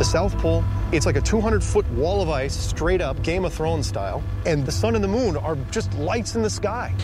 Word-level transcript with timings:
The 0.00 0.04
South 0.06 0.38
Pole, 0.38 0.64
it's 0.92 1.04
like 1.04 1.16
a 1.16 1.20
200 1.20 1.62
foot 1.62 1.86
wall 1.90 2.22
of 2.22 2.30
ice, 2.30 2.56
straight 2.56 3.02
up, 3.02 3.22
Game 3.22 3.44
of 3.44 3.52
Thrones 3.52 3.86
style. 3.86 4.22
And 4.46 4.64
the 4.64 4.72
sun 4.72 4.94
and 4.94 5.04
the 5.04 5.08
moon 5.08 5.36
are 5.36 5.56
just 5.70 5.92
lights 5.92 6.36
in 6.36 6.40
the 6.40 6.48
sky. 6.48 6.94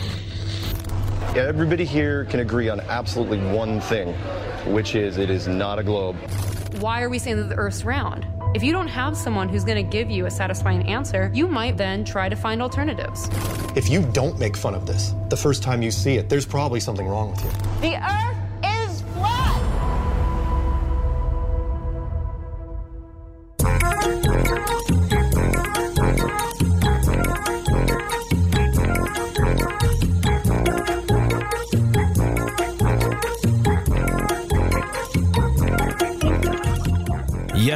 Everybody 1.35 1.85
here 1.85 2.25
can 2.25 2.39
agree 2.39 2.69
on 2.69 2.79
absolutely 2.79 3.37
one 3.37 3.81
thing, 3.81 4.15
which 4.73 4.95
is 4.95 5.19
it 5.19 5.29
is 5.29 5.47
not 5.47 5.77
a 5.77 5.83
globe. 5.83 6.15
Why 6.79 7.03
are 7.03 7.09
we 7.09 7.19
saying 7.19 7.37
that 7.37 7.49
the 7.49 7.55
Earth's 7.55 7.83
round? 7.83 8.25
If 8.55 8.63
you 8.63 8.71
don't 8.71 8.87
have 8.87 9.15
someone 9.15 9.47
who's 9.47 9.63
going 9.63 9.77
to 9.77 9.87
give 9.87 10.09
you 10.09 10.25
a 10.25 10.31
satisfying 10.31 10.81
answer, 10.87 11.29
you 11.35 11.47
might 11.47 11.77
then 11.77 12.03
try 12.03 12.29
to 12.29 12.35
find 12.35 12.63
alternatives. 12.63 13.29
If 13.75 13.89
you 13.89 14.01
don't 14.11 14.39
make 14.39 14.57
fun 14.57 14.73
of 14.73 14.87
this 14.87 15.13
the 15.29 15.37
first 15.37 15.61
time 15.61 15.83
you 15.83 15.91
see 15.91 16.15
it, 16.15 16.29
there's 16.29 16.47
probably 16.47 16.79
something 16.79 17.05
wrong 17.07 17.29
with 17.29 17.43
you. 17.43 17.51
The 17.81 17.97
Earth 18.03 18.36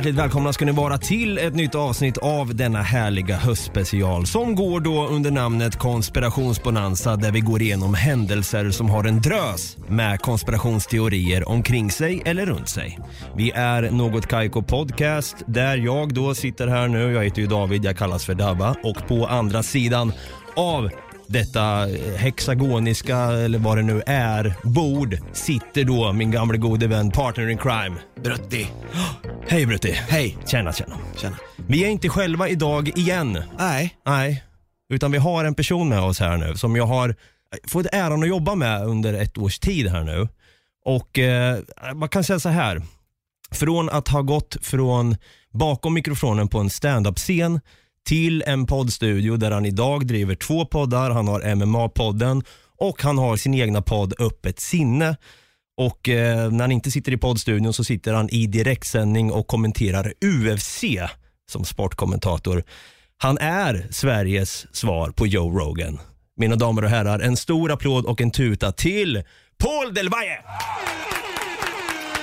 Hjärtligt 0.01 0.19
välkomna 0.19 0.53
ska 0.53 0.65
ni 0.65 0.71
vara 0.71 0.97
till 0.97 1.37
ett 1.37 1.55
nytt 1.55 1.75
avsnitt 1.75 2.17
av 2.17 2.55
denna 2.55 2.81
härliga 2.81 3.35
höstspecial 3.35 4.25
som 4.25 4.55
går 4.55 4.79
då 4.79 5.07
under 5.07 5.31
namnet 5.31 5.75
Konspirationsbonanza 5.75 7.15
där 7.15 7.31
vi 7.31 7.39
går 7.39 7.61
igenom 7.61 7.93
händelser 7.93 8.69
som 8.69 8.89
har 8.89 9.03
en 9.03 9.21
drös 9.21 9.77
med 9.87 10.21
konspirationsteorier 10.21 11.49
omkring 11.49 11.91
sig 11.91 12.21
eller 12.25 12.45
runt 12.45 12.69
sig. 12.69 12.99
Vi 13.35 13.51
är 13.51 13.91
Något 13.91 14.27
Kaiko 14.27 14.61
Podcast 14.61 15.35
där 15.47 15.77
jag 15.77 16.13
då 16.13 16.35
sitter 16.35 16.67
här 16.67 16.87
nu, 16.87 17.13
jag 17.13 17.23
heter 17.23 17.41
ju 17.41 17.47
David, 17.47 17.85
jag 17.85 17.97
kallas 17.97 18.25
för 18.25 18.33
Dabba 18.33 18.75
och 18.83 19.07
på 19.07 19.27
andra 19.27 19.63
sidan 19.63 20.13
av 20.55 20.89
detta 21.31 21.87
hexagoniska, 22.17 23.17
eller 23.17 23.59
vad 23.59 23.77
det 23.77 23.83
nu 23.83 24.03
är, 24.05 24.55
bord 24.63 25.17
sitter 25.33 25.83
då 25.83 26.13
min 26.13 26.31
gamle 26.31 26.57
gode 26.57 26.87
vän, 26.87 27.11
partner 27.11 27.49
in 27.49 27.57
crime. 27.57 27.95
Brutti. 28.23 28.67
Hej 29.47 29.65
Brutti. 29.65 29.91
Hej. 29.91 30.37
Tjena, 30.45 30.73
tjena. 30.73 30.97
Tjena. 31.17 31.35
Vi 31.67 31.83
är 31.83 31.89
inte 31.89 32.09
själva 32.09 32.49
idag 32.49 32.97
igen. 32.97 33.43
Nej. 33.59 33.97
Nej, 34.05 34.43
utan 34.89 35.11
vi 35.11 35.17
har 35.17 35.45
en 35.45 35.55
person 35.55 35.89
med 35.89 35.99
oss 35.99 36.19
här 36.19 36.37
nu 36.37 36.55
som 36.55 36.75
jag 36.75 36.85
har 36.85 37.15
fått 37.67 37.85
äran 37.91 38.23
att 38.23 38.29
jobba 38.29 38.55
med 38.55 38.85
under 38.85 39.13
ett 39.13 39.37
års 39.37 39.59
tid 39.59 39.87
här 39.87 40.03
nu. 40.03 40.27
Och 40.85 41.19
eh, 41.19 41.59
man 41.93 42.09
kan 42.09 42.23
säga 42.23 42.39
så 42.39 42.49
här. 42.49 42.81
Från 43.51 43.89
att 43.89 44.07
ha 44.07 44.21
gått 44.21 44.57
från 44.61 45.15
bakom 45.53 45.93
mikrofonen 45.93 46.47
på 46.47 46.59
en 46.59 46.69
stand-up-scen 46.69 47.59
till 48.07 48.43
en 48.47 48.65
poddstudio 48.65 49.37
där 49.37 49.51
han 49.51 49.65
idag 49.65 50.07
driver 50.07 50.35
två 50.35 50.65
poddar. 50.65 51.11
Han 51.11 51.27
har 51.27 51.41
MMA-podden 51.41 52.43
och 52.77 53.01
han 53.03 53.17
har 53.17 53.37
sin 53.37 53.53
egna 53.53 53.81
podd 53.81 54.13
Öppet 54.19 54.59
sinne. 54.59 55.17
Och 55.77 56.09
eh, 56.09 56.51
när 56.51 56.59
han 56.59 56.71
inte 56.71 56.91
sitter 56.91 57.11
i 57.11 57.17
poddstudion 57.17 57.73
så 57.73 57.83
sitter 57.83 58.13
han 58.13 58.29
i 58.29 58.47
direktsändning 58.47 59.31
och 59.31 59.47
kommenterar 59.47 60.13
UFC 60.25 60.83
som 61.51 61.65
sportkommentator. 61.65 62.63
Han 63.17 63.37
är 63.37 63.87
Sveriges 63.91 64.75
svar 64.75 65.11
på 65.11 65.27
Joe 65.27 65.59
Rogan. 65.59 65.99
Mina 66.37 66.55
damer 66.55 66.83
och 66.83 66.89
herrar, 66.89 67.19
en 67.19 67.37
stor 67.37 67.71
applåd 67.71 68.05
och 68.05 68.21
en 68.21 68.31
tuta 68.31 68.71
till 68.71 69.23
Paul 69.57 69.93
Del 69.93 70.09
Valle! 70.09 70.39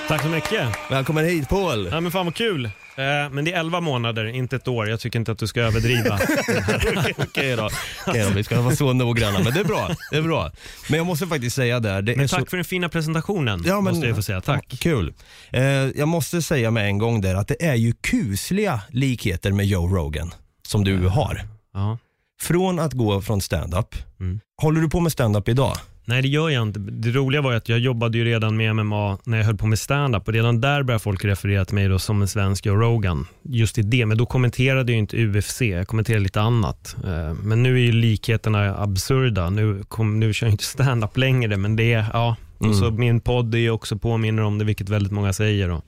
Tack 0.07 0.21
så 0.21 0.27
mycket. 0.27 0.67
Välkommen 0.89 1.25
hit 1.25 1.49
Paul! 1.49 1.89
Ja, 1.91 1.99
men 1.99 2.11
fan 2.11 2.25
vad 2.25 2.35
kul. 2.35 2.69
Eh, 2.99 3.29
Men 3.31 3.45
det 3.45 3.53
är 3.53 3.59
11 3.59 3.79
månader, 3.81 4.25
inte 4.25 4.55
ett 4.55 4.67
år. 4.67 4.89
Jag 4.89 4.99
tycker 4.99 5.19
inte 5.19 5.31
att 5.31 5.37
du 5.39 5.47
ska 5.47 5.61
överdriva. 5.61 6.19
Okej 7.17 7.55
då. 7.55 7.69
Okej 8.07 8.23
då, 8.23 8.29
vi 8.29 8.43
ska 8.43 8.61
vara 8.61 8.75
så 8.75 8.93
noggranna, 8.93 9.39
men 9.39 9.53
det 9.53 9.59
är 9.59 9.63
bra. 9.63 9.89
Det 10.11 10.17
är 10.17 10.21
bra. 10.21 10.51
Men 10.89 10.97
jag 10.97 11.05
måste 11.05 11.27
faktiskt 11.27 11.55
säga 11.55 11.79
där, 11.79 12.01
det 12.01 12.15
Men 12.15 12.27
så... 12.27 12.35
tack 12.35 12.49
för 12.49 12.57
den 12.57 12.63
fina 12.65 12.89
presentationen, 12.89 13.63
Ja, 13.65 13.81
men- 13.81 13.93
måste 13.93 14.07
jag 14.07 14.15
få 14.15 14.21
säga. 14.21 14.41
Tack. 14.41 14.65
Kul. 14.79 15.13
Eh, 15.51 15.63
jag 15.63 16.07
måste 16.07 16.41
säga 16.41 16.71
med 16.71 16.85
en 16.85 16.97
gång 16.97 17.21
där 17.21 17.35
att 17.35 17.47
det 17.47 17.65
är 17.65 17.75
ju 17.75 17.93
kusliga 18.01 18.81
likheter 18.89 19.51
med 19.51 19.65
Joe 19.65 19.87
Rogan 19.87 20.33
som 20.67 20.83
du 20.83 21.07
har. 21.07 21.41
Ja. 21.73 21.97
Från 22.41 22.79
att 22.79 22.93
gå 22.93 23.21
från 23.21 23.41
stand-up, 23.41 23.95
Mm. 24.19 24.39
håller 24.61 24.81
du 24.81 24.89
på 24.89 24.99
med 24.99 25.11
stand-up 25.11 25.47
idag? 25.49 25.77
Nej, 26.09 26.21
det 26.21 26.27
gör 26.27 26.49
jag 26.49 26.63
inte. 26.63 26.79
Det 26.79 27.11
roliga 27.11 27.41
var 27.41 27.51
ju 27.51 27.57
att 27.57 27.69
jag 27.69 27.79
jobbade 27.79 28.17
ju 28.17 28.25
redan 28.25 28.57
med 28.57 28.75
MMA 28.75 29.17
när 29.23 29.37
jag 29.37 29.45
höll 29.45 29.57
på 29.57 29.65
med 29.67 29.79
stand-up 29.79 30.27
och 30.27 30.33
redan 30.33 30.61
där 30.61 30.83
började 30.83 31.03
folk 31.03 31.25
referera 31.25 31.65
till 31.65 31.75
mig 31.75 31.87
då 31.87 31.99
som 31.99 32.21
en 32.21 32.27
svensk 32.27 32.65
Joe 32.65 32.75
Rogan. 32.75 33.27
Just 33.41 33.77
i 33.77 33.81
det, 33.81 34.05
men 34.05 34.17
då 34.17 34.25
kommenterade 34.25 34.91
jag 34.91 34.99
inte 34.99 35.17
UFC, 35.17 35.61
jag 35.61 35.87
kommenterade 35.87 36.23
lite 36.23 36.41
annat. 36.41 36.95
Eh, 37.03 37.33
Men 37.33 37.63
nu 37.63 37.75
är 37.75 37.79
ju 37.79 37.91
likheterna 37.91 38.77
absurda. 38.77 39.49
Nu, 39.49 39.83
kom, 39.87 40.19
nu 40.19 40.33
kör 40.33 40.47
jag 40.47 40.53
inte 40.53 40.63
stand-up 40.63 41.17
längre, 41.17 41.57
men 41.57 41.75
det 41.75 41.93
är, 41.93 42.05
ja. 42.13 42.35
Och 42.57 42.75
så 42.75 42.91
min 42.91 43.19
podd 43.19 43.55
är 43.55 43.59
ju 43.59 43.69
också 43.69 43.97
påminner 43.97 44.43
om 44.43 44.57
det, 44.57 44.65
vilket 44.65 44.89
väldigt 44.89 45.11
många 45.11 45.33
säger. 45.33 45.69
Och, 45.71 45.83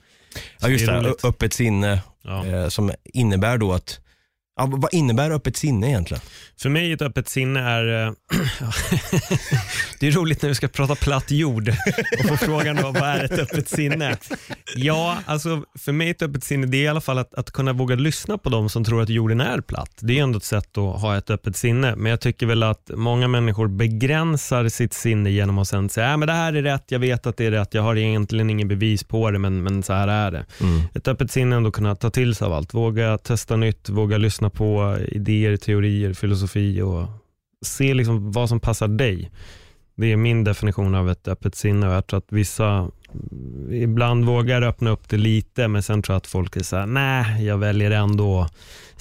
Ja 0.61 0.69
just 0.69 0.85
det 0.85 1.01
det, 1.01 1.27
öppet 1.27 1.53
sinne 1.53 2.01
ja. 2.23 2.45
eh, 2.45 2.67
som 2.67 2.91
innebär 3.03 3.57
då 3.57 3.73
att, 3.73 3.99
ja, 4.61 4.77
vad 4.77 4.93
innebär 4.93 5.31
öppet 5.31 5.57
sinne 5.57 5.87
egentligen? 5.87 6.21
För 6.61 6.69
mig 6.69 6.91
ett 6.91 7.01
öppet 7.01 7.29
sinne 7.29 7.59
är, 7.59 8.07
eh, 8.07 8.13
det 9.99 10.07
är 10.07 10.11
roligt 10.11 10.41
när 10.41 10.49
vi 10.49 10.55
ska 10.55 10.67
prata 10.67 10.95
platt 10.95 11.31
jord 11.31 11.69
och 12.19 12.27
få 12.27 12.37
frågan 12.37 12.75
då, 12.75 12.91
vad 12.91 13.03
är 13.03 13.23
ett 13.23 13.39
öppet 13.39 13.69
sinne? 13.69 14.17
Ja, 14.75 15.17
alltså 15.25 15.63
för 15.79 15.91
mig 15.91 16.09
ett 16.09 16.21
öppet 16.21 16.43
sinne 16.43 16.67
det 16.67 16.77
är 16.77 16.81
i 16.81 16.87
alla 16.87 17.01
fall 17.01 17.17
att, 17.17 17.33
att 17.33 17.51
kunna 17.51 17.73
våga 17.73 17.95
lyssna 17.95 18.37
på 18.37 18.49
dem 18.49 18.69
som 18.69 18.83
tror 18.83 19.01
att 19.01 19.09
jorden 19.09 19.41
är 19.41 19.61
platt. 19.61 19.91
Det 19.99 20.19
är 20.19 20.23
ändå 20.23 20.37
ett 20.37 20.43
sätt 20.43 20.77
att 20.77 21.01
ha 21.01 21.17
ett 21.17 21.29
öppet 21.29 21.55
sinne, 21.55 21.95
men 21.95 22.09
jag 22.09 22.21
tycker 22.21 22.45
väl 22.45 22.63
att 22.63 22.91
många 22.93 23.27
människor 23.27 23.67
begränsar 23.67 24.69
sitt 24.69 24.93
sinne 24.93 25.29
genom 25.29 25.57
att 25.57 25.67
sen 25.67 25.89
säga, 25.89 26.11
äh, 26.11 26.17
men 26.17 26.27
det 26.27 26.33
här 26.33 26.53
är 26.53 26.61
rätt, 26.61 26.85
jag 26.87 26.99
vet 26.99 27.25
att 27.25 27.37
det 27.37 27.45
är 27.45 27.51
rätt, 27.51 27.73
jag 27.73 27.81
har 27.81 27.97
egentligen 27.97 28.49
ingen 28.49 28.67
bevis 28.67 29.03
på 29.03 29.31
det, 29.31 29.39
men, 29.39 29.63
men 29.63 29.83
så 29.83 29.93
här 29.93 30.07
är 30.07 30.31
det. 30.31 30.45
Ett 30.93 31.07
öppet 31.07 31.31
sinne 31.31 31.55
är 31.55 31.57
ändå 31.57 31.71
kunna 31.71 31.95
ta 31.95 32.09
till 32.09 32.35
sig 32.35 32.45
av 32.45 32.53
allt, 32.53 32.73
våga 32.73 33.17
testa 33.17 33.55
nytt, 33.55 33.89
våga 33.89 34.17
lyssna 34.17 34.49
på 34.53 34.97
idéer, 35.07 35.57
teorier, 35.57 36.13
filosofi 36.13 36.81
och 36.81 37.07
se 37.65 37.93
liksom 37.93 38.31
vad 38.31 38.49
som 38.49 38.59
passar 38.59 38.87
dig. 38.87 39.31
Det 39.95 40.11
är 40.11 40.17
min 40.17 40.43
definition 40.43 40.95
av 40.95 41.09
ett 41.09 41.27
öppet 41.27 41.55
sinne 41.55 41.87
och 41.87 41.93
jag 41.93 42.07
tror 42.07 42.17
att 42.17 42.31
vissa 42.31 42.91
ibland 43.71 44.25
vågar 44.25 44.61
öppna 44.61 44.89
upp 44.89 45.09
det 45.09 45.17
lite 45.17 45.67
men 45.67 45.83
sen 45.83 46.01
tror 46.01 46.13
jag 46.13 46.17
att 46.17 46.27
folk 46.27 46.55
är 46.55 46.63
såhär, 46.63 46.85
nej 46.85 47.45
jag 47.45 47.57
väljer 47.57 47.91
ändå 47.91 48.47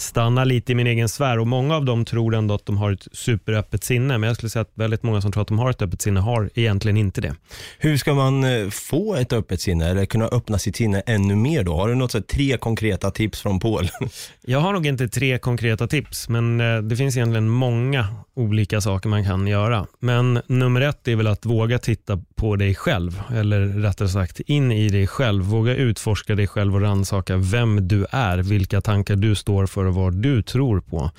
stanna 0.00 0.44
lite 0.44 0.72
i 0.72 0.74
min 0.74 0.86
egen 0.86 1.08
sfär 1.08 1.38
och 1.38 1.46
många 1.46 1.76
av 1.76 1.84
dem 1.84 2.04
tror 2.04 2.34
ändå 2.34 2.54
att 2.54 2.66
de 2.66 2.76
har 2.76 2.92
ett 2.92 3.08
superöppet 3.12 3.84
sinne 3.84 4.18
men 4.18 4.26
jag 4.26 4.36
skulle 4.36 4.50
säga 4.50 4.60
att 4.60 4.72
väldigt 4.74 5.02
många 5.02 5.20
som 5.20 5.32
tror 5.32 5.42
att 5.42 5.48
de 5.48 5.58
har 5.58 5.70
ett 5.70 5.82
öppet 5.82 6.02
sinne 6.02 6.20
har 6.20 6.50
egentligen 6.54 6.96
inte 6.96 7.20
det. 7.20 7.34
Hur 7.78 7.96
ska 7.96 8.14
man 8.14 8.44
eh, 8.44 8.68
få 8.70 9.14
ett 9.14 9.32
öppet 9.32 9.60
sinne 9.60 9.90
eller 9.90 10.06
kunna 10.06 10.24
öppna 10.24 10.58
sitt 10.58 10.76
sinne 10.76 11.02
ännu 11.06 11.36
mer 11.36 11.64
då? 11.64 11.76
Har 11.76 11.88
du 11.88 11.94
något 11.94 12.10
så 12.10 12.18
här, 12.18 12.22
tre 12.22 12.56
konkreta 12.56 13.10
tips 13.10 13.40
från 13.40 13.60
Paul? 13.60 13.88
Jag 14.44 14.60
har 14.60 14.72
nog 14.72 14.86
inte 14.86 15.08
tre 15.08 15.38
konkreta 15.38 15.86
tips, 15.86 16.28
men 16.28 16.60
eh, 16.60 16.82
det 16.82 16.96
finns 16.96 17.16
egentligen 17.16 17.48
många 17.48 18.06
olika 18.34 18.80
saker 18.80 19.08
man 19.08 19.24
kan 19.24 19.46
göra. 19.46 19.86
Men 19.98 20.40
nummer 20.46 20.80
ett 20.80 21.08
är 21.08 21.16
väl 21.16 21.26
att 21.26 21.46
våga 21.46 21.78
titta 21.78 22.22
på 22.34 22.56
dig 22.56 22.74
själv, 22.74 23.22
eller 23.34 23.66
rättare 24.00 24.08
sagt 24.08 24.40
in 24.40 24.72
i 24.72 24.88
dig 24.88 25.06
själv. 25.06 25.44
Våga 25.44 25.74
utforska 25.74 26.34
dig 26.34 26.46
själv 26.46 26.74
och 26.74 26.80
rannsaka 26.80 27.36
vem 27.36 27.88
du 27.88 28.06
är, 28.10 28.38
vilka 28.38 28.80
tankar 28.80 29.16
du 29.16 29.34
står 29.34 29.66
för 29.66 29.84
och 29.84 29.94
vad 29.94 30.14
du 30.14 30.42
tror 30.42 30.80
på. 30.80 31.10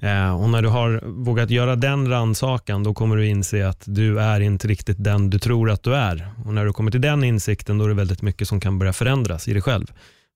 Eh, 0.00 0.42
och 0.42 0.50
När 0.50 0.62
du 0.62 0.68
har 0.68 1.02
vågat 1.04 1.50
göra 1.50 1.76
den 1.76 2.08
rannsakan, 2.08 2.82
då 2.82 2.94
kommer 2.94 3.16
du 3.16 3.26
inse 3.26 3.68
att 3.68 3.82
du 3.86 4.20
är 4.20 4.40
inte 4.40 4.68
riktigt 4.68 4.96
den 4.98 5.30
du 5.30 5.38
tror 5.38 5.70
att 5.70 5.82
du 5.82 5.94
är. 5.94 6.28
Och 6.44 6.54
När 6.54 6.64
du 6.64 6.72
kommer 6.72 6.90
till 6.90 7.00
den 7.00 7.24
insikten, 7.24 7.78
då 7.78 7.84
är 7.84 7.88
det 7.88 7.94
väldigt 7.94 8.22
mycket 8.22 8.48
som 8.48 8.60
kan 8.60 8.78
börja 8.78 8.92
förändras 8.92 9.48
i 9.48 9.52
dig 9.52 9.62
själv. 9.62 9.86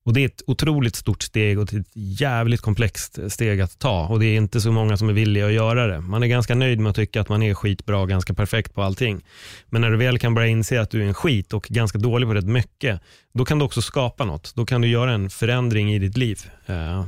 Och 0.08 0.14
Det 0.14 0.20
är 0.20 0.26
ett 0.26 0.43
otroligt 0.46 0.96
stort 0.96 1.22
steg 1.22 1.58
och 1.58 1.72
ett 1.72 1.87
jävligt 1.94 2.60
komplext 2.60 3.19
steg 3.28 3.60
att 3.60 3.78
ta. 3.78 4.06
Och 4.06 4.20
Det 4.20 4.26
är 4.26 4.37
inte 4.37 4.60
så 4.60 4.72
många 4.72 4.96
som 4.96 5.08
är 5.08 5.12
villiga 5.12 5.46
att 5.46 5.52
göra 5.52 5.87
det. 5.87 6.00
Man 6.00 6.22
är 6.22 6.26
ganska 6.26 6.55
nöjd 6.55 6.81
med 6.81 6.90
att 6.90 6.96
tycka 6.96 7.20
att 7.20 7.28
man 7.28 7.43
är 7.43 7.55
skitbra 7.55 7.99
och 7.99 8.08
ganska 8.08 8.34
perfekt 8.34 8.75
på 8.75 8.82
allting. 8.82 9.25
Men 9.66 9.81
när 9.81 9.90
du 9.90 9.96
väl 9.96 10.19
kan 10.19 10.34
börja 10.34 10.49
inse 10.49 10.81
att 10.81 10.90
du 10.90 11.02
är 11.02 11.06
en 11.06 11.14
skit 11.14 11.52
och 11.52 11.66
ganska 11.70 11.99
dålig 11.99 12.28
på 12.28 12.34
rätt 12.34 12.44
mycket, 12.44 13.00
då 13.34 13.44
kan 13.44 13.58
du 13.58 13.64
också 13.64 13.82
skapa 13.82 14.25
något. 14.25 14.52
Då 14.55 14.66
kan 14.66 14.81
du 14.81 14.88
göra 14.88 15.12
en 15.12 15.31
förändring 15.31 15.94
i 15.94 15.99
ditt 15.99 16.16
liv. 16.16 16.40
Eh, 16.66 17.06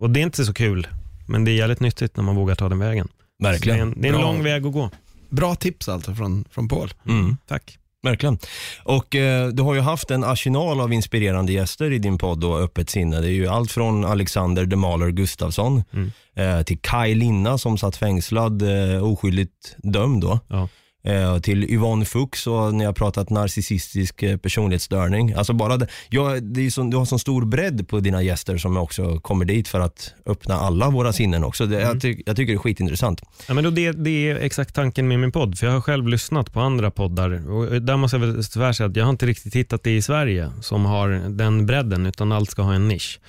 och 0.00 0.10
Det 0.10 0.20
är 0.20 0.22
inte 0.22 0.44
så 0.44 0.54
kul, 0.54 0.86
men 1.28 1.44
det 1.44 1.50
är 1.50 1.56
jävligt 1.56 1.80
nyttigt 1.80 2.16
när 2.16 2.24
man 2.24 2.36
vågar 2.36 2.54
ta 2.54 2.68
den 2.68 2.78
vägen. 2.78 3.08
Verkligen. 3.42 3.78
Det 3.78 3.82
är 3.82 3.86
en, 3.86 4.02
det 4.02 4.08
är 4.08 4.12
en 4.12 4.20
lång 4.20 4.42
väg 4.42 4.66
att 4.66 4.72
gå. 4.72 4.90
Bra 5.28 5.54
tips 5.54 5.88
alltså 5.88 6.14
från, 6.14 6.44
från 6.50 6.68
Paul. 6.68 6.94
Mm. 7.08 7.36
Tack. 7.46 7.78
Verkligen. 8.06 8.38
Och 8.84 9.14
eh, 9.14 9.48
du 9.48 9.62
har 9.62 9.74
ju 9.74 9.80
haft 9.80 10.10
en 10.10 10.24
arsenal 10.24 10.80
av 10.80 10.92
inspirerande 10.92 11.52
gäster 11.52 11.92
i 11.92 11.98
din 11.98 12.18
podd 12.18 12.44
och 12.44 12.60
Öppet 12.60 12.90
sinne. 12.90 13.20
Det 13.20 13.28
är 13.28 13.32
ju 13.32 13.46
allt 13.46 13.72
från 13.72 14.04
Alexander 14.04 14.66
de 14.66 14.76
Maler 14.76 15.08
Gustafsson 15.10 15.82
Mm. 15.92 16.10
eh, 16.36 16.62
till 16.62 16.78
Kai 16.80 17.14
Linna 17.14 17.58
som 17.58 17.78
satt 17.78 17.96
fängslad, 17.96 18.62
eh, 18.62 19.04
oskyldigt 19.04 19.76
dömd 19.82 20.22
då. 20.22 20.40
Ja. 20.48 20.68
Eh, 21.06 21.38
till 21.38 21.64
Yvonne 21.64 22.04
Fuchs 22.04 22.46
och 22.46 22.74
när 22.74 22.84
jag 22.84 22.88
har 22.88 22.94
pratat 22.94 23.30
narcissistisk 23.30 24.22
eh, 24.22 24.36
personlighetsstörning. 24.36 25.32
Alltså 25.32 25.52
bara 25.52 25.76
det, 25.76 25.86
ja, 26.08 26.40
det 26.40 26.70
sån, 26.70 26.90
du 26.90 26.96
har 26.96 27.04
sån 27.04 27.18
stor 27.18 27.44
bredd 27.44 27.88
på 27.88 28.00
dina 28.00 28.22
gäster 28.22 28.56
som 28.58 28.76
också 28.76 29.20
kommer 29.20 29.44
dit 29.44 29.68
för 29.68 29.80
att 29.80 30.14
öppna 30.26 30.54
alla 30.54 30.90
våra 30.90 31.12
sinnen 31.12 31.44
också. 31.44 31.66
Det, 31.66 31.80
jag, 31.80 32.00
ty, 32.00 32.22
jag 32.26 32.36
tycker 32.36 32.52
det 32.52 32.56
är 32.56 32.58
skitintressant. 32.58 33.22
Ja, 33.48 33.54
men 33.54 33.64
då 33.64 33.70
det, 33.70 33.92
det 33.92 34.30
är 34.30 34.36
exakt 34.36 34.74
tanken 34.74 35.08
med 35.08 35.18
min 35.18 35.32
podd, 35.32 35.58
för 35.58 35.66
jag 35.66 35.74
har 35.74 35.80
själv 35.80 36.08
lyssnat 36.08 36.52
på 36.52 36.60
andra 36.60 36.90
poddar 36.90 37.50
och 37.50 37.82
där 37.82 37.96
måste 37.96 38.16
jag 38.16 38.26
väl 38.26 38.44
tyvärr 38.44 38.72
säga 38.72 38.88
att 38.88 38.96
jag 38.96 39.04
har 39.04 39.10
inte 39.10 39.26
riktigt 39.26 39.54
hittat 39.54 39.82
det 39.82 39.96
i 39.96 40.02
Sverige 40.02 40.50
som 40.60 40.84
har 40.84 41.08
den 41.28 41.66
bredden, 41.66 42.06
utan 42.06 42.32
allt 42.32 42.50
ska 42.50 42.62
ha 42.62 42.74
en 42.74 42.88
nisch. 42.88 43.20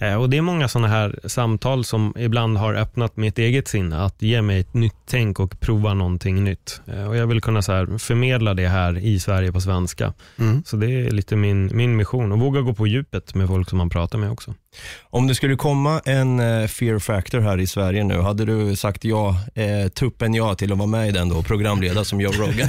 Eh, 0.00 0.14
och 0.14 0.30
Det 0.30 0.36
är 0.36 0.42
många 0.42 0.68
sådana 0.68 0.88
här 0.88 1.18
samtal 1.24 1.84
som 1.84 2.14
ibland 2.18 2.58
har 2.58 2.74
öppnat 2.74 3.16
mitt 3.16 3.38
eget 3.38 3.68
sinne, 3.68 4.04
att 4.04 4.22
ge 4.22 4.42
mig 4.42 4.60
ett 4.60 4.74
nytt 4.74 4.94
tänk 5.06 5.40
och 5.40 5.60
prova 5.60 5.94
någonting 5.94 6.44
nytt. 6.44 6.80
Eh, 6.86 7.08
och 7.08 7.16
Jag 7.16 7.23
vill 7.26 7.40
kunna 7.40 7.62
så 7.62 7.72
här 7.72 7.98
förmedla 7.98 8.54
det 8.54 8.68
här 8.68 8.98
i 8.98 9.20
Sverige 9.20 9.52
på 9.52 9.60
svenska. 9.60 10.12
Så 10.64 10.76
det 10.76 10.86
är 10.86 11.10
lite 11.10 11.36
min, 11.36 11.76
min 11.76 11.96
mission, 11.96 12.32
och 12.32 12.38
våga 12.38 12.60
gå 12.60 12.74
på 12.74 12.86
djupet 12.86 13.34
med 13.34 13.48
folk 13.48 13.68
som 13.68 13.78
man 13.78 13.90
pratar 13.90 14.18
med 14.18 14.30
också. 14.30 14.54
Om 15.02 15.26
det 15.26 15.34
skulle 15.34 15.56
komma 15.56 16.00
en 16.04 16.40
eh, 16.40 16.66
fear 16.66 16.98
factor 16.98 17.40
här 17.40 17.60
i 17.60 17.66
Sverige 17.66 18.04
nu, 18.04 18.20
hade 18.20 18.44
du 18.44 18.76
sagt 18.76 19.04
ja, 19.04 19.36
eh, 19.54 19.88
tuppen 19.88 20.34
ja 20.34 20.54
till 20.54 20.72
att 20.72 20.78
vara 20.78 20.86
med 20.86 21.08
i 21.08 21.12
den 21.12 21.28
då, 21.28 21.42
programleda 21.42 22.04
som 22.04 22.20
Joe 22.20 22.32
Rogan? 22.32 22.68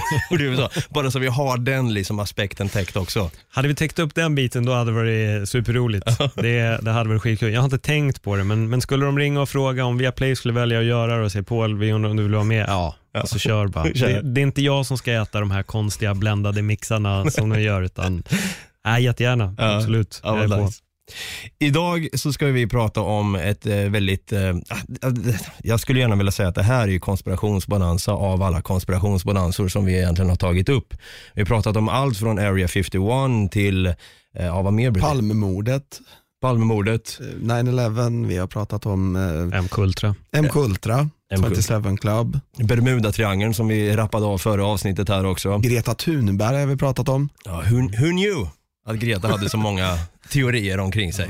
Bara 0.89 1.11
så 1.11 1.19
vi 1.19 1.27
har 1.27 1.57
den 1.57 1.93
liksom 1.93 2.19
aspekten 2.19 2.69
täckt 2.69 2.95
också. 2.95 3.31
Hade 3.49 3.67
vi 3.67 3.75
täckt 3.75 3.99
upp 3.99 4.15
den 4.15 4.35
biten 4.35 4.65
då 4.65 4.73
hade 4.73 4.91
det 4.91 4.95
varit 4.95 5.49
superroligt. 5.49 6.05
det, 6.35 6.79
det 6.81 6.91
hade 6.91 7.09
varit 7.09 7.21
skitkul. 7.21 7.53
Jag 7.53 7.61
har 7.61 7.65
inte 7.65 7.77
tänkt 7.77 8.21
på 8.21 8.35
det, 8.35 8.43
men, 8.43 8.69
men 8.69 8.81
skulle 8.81 9.05
de 9.05 9.19
ringa 9.19 9.41
och 9.41 9.49
fråga 9.49 9.85
om 9.85 9.97
Viaplay 9.97 10.35
skulle 10.35 10.53
välja 10.53 10.79
att 10.79 10.85
göra 10.85 11.17
det 11.17 11.23
och 11.23 11.31
säga 11.31 11.43
Paul, 11.43 11.77
vi 11.77 11.91
undrar 11.91 12.09
om 12.09 12.17
du 12.17 12.23
vill 12.23 12.33
vara 12.33 12.43
med? 12.43 12.65
Ja, 12.67 12.95
alltså 13.19 13.39
kör 13.39 13.67
bara. 13.67 13.83
Kör. 13.93 14.07
Det, 14.07 14.21
det 14.21 14.41
är 14.41 14.43
inte 14.43 14.61
jag 14.61 14.85
som 14.85 14.97
ska 14.97 15.11
äta 15.13 15.39
de 15.39 15.51
här 15.51 15.63
konstiga 15.63 16.13
bländade 16.13 16.61
mixarna 16.61 17.31
som 17.31 17.49
de 17.49 17.61
gör, 17.61 17.81
utan 17.81 18.23
nej, 18.85 19.03
jättegärna. 19.03 19.55
Ja. 19.57 19.75
Absolut. 19.77 20.21
Ja, 20.23 20.35
Jag 20.35 20.51
är 20.51 20.57
på. 20.57 20.71
Idag 21.59 22.07
så 22.13 22.33
ska 22.33 22.45
vi 22.45 22.67
prata 22.67 23.01
om 23.01 23.35
ett 23.35 23.65
eh, 23.65 23.75
väldigt, 23.75 24.31
eh, 24.31 24.55
ah, 25.01 25.11
jag 25.63 25.79
skulle 25.79 25.99
gärna 25.99 26.15
vilja 26.15 26.31
säga 26.31 26.49
att 26.49 26.55
det 26.55 26.63
här 26.63 26.83
är 26.83 26.91
ju 26.91 26.99
konspirationsbonanza 26.99 28.11
av 28.11 28.43
alla 28.43 28.61
konspirationsbonansor 28.61 29.67
som 29.67 29.85
vi 29.85 29.97
egentligen 29.97 30.29
har 30.29 30.37
tagit 30.37 30.69
upp. 30.69 30.93
Vi 31.33 31.41
har 31.41 31.45
pratat 31.45 31.77
om 31.77 31.89
allt 31.89 32.17
från 32.17 32.39
Area 32.39 32.67
51 32.67 33.51
till, 33.51 33.85
eh, 33.85 33.93
ja, 34.33 34.61
vad 34.61 34.73
mer 34.73 34.91
blir 34.91 35.01
det? 35.01 35.07
Palmemordet, 35.07 35.99
Palmemordet, 36.41 37.19
eh, 37.21 37.25
9-11, 37.41 38.27
vi 38.27 38.37
har 38.37 38.47
pratat 38.47 38.85
om 38.85 39.15
eh, 39.15 39.21
M-Kultra. 39.59 39.59
M-Kultra, 39.59 40.15
M-Kultra. 40.39 41.09
27 41.33 41.97
Club, 41.97 42.39
Bermudatriangeln 42.57 43.53
som 43.53 43.67
vi 43.67 43.95
rappade 43.95 44.25
av 44.25 44.37
förra 44.37 44.65
avsnittet 44.65 45.09
här 45.09 45.25
också. 45.25 45.57
Greta 45.57 45.95
Thunberg 45.95 46.59
har 46.59 46.65
vi 46.65 46.77
pratat 46.77 47.09
om. 47.09 47.29
Ja, 47.45 47.51
who, 47.69 47.75
who 47.75 48.09
knew 48.11 48.47
att 48.87 48.95
Greta 48.95 49.27
hade 49.27 49.49
så 49.49 49.57
många 49.57 49.97
teorier 50.29 50.79
omkring 50.79 51.13
sig. 51.13 51.29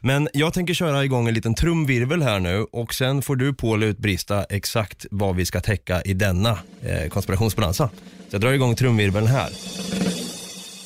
Men 0.00 0.28
jag 0.32 0.54
tänker 0.54 0.74
köra 0.74 1.04
igång 1.04 1.28
en 1.28 1.34
liten 1.34 1.54
trumvirvel 1.54 2.22
här 2.22 2.40
nu 2.40 2.66
och 2.72 2.94
sen 2.94 3.22
får 3.22 3.36
du 3.36 3.54
Paul 3.54 3.82
utbrista 3.82 4.44
exakt 4.44 5.06
vad 5.10 5.36
vi 5.36 5.46
ska 5.46 5.60
täcka 5.60 6.02
i 6.02 6.14
denna 6.14 6.58
eh, 6.82 7.08
konspirationsbonanza. 7.08 7.90
Så 8.28 8.34
jag 8.34 8.40
drar 8.40 8.52
igång 8.52 8.76
trumvirveln 8.76 9.26
här. 9.26 9.48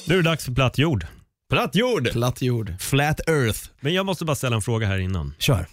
Nu 0.06 0.14
är 0.14 0.16
det 0.16 0.30
dags 0.30 0.44
för 0.44 0.52
platt 0.52 0.78
jord. 0.78 1.06
Platt 1.50 1.74
jord! 1.74 2.12
Platt 2.12 2.42
jord. 2.42 2.74
Flat 2.80 3.20
earth. 3.28 3.60
Men 3.80 3.94
jag 3.94 4.06
måste 4.06 4.24
bara 4.24 4.36
ställa 4.36 4.56
en 4.56 4.62
fråga 4.62 4.86
här 4.86 4.98
innan. 4.98 5.34
Kör. 5.38 5.66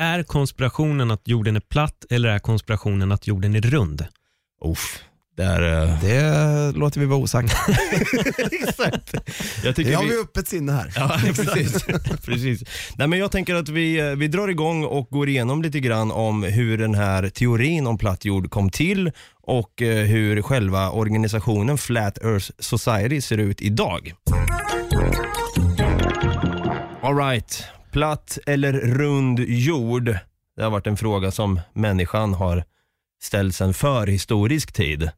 Är 0.00 0.22
konspirationen 0.22 1.10
att 1.10 1.28
jorden 1.28 1.56
är 1.56 1.60
platt 1.60 2.04
eller 2.10 2.28
är 2.28 2.38
konspirationen 2.38 3.12
att 3.12 3.26
jorden 3.26 3.54
är 3.54 3.60
rund? 3.60 4.06
Uff, 4.64 4.98
där... 5.36 5.82
Eh, 5.82 6.00
Det 6.00 6.72
låter 6.78 7.00
vi 7.00 7.06
vara 7.06 7.18
osagt. 7.18 7.52
exakt. 8.52 9.14
Jag 9.64 9.76
tycker 9.76 9.90
Det 9.90 9.96
har 9.96 10.02
vi... 10.04 10.10
vi 10.10 10.20
öppet 10.20 10.48
sinne 10.48 10.72
här. 10.72 10.92
Ja, 10.96 11.18
precis. 11.34 11.84
precis. 12.24 12.62
Nej, 12.96 13.08
men 13.08 13.18
jag 13.18 13.30
tänker 13.32 13.54
att 13.54 13.68
vi, 13.68 13.98
eh, 13.98 14.06
vi 14.06 14.28
drar 14.28 14.48
igång 14.48 14.84
och 14.84 15.08
går 15.10 15.28
igenom 15.28 15.62
lite 15.62 15.80
grann 15.80 16.10
om 16.10 16.42
hur 16.42 16.78
den 16.78 16.94
här 16.94 17.28
teorin 17.28 17.86
om 17.86 17.98
platt 17.98 18.24
jord 18.24 18.50
kom 18.50 18.70
till 18.70 19.12
och 19.42 19.82
eh, 19.82 20.04
hur 20.06 20.42
själva 20.42 20.90
organisationen 20.90 21.78
Flat 21.78 22.18
Earth 22.24 22.50
Society 22.58 23.20
ser 23.20 23.38
ut 23.38 23.60
idag. 23.62 24.14
All 27.02 27.16
right. 27.16 27.64
Platt 27.98 28.38
eller 28.46 28.72
rund 28.72 29.40
jord? 29.40 30.16
Det 30.56 30.62
har 30.62 30.70
varit 30.70 30.86
en 30.86 30.96
fråga 30.96 31.30
som 31.30 31.60
människan 31.72 32.34
har 32.34 32.64
ställt 33.22 33.54
sedan 33.54 33.74
förhistorisk 33.74 34.72
tid. 34.72 35.10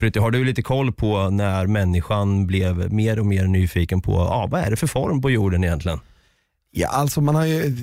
Brutti, 0.00 0.18
har 0.18 0.30
du 0.30 0.44
lite 0.44 0.62
koll 0.62 0.92
på 0.92 1.30
när 1.30 1.66
människan 1.66 2.46
blev 2.46 2.92
mer 2.92 3.18
och 3.18 3.26
mer 3.26 3.44
nyfiken 3.44 4.02
på 4.02 4.12
ja, 4.12 4.48
vad 4.50 4.60
är 4.60 4.70
det 4.70 4.76
för 4.76 4.86
form 4.86 5.22
på 5.22 5.30
jorden 5.30 5.64
egentligen? 5.64 6.00
Ja, 6.70 6.88
alltså 6.88 7.20
man 7.20 7.34
har 7.34 7.46
ju 7.46 7.76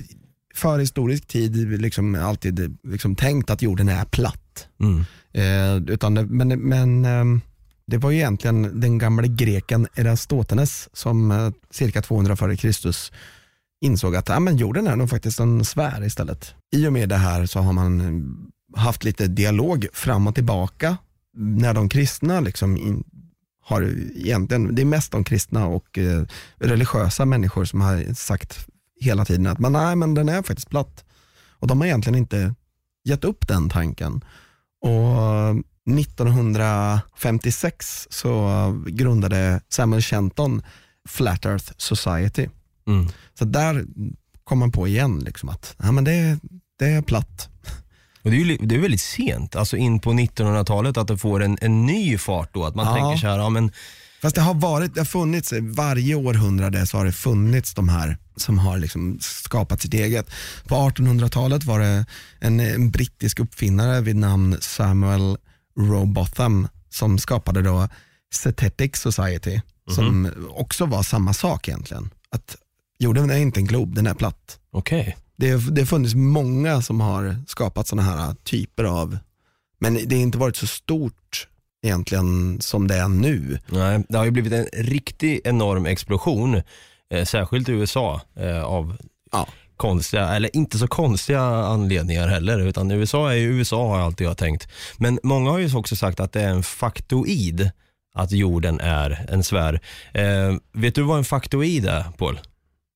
för 0.55 0.79
historisk 0.79 1.27
tid 1.27 1.81
liksom 1.81 2.15
alltid 2.15 2.77
liksom 2.83 3.15
tänkt 3.15 3.49
att 3.49 3.61
jorden 3.61 3.89
är 3.89 4.05
platt. 4.05 4.67
Mm. 4.79 5.05
Eh, 5.33 5.93
utan 5.93 6.13
det, 6.13 6.25
men 6.25 6.47
men 6.47 7.05
ehm, 7.05 7.41
det 7.87 7.97
var 7.97 8.11
ju 8.11 8.17
egentligen 8.17 8.79
den 8.81 8.97
gamla 8.97 9.27
greken 9.27 9.87
Erastotenes 9.95 10.89
som 10.93 11.31
eh, 11.31 11.49
cirka 11.69 12.01
200 12.01 12.35
före 12.35 12.55
Kristus 12.55 13.11
insåg 13.81 14.15
att 14.15 14.29
ja, 14.29 14.39
men 14.39 14.57
jorden 14.57 14.87
är 14.87 14.95
nog 14.95 15.09
faktiskt 15.09 15.39
en 15.39 15.65
sfär 15.65 16.05
istället. 16.05 16.55
I 16.71 16.87
och 16.87 16.93
med 16.93 17.09
det 17.09 17.15
här 17.15 17.45
så 17.45 17.59
har 17.59 17.73
man 17.73 18.01
eh, 18.01 18.07
haft 18.81 19.03
lite 19.03 19.27
dialog 19.27 19.87
fram 19.93 20.27
och 20.27 20.35
tillbaka 20.35 20.97
när 21.37 21.73
de 21.73 21.89
kristna 21.89 22.39
liksom 22.39 22.77
in, 22.77 23.03
har 23.63 23.81
egentligen, 24.15 24.75
det 24.75 24.81
är 24.81 24.85
mest 24.85 25.11
de 25.11 25.23
kristna 25.23 25.67
och 25.67 25.97
eh, 25.97 26.23
religiösa 26.55 27.25
människor 27.25 27.65
som 27.65 27.81
har 27.81 28.13
sagt 28.13 28.67
hela 28.99 29.25
tiden 29.25 29.47
att 29.47 29.59
men, 29.59 29.71
nej, 29.71 29.95
men 29.95 30.13
den 30.13 30.29
är 30.29 30.41
faktiskt 30.41 30.69
platt. 30.69 31.03
Och 31.59 31.67
de 31.67 31.79
har 31.79 31.87
egentligen 31.87 32.17
inte 32.17 32.55
gett 33.03 33.23
upp 33.23 33.47
den 33.47 33.69
tanken. 33.69 34.25
Och 34.81 35.17
eh, 35.17 35.55
1956 35.99 38.07
så 38.09 38.83
grundade 38.87 39.61
Samuel 39.69 40.01
Shenton 40.01 40.61
Flat 41.09 41.45
Earth 41.45 41.73
Society. 41.77 42.47
Mm. 42.87 43.07
Så 43.39 43.45
där 43.45 43.85
kom 44.43 44.59
man 44.59 44.71
på 44.71 44.87
igen 44.87 45.19
liksom 45.19 45.49
att 45.49 45.75
ja, 45.77 45.91
men 45.91 46.03
det, 46.03 46.39
det 46.79 46.85
är 46.85 47.01
platt. 47.01 47.49
Och 48.23 48.31
det 48.31 48.37
är 48.37 48.45
ju 48.45 48.57
det 48.57 48.75
är 48.75 48.79
väldigt 48.79 49.01
sent, 49.01 49.55
alltså 49.55 49.77
in 49.77 49.99
på 49.99 50.11
1900-talet, 50.11 50.97
att 50.97 51.07
det 51.07 51.17
får 51.17 51.43
en, 51.43 51.57
en 51.61 51.85
ny 51.85 52.17
fart 52.17 52.49
då. 52.53 52.65
Att 52.65 52.75
man 52.75 52.85
Ja. 52.85 52.93
tänker 52.93 53.17
så 53.21 53.27
här, 53.27 53.37
ja 53.37 53.49
men 53.49 53.71
Fast 54.21 54.35
det 54.35 54.41
har 54.41 54.53
varit, 54.53 54.93
det 54.93 54.99
har 54.99 55.05
funnits, 55.05 55.53
varje 55.61 56.15
århundrade 56.15 56.87
så 56.87 56.97
har 56.97 57.05
det 57.05 57.11
funnits 57.11 57.73
de 57.73 57.89
här 57.89 58.17
som 58.35 58.59
har 58.59 58.77
liksom 58.77 59.17
skapat 59.21 59.81
sitt 59.81 59.93
eget. 59.93 60.29
På 60.67 60.75
1800-talet 60.75 61.63
var 61.63 61.79
det 61.79 62.05
en, 62.39 62.59
en 62.59 62.91
brittisk 62.91 63.39
uppfinnare 63.39 64.01
vid 64.01 64.15
namn 64.15 64.57
Samuel 64.61 65.37
Robotham 65.79 66.67
som 66.89 67.19
skapade 67.19 67.61
då 67.61 67.89
Cetetic 68.33 68.95
Society 68.95 69.59
som 69.91 70.31
också 70.49 70.85
var 70.85 71.03
samma 71.03 71.33
sak 71.33 71.67
egentligen. 71.67 72.09
Att 72.29 72.55
jorden 72.99 73.29
är 73.29 73.37
inte 73.37 73.59
en 73.59 73.65
glob, 73.65 73.95
den 73.95 74.07
är 74.07 74.13
platt. 74.13 74.59
okej. 74.71 75.17
Det, 75.39 75.75
det 75.75 75.81
har 75.81 75.85
funnits 75.85 76.15
många 76.15 76.81
som 76.81 77.01
har 77.01 77.35
skapat 77.47 77.87
sådana 77.87 78.09
här 78.09 78.35
typer 78.43 78.83
av, 78.83 79.17
men 79.79 79.93
det 80.07 80.15
har 80.15 80.21
inte 80.21 80.37
varit 80.37 80.55
så 80.55 80.67
stort 80.67 81.47
egentligen 81.85 82.61
som 82.61 82.87
det 82.87 82.95
är 82.95 83.07
nu. 83.07 83.59
Nej, 83.69 84.03
det 84.09 84.17
har 84.17 84.25
ju 84.25 84.31
blivit 84.31 84.53
en 84.53 84.65
riktig 84.73 85.41
enorm 85.43 85.85
explosion, 85.85 86.61
eh, 87.13 87.25
särskilt 87.25 87.69
i 87.69 87.71
USA, 87.71 88.21
eh, 88.35 88.63
av 88.63 88.97
Ja. 89.31 89.47
konstiga, 89.77 90.27
eller 90.29 90.55
inte 90.55 90.77
så 90.77 90.87
konstiga 90.87 91.41
anledningar 91.41 92.27
heller, 92.27 92.59
utan 92.59 92.91
USA 92.91 93.31
är 93.31 93.35
ju 93.35 93.57
USA 93.57 93.87
har 93.87 93.99
alltid 93.99 94.27
jag 94.27 94.37
tänkt. 94.37 94.67
Men 94.97 95.19
många 95.23 95.51
har 95.51 95.57
ju 95.59 95.75
också 95.75 95.95
sagt 95.95 96.19
att 96.19 96.31
det 96.31 96.41
är 96.41 96.49
en 96.49 96.63
faktoid 96.63 97.71
att 98.15 98.31
jorden 98.31 98.79
är 98.79 99.25
en 99.29 99.43
sfär. 99.43 99.79
Eh, 100.13 100.55
vet 100.73 100.95
du 100.95 101.01
vad 101.01 101.17
en 101.17 101.23
faktoid 101.23 101.85
är, 101.85 102.03
Paul? 102.17 102.39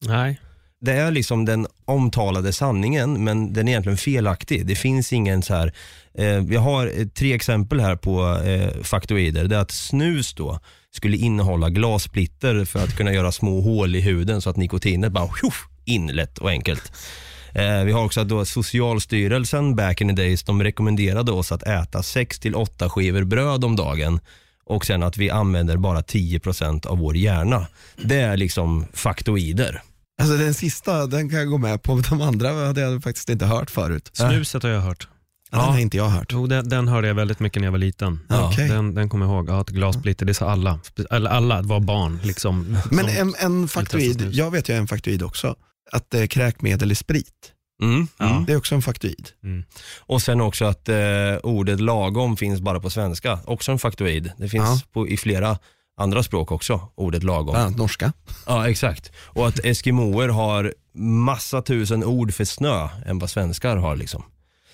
Nej. 0.01 0.39
det 0.81 0.91
är 0.91 1.11
liksom 1.11 1.45
den 1.45 1.67
omtalade 1.85 2.53
sanningen 2.53 3.23
men 3.23 3.53
den 3.53 3.67
är 3.67 3.71
egentligen 3.71 3.97
felaktig. 3.97 4.65
Det 4.65 4.75
finns 4.75 5.13
ingen 5.13 5.41
så 5.41 5.53
här, 5.53 5.73
eh, 6.13 6.39
vi 6.39 6.55
har 6.55 6.87
eh, 6.87 7.07
tre 7.07 7.33
exempel 7.33 7.79
här 7.79 7.95
på 7.95 8.37
eh, 8.45 8.83
faktoider. 8.83 9.43
Det 9.43 9.55
är 9.55 9.59
att 9.59 9.71
snus 9.71 10.33
då 10.33 10.59
skulle 10.91 11.17
innehålla 11.17 11.69
glassplitter 11.69 12.65
för 12.65 12.83
att 12.83 12.97
kunna 12.97 13.13
göra 13.13 13.31
små 13.31 13.61
hål 13.61 13.95
i 13.95 14.01
huden 14.01 14.41
så 14.41 14.49
att 14.49 14.57
nikotinet 14.57 15.11
bara 15.11 15.29
tjoff, 15.41 15.67
in 15.85 16.07
lätt 16.07 16.37
och 16.37 16.49
enkelt. 16.49 16.91
Eh, 17.53 17.83
vi 17.83 17.91
har 17.91 18.05
också 18.05 18.21
att 18.21 18.29
då 18.29 18.45
Socialstyrelsen 18.45 19.75
back 19.75 20.01
in 20.01 20.07
the 20.07 20.23
days, 20.23 20.43
de 20.43 20.63
rekommenderade 20.63 21.31
oss 21.31 21.51
att 21.51 21.63
äta 21.63 22.03
6 22.03 22.39
till 22.39 22.55
8 22.55 22.89
skivor 22.89 23.23
bröd 23.23 23.65
om 23.65 23.75
dagen 23.75 24.19
och 24.65 24.85
sen 24.85 25.03
att 25.03 25.17
vi 25.17 25.29
använder 25.29 25.77
bara 25.77 26.01
10% 26.01 26.85
av 26.87 26.97
vår 26.97 27.17
hjärna. 27.17 27.67
Det 27.97 28.19
är 28.19 28.37
liksom 28.37 28.85
faktoider. 28.93 29.81
Alltså 30.21 30.37
den 30.37 30.53
sista, 30.53 31.07
den 31.07 31.29
kan 31.29 31.39
jag 31.39 31.47
gå 31.49 31.57
med 31.57 31.83
på. 31.83 31.95
De 32.09 32.21
andra 32.21 32.49
hade 32.67 32.81
jag 32.81 33.03
faktiskt 33.03 33.29
inte 33.29 33.45
hört 33.45 33.71
förut. 33.71 34.09
Snuset 34.13 34.63
har 34.63 34.69
jag 34.69 34.81
hört. 34.81 35.07
Ja. 35.51 35.57
Den 35.57 35.67
har 35.67 35.79
inte 35.79 35.97
jag 35.97 36.09
hört. 36.09 36.29
Jo, 36.33 36.47
den, 36.47 36.69
den 36.69 36.87
hörde 36.87 37.07
jag 37.07 37.15
väldigt 37.15 37.39
mycket 37.39 37.61
när 37.61 37.67
jag 37.67 37.71
var 37.71 37.79
liten. 37.79 38.19
Ja, 38.29 38.47
okej. 38.49 38.67
Den, 38.69 38.95
den 38.95 39.09
kommer 39.09 39.25
jag 39.25 39.33
ihåg. 39.35 39.49
Ja, 39.49 39.61
ett 39.61 39.69
glassplitter, 39.69 40.25
det 40.25 40.33
sa 40.33 40.49
alla. 40.49 40.79
Eller 41.11 41.29
alla 41.29 41.61
var 41.61 41.79
barn. 41.79 42.19
Liksom, 42.23 42.77
Men 42.91 43.09
en, 43.09 43.35
en 43.39 43.67
faktoid, 43.67 44.29
jag 44.31 44.51
vet 44.51 44.69
ju 44.69 44.73
en 44.75 44.87
faktoid 44.87 45.23
också. 45.23 45.55
Att 45.91 46.05
det 46.11 46.19
är 46.19 46.27
kräkmedel 46.27 46.91
i 46.91 46.95
sprit. 46.95 47.51
Mm. 47.83 48.07
Mm. 48.19 48.45
Det 48.45 48.53
är 48.53 48.57
också 48.57 48.75
en 48.75 48.81
faktoid. 48.81 49.29
Och 49.99 50.21
sen 50.21 50.41
också 50.41 50.65
att 50.65 50.89
eh, 50.89 50.95
ordet 51.43 51.79
lagom 51.79 52.37
finns 52.37 52.61
bara 52.61 52.79
på 52.79 52.89
svenska. 52.89 53.39
Också 53.45 53.71
en 53.71 53.79
faktoid. 53.79 54.31
Det 54.37 54.49
finns 54.49 54.63
Ja. 54.63 54.79
på, 54.93 55.07
i 55.07 55.17
flera 55.17 55.57
andra 55.97 56.23
språk 56.23 56.51
också, 56.51 56.89
ordet 56.95 57.23
lagom. 57.23 57.45
Bland 57.45 57.65
annat 57.65 57.77
norska. 57.77 58.13
Ja, 58.45 58.69
exakt. 58.69 59.11
Och 59.15 59.47
att 59.47 59.59
eskimoer 59.65 60.29
har 60.29 60.73
massa 60.93 61.61
tusen 61.61 62.03
ord 62.03 62.33
för 62.33 62.45
snö 62.45 62.89
än 63.05 63.19
vad 63.19 63.29
svenskar 63.29 63.77
har. 63.77 63.95
Liksom. 63.95 64.23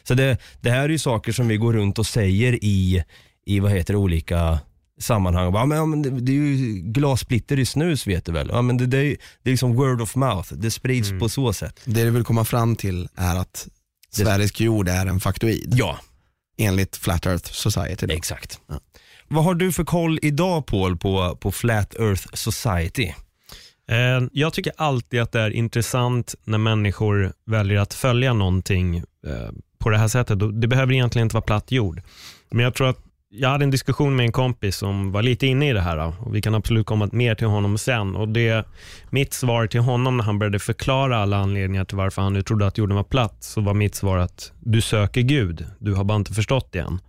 Så 0.04 0.14
det, 0.14 0.38
det 0.62 0.70
här 0.70 0.84
är 0.84 0.90
ju 0.90 1.00
saker 1.00 1.32
som 1.32 1.48
vi 1.48 1.58
går 1.58 1.74
runt 1.74 2.00
och 2.00 2.06
säger 2.06 2.64
i, 2.64 3.04
i 3.46 3.60
vad 3.60 3.72
heter 3.72 3.94
det, 3.94 3.98
olika 3.98 4.60
sammanhang. 5.00 5.54
Ja, 5.54 5.66
men, 5.66 5.78
ja, 5.78 5.86
men 5.86 6.26
det, 6.26 6.32
är 6.32 6.36
ju 6.36 6.74
glassplitter 6.82 7.60
i 7.60 7.66
snus 7.66 8.08
vet 8.08 8.26
du 8.26 8.32
väl? 8.32 8.50
Ja, 8.54 8.62
men 8.62 8.78
det, 8.78 8.86
det, 8.86 8.98
är, 8.98 9.18
det 9.44 9.50
är 9.50 9.52
liksom 9.52 9.76
word 9.76 10.02
of 10.02 10.16
mouth, 10.16 10.54
det 10.54 10.72
sprids 10.72 11.12
på 11.20 11.30
så 11.30 11.54
sätt. 11.54 11.80
Det 11.86 12.04
du 12.04 12.10
vill 12.10 12.24
komma 12.24 12.46
fram 12.46 12.76
till 12.76 13.08
är 13.16 13.36
att 13.36 13.68
Sveriges 14.10 14.60
jord 14.60 14.90
är 14.90 15.06
en 15.06 15.20
faktoid. 15.20 15.74
Ja, 15.78 16.00
Enligt 16.58 16.98
Flat 16.98 17.26
Earth 17.26 17.52
Society. 17.52 18.06
Då. 18.06 18.14
exakt. 18.14 18.60
Vad 19.28 19.44
har 19.44 19.56
du 19.56 19.72
för 19.72 19.84
koll 19.84 20.20
idag 20.22 20.66
Paul 20.66 20.98
på, 20.98 21.36
på 21.42 21.52
Flat 21.52 21.96
Earth 22.00 22.28
Society? 22.34 23.08
Eh, 23.90 24.28
Jag 24.32 24.54
tycker 24.54 24.74
alltid 24.78 25.22
att 25.22 25.32
det 25.32 25.42
är 25.42 25.50
intressant 25.50 26.36
när 26.44 26.58
människor 26.58 27.34
väljer 27.46 27.80
att 27.80 27.94
följa 27.94 28.34
någonting 28.34 28.98
eh, 28.98 29.04
på 29.80 29.90
det 29.90 29.98
här 29.98 30.08
sättet. 30.08 30.62
Det 30.62 30.68
behöver 30.68 30.94
egentligen 30.94 31.26
inte 31.26 31.34
vara 31.36 31.42
platt 31.46 31.72
jord. 31.72 32.02
Men 32.52 32.64
jag 32.64 32.74
tror 32.74 32.90
att 32.90 32.98
jag 33.30 33.50
hade 33.50 33.64
en 33.64 33.72
diskussion 33.72 34.16
med 34.16 34.26
en 34.26 34.32
kompis 34.32 34.76
som 34.78 35.12
var 35.12 35.22
lite 35.24 35.48
inne 35.48 35.70
i 35.70 35.74
det 35.74 35.82
här 35.82 36.14
och 36.22 36.36
vi 36.36 36.42
kan 36.42 36.56
absolut 36.56 36.86
komma 36.86 37.10
mer 37.12 37.36
till 37.36 37.48
honom 37.48 37.78
sen. 37.78 38.16
Och 38.16 38.28
det, 38.28 38.66
mitt 39.10 39.34
svar 39.34 39.68
till 39.68 39.80
honom 39.80 40.18
när 40.18 40.24
han 40.24 40.40
började 40.40 40.60
förklara 40.60 41.18
alla 41.18 41.38
anledningar 41.38 41.86
till 41.86 41.98
varför 41.98 42.22
han 42.22 42.34
nu 42.34 42.42
trodde 42.44 42.68
att 42.68 42.78
jorden 42.78 42.96
var 42.96 43.04
platt, 43.04 43.38
så 43.44 43.62
var 43.62 43.74
mitt 43.74 43.96
svar 43.96 44.18
att 44.18 44.52
du 44.60 44.82
söker 44.82 45.22
Gud, 45.22 45.66
du 45.80 45.94
har 45.94 46.04
bara 46.04 46.16
inte 46.16 46.34
förstått 46.34 46.72
det 46.72 46.80
än. 46.80 47.00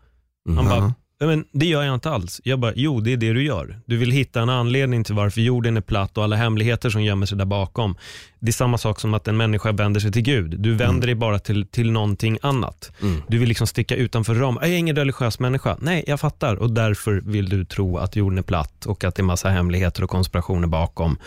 Han 0.57 0.65
bara, 0.65 0.75
Ja. 0.77 0.81
"Ja, 0.87 0.93
men 1.27 1.45
det 1.53 1.67
gör 1.67 1.83
jag 1.83 1.95
inte 1.95 2.11
alls. 2.11 2.41
Jag 2.45 2.59
bara, 2.59 2.73
jo 2.77 3.01
det 3.01 3.13
är 3.13 3.17
det 3.17 3.33
du 3.33 3.43
gör. 3.43 3.81
Du 3.87 3.97
vill 3.97 4.11
hitta 4.11 4.41
en 4.41 4.49
anledning 4.49 5.05
till 5.05 5.15
varför 5.15 5.41
jorden 5.41 5.77
är 5.77 5.81
platt 5.81 6.19
och 6.19 6.25
alla 6.25 6.37
hemligheter 6.37 6.91
som 6.91 7.03
gömmer 7.03 7.27
sig 7.27 7.39
där 7.39 7.45
bakom. 7.45 7.97
Det 8.39 8.49
är 8.49 8.53
samma 8.53 8.79
sak 8.79 9.01
som 9.01 9.15
att 9.15 9.29
en 9.29 9.37
människa 9.37 9.73
vänder 9.73 10.01
sig 10.01 10.13
till 10.13 10.23
Gud. 10.23 10.61
Du 10.61 10.75
vänder 10.75 11.07
dig 11.07 11.15
bara 11.15 11.39
till, 11.39 11.67
till 11.67 11.91
någonting 11.91 12.39
annat. 12.43 12.93
Du 13.29 13.39
vill 13.39 13.49
liksom 13.49 13.67
sticka 13.67 13.97
utanför 13.97 14.35
ram. 14.35 14.59
Jag 14.61 14.71
är 14.71 14.77
ingen 14.77 14.97
religiös 14.97 15.39
människa. 15.39 15.77
Nej, 15.81 16.05
jag 16.07 16.21
fattar. 16.21 16.57
Och 16.57 16.71
därför 16.71 17.23
vill 17.25 17.49
du 17.49 17.65
tro 17.65 17.99
att 17.99 18.17
jorden 18.17 18.39
är 18.39 18.43
platt 18.43 18.87
och 18.87 19.05
att 19.05 19.15
det 19.15 19.21
är 19.21 19.25
massa 19.25 19.49
hemligheter 19.49 20.05
och 20.05 20.11
konspirationer 20.11 20.69
bakom. 20.69 21.19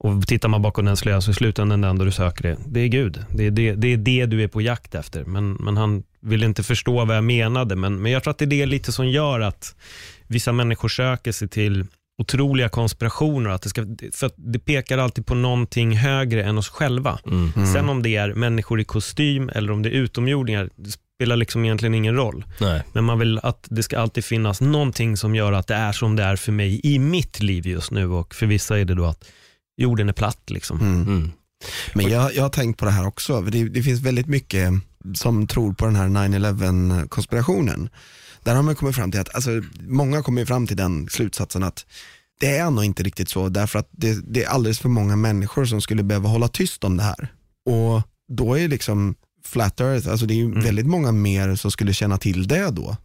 Och 0.00 0.26
tittar 0.26 0.48
man 0.48 0.62
bakom 0.62 0.84
den 0.84 0.96
slöja 0.96 1.20
så 1.20 1.30
är 1.30 1.34
slutändan 1.34 1.80
den 1.80 1.98
du 1.98 2.10
söker 2.10 2.42
det, 2.42 2.56
det 2.66 2.80
är 2.80 2.88
Gud. 2.88 3.24
Det 3.30 3.46
är 3.46 3.50
det, 3.50 3.74
det 3.74 3.92
är 3.92 3.96
det 3.96 4.26
du 4.26 4.42
är 4.42 4.48
på 4.48 4.60
jakt 4.60 4.94
efter. 4.94 5.24
Men, 5.24 5.52
men 5.52 5.76
han 5.76 6.02
vill 6.20 6.42
inte 6.42 6.62
förstå 6.62 7.04
vad 7.04 7.16
jag 7.16 7.24
menade. 7.24 7.76
Men, 7.76 8.02
men 8.02 8.12
jag 8.12 8.22
tror 8.22 8.30
att 8.30 8.38
det 8.38 8.44
är 8.44 8.46
det 8.46 8.66
lite 8.66 8.92
som 8.92 9.08
gör 9.08 9.40
att 9.40 9.76
vissa 10.26 10.52
människor 10.52 10.88
söker 10.88 11.32
sig 11.32 11.48
till 11.48 11.86
otroliga 12.18 12.68
konspirationer. 12.68 13.50
Att 13.50 13.62
det, 13.62 13.68
ska, 13.68 13.86
för 14.12 14.26
att 14.26 14.34
det 14.36 14.58
pekar 14.58 14.98
alltid 14.98 15.26
på 15.26 15.34
någonting 15.34 15.96
högre 15.96 16.44
än 16.44 16.58
oss 16.58 16.68
själva. 16.68 17.18
Sen 17.74 17.88
om 17.88 18.02
det 18.02 18.16
är 18.16 18.34
människor 18.34 18.80
i 18.80 18.84
kostym 18.84 19.50
eller 19.54 19.72
om 19.72 19.82
det 19.82 19.88
är 19.88 19.92
utomjordingar, 19.92 20.70
det 20.76 20.90
spelar 21.16 21.36
liksom 21.36 21.64
egentligen 21.64 21.94
ingen 21.94 22.16
roll. 22.16 22.44
Nej. 22.60 22.82
Men 22.92 23.04
man 23.04 23.18
vill 23.18 23.38
att 23.42 23.66
det 23.70 23.82
ska 23.82 23.98
alltid 23.98 24.24
finnas 24.24 24.60
någonting 24.60 25.16
som 25.16 25.34
gör 25.34 25.52
att 25.52 25.66
det 25.66 25.74
är 25.74 25.92
som 25.92 26.16
det 26.16 26.22
är 26.22 26.36
för 26.36 26.52
mig 26.52 26.80
i 26.84 26.98
mitt 26.98 27.40
liv 27.40 27.66
just 27.66 27.90
nu. 27.90 28.06
Och 28.06 28.34
för 28.34 28.46
vissa 28.46 28.78
är 28.78 28.84
det 28.84 28.94
då 28.94 29.04
att 29.04 29.24
jorden 29.78 30.08
är 30.08 30.12
platt. 30.12 30.50
Liksom. 30.50 30.80
Mm. 30.80 31.30
Men 31.94 32.08
jag, 32.08 32.34
jag 32.34 32.42
har 32.42 32.50
tänkt 32.50 32.78
på 32.78 32.84
det 32.84 32.90
här 32.90 33.06
också. 33.06 33.42
för 33.42 33.50
Det, 33.50 33.68
det 33.68 33.82
finns 33.82 34.00
väldigt 34.00 34.26
mycket 34.26 34.72
som 35.14 35.46
tror 35.46 35.72
på 35.72 35.84
den 35.84 35.96
här 35.96 36.08
9-11 36.08 37.08
konspirationen. 37.08 37.88
Där 38.42 38.54
har 38.54 38.62
man 38.62 38.74
kommit 38.74 38.96
fram 38.96 39.10
till 39.10 39.20
att, 39.20 39.34
alltså, 39.34 39.50
många 39.80 40.22
kommer 40.22 40.44
fram 40.44 40.66
till 40.66 40.76
den 40.76 41.08
slutsatsen 41.08 41.62
att 41.62 41.86
det 42.40 42.56
är 42.56 42.70
nog 42.70 42.84
inte 42.84 43.02
riktigt 43.02 43.28
så 43.28 43.48
därför 43.48 43.78
att 43.78 43.88
det, 43.90 44.32
det 44.34 44.44
är 44.44 44.48
alldeles 44.48 44.78
för 44.78 44.88
många 44.88 45.16
människor 45.16 45.64
som 45.64 45.80
skulle 45.80 46.02
behöva 46.02 46.28
hålla 46.28 46.48
tyst 46.48 46.84
om 46.84 46.96
det 46.96 47.02
här. 47.02 47.28
Och 47.66 48.02
då 48.28 48.58
är 48.58 48.68
liksom 48.68 49.14
flat 49.44 49.80
earth, 49.80 50.08
alltså 50.08 50.26
det 50.26 50.34
är 50.34 50.36
ju 50.36 50.44
Mm. 50.44 50.60
väldigt 50.64 50.86
många 50.86 51.12
mer 51.12 51.54
som 51.54 51.70
skulle 51.70 51.92
känna 51.92 52.18
till 52.18 52.48
det 52.48 52.70
då. 52.70 52.96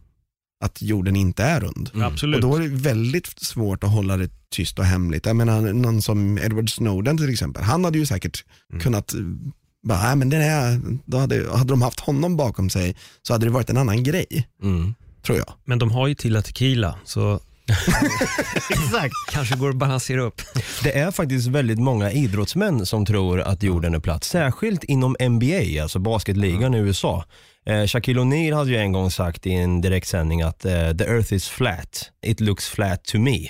Att 0.60 0.82
jorden 0.82 1.16
inte 1.16 1.42
är 1.44 1.60
rund. 1.60 1.90
Absolut. 2.02 2.44
Och 2.44 2.50
då 2.50 2.56
är 2.56 2.60
det 2.60 2.68
väldigt 2.68 3.26
svårt 3.38 3.84
att 3.84 3.90
hålla 3.90 4.16
det 4.16 4.30
tyst 4.50 4.78
och 4.78 4.84
hemligt. 4.84 5.26
Jag 5.26 5.36
menar 5.36 5.60
någon 5.72 6.02
som 6.02 6.38
Edward 6.38 6.70
Snowden 6.74 7.16
till 7.18 7.30
exempel, 7.30 7.62
han 7.62 7.84
hade 7.84 7.98
ju 7.98 8.06
säkert 8.06 8.44
Mm. 8.70 8.82
kunnat 8.82 9.14
eh, 9.14 9.20
bara, 9.82 10.14
men 10.16 10.30
den 10.30 10.42
är, 10.42 10.80
då 11.04 11.18
hade, 11.18 11.56
hade 11.56 11.72
de 11.72 11.82
haft 11.82 12.00
honom 12.00 12.36
bakom 12.36 12.70
sig 12.70 12.96
så 13.22 13.32
hade 13.32 13.46
det 13.46 13.50
varit 13.50 13.70
en 13.70 13.76
annan 13.76 14.02
grej, 14.02 14.48
Mm. 14.62 14.94
tror 15.26 15.38
jag. 15.38 15.52
Men 15.64 15.78
de 15.78 15.90
har 15.90 16.06
ju 16.06 16.14
Tilla 16.14 16.42
Tequila, 16.42 16.98
så 17.04 17.40
Exakt. 18.70 19.14
kanske 19.32 19.56
går 19.56 19.70
att 19.70 19.76
balansera 19.76 20.22
upp. 20.22 20.42
Det 20.82 20.98
är 20.98 21.10
faktiskt 21.10 21.46
väldigt 21.46 21.78
många 21.78 22.12
idrottsmän 22.12 22.86
som 22.86 23.06
tror 23.06 23.40
att 23.40 23.62
jorden 23.62 23.94
är 23.94 24.00
platt. 24.00 24.24
Särskilt 24.24 24.84
inom 24.84 25.16
NBA, 25.20 25.82
alltså 25.82 25.98
basketligan 25.98 26.74
i 26.74 26.78
USA. 26.78 27.24
Eh, 27.66 27.86
Shaquille 27.86 28.20
O'Neal 28.20 28.54
hade 28.54 28.70
ju 28.70 28.76
en 28.76 28.92
gång 28.92 29.10
sagt 29.10 29.46
i 29.46 29.52
en 29.52 29.80
direktsändning 29.80 30.42
att 30.42 30.64
eh, 30.64 30.72
the 30.72 31.04
earth 31.04 31.32
is 31.32 31.48
flat, 31.48 32.10
it 32.26 32.40
looks 32.40 32.68
flat 32.68 33.04
to 33.04 33.18
me. 33.18 33.48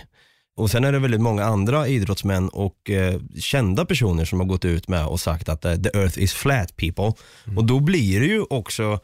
Och 0.56 0.70
sen 0.70 0.84
är 0.84 0.92
det 0.92 0.98
väldigt 0.98 1.20
många 1.20 1.44
andra 1.44 1.88
idrottsmän 1.88 2.48
och 2.48 2.90
eh, 2.90 3.20
kända 3.40 3.84
personer 3.84 4.24
som 4.24 4.40
har 4.40 4.46
gått 4.46 4.64
ut 4.64 4.88
med 4.88 5.06
och 5.06 5.20
sagt 5.20 5.48
att 5.48 5.64
eh, 5.64 5.74
the 5.74 5.98
earth 5.98 6.18
is 6.18 6.32
flat 6.32 6.76
people. 6.76 7.12
Och 7.56 7.64
då 7.64 7.80
blir 7.80 8.20
det 8.20 8.26
ju 8.26 8.42
också, 8.50 8.98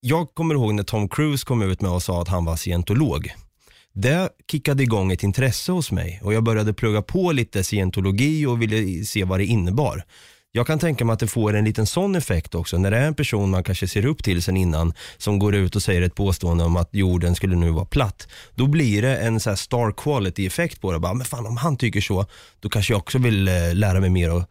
jag 0.00 0.34
kommer 0.34 0.54
ihåg 0.54 0.74
när 0.74 0.82
Tom 0.82 1.08
Cruise 1.08 1.44
kom 1.44 1.62
ut 1.62 1.80
med 1.80 1.90
och 1.90 2.02
sa 2.02 2.22
att 2.22 2.28
han 2.28 2.44
var 2.44 2.56
scientolog. 2.56 3.32
Det 3.92 4.28
kickade 4.50 4.82
igång 4.82 5.12
ett 5.12 5.22
intresse 5.22 5.72
hos 5.72 5.92
mig 5.92 6.20
och 6.24 6.34
jag 6.34 6.44
började 6.44 6.72
plugga 6.72 7.02
på 7.02 7.32
lite 7.32 7.64
scientologi 7.64 8.46
och 8.46 8.62
ville 8.62 9.04
se 9.04 9.24
vad 9.24 9.40
det 9.40 9.44
innebar. 9.44 10.04
Jag 10.54 10.66
kan 10.66 10.78
tänka 10.78 11.04
mig 11.04 11.14
att 11.14 11.20
det 11.20 11.26
får 11.26 11.54
en 11.54 11.64
liten 11.64 11.86
sån 11.86 12.14
effekt 12.14 12.54
också 12.54 12.78
när 12.78 12.90
det 12.90 12.96
är 12.96 13.06
en 13.06 13.14
person 13.14 13.50
man 13.50 13.64
kanske 13.64 13.88
ser 13.88 14.06
upp 14.06 14.24
till 14.24 14.42
sen 14.42 14.56
innan 14.56 14.94
som 15.16 15.38
går 15.38 15.54
ut 15.54 15.76
och 15.76 15.82
säger 15.82 16.02
ett 16.02 16.14
påstående 16.14 16.64
om 16.64 16.76
att 16.76 16.88
jorden 16.94 17.34
skulle 17.34 17.56
nu 17.56 17.70
vara 17.70 17.84
platt. 17.84 18.28
Då 18.54 18.66
blir 18.66 19.02
det 19.02 19.16
en 19.16 19.40
så 19.40 19.56
star 19.56 19.92
quality 19.92 20.46
effekt 20.46 20.80
på 20.80 20.92
det. 20.92 20.98
Bara, 20.98 21.14
men 21.14 21.26
fan 21.26 21.46
om 21.46 21.56
han 21.56 21.76
tycker 21.76 22.00
så, 22.00 22.26
då 22.60 22.68
kanske 22.68 22.92
jag 22.92 22.98
också 22.98 23.18
vill 23.18 23.48
eh, 23.48 23.74
lära 23.74 24.00
mig 24.00 24.10
mer 24.10 24.32
och, 24.32 24.42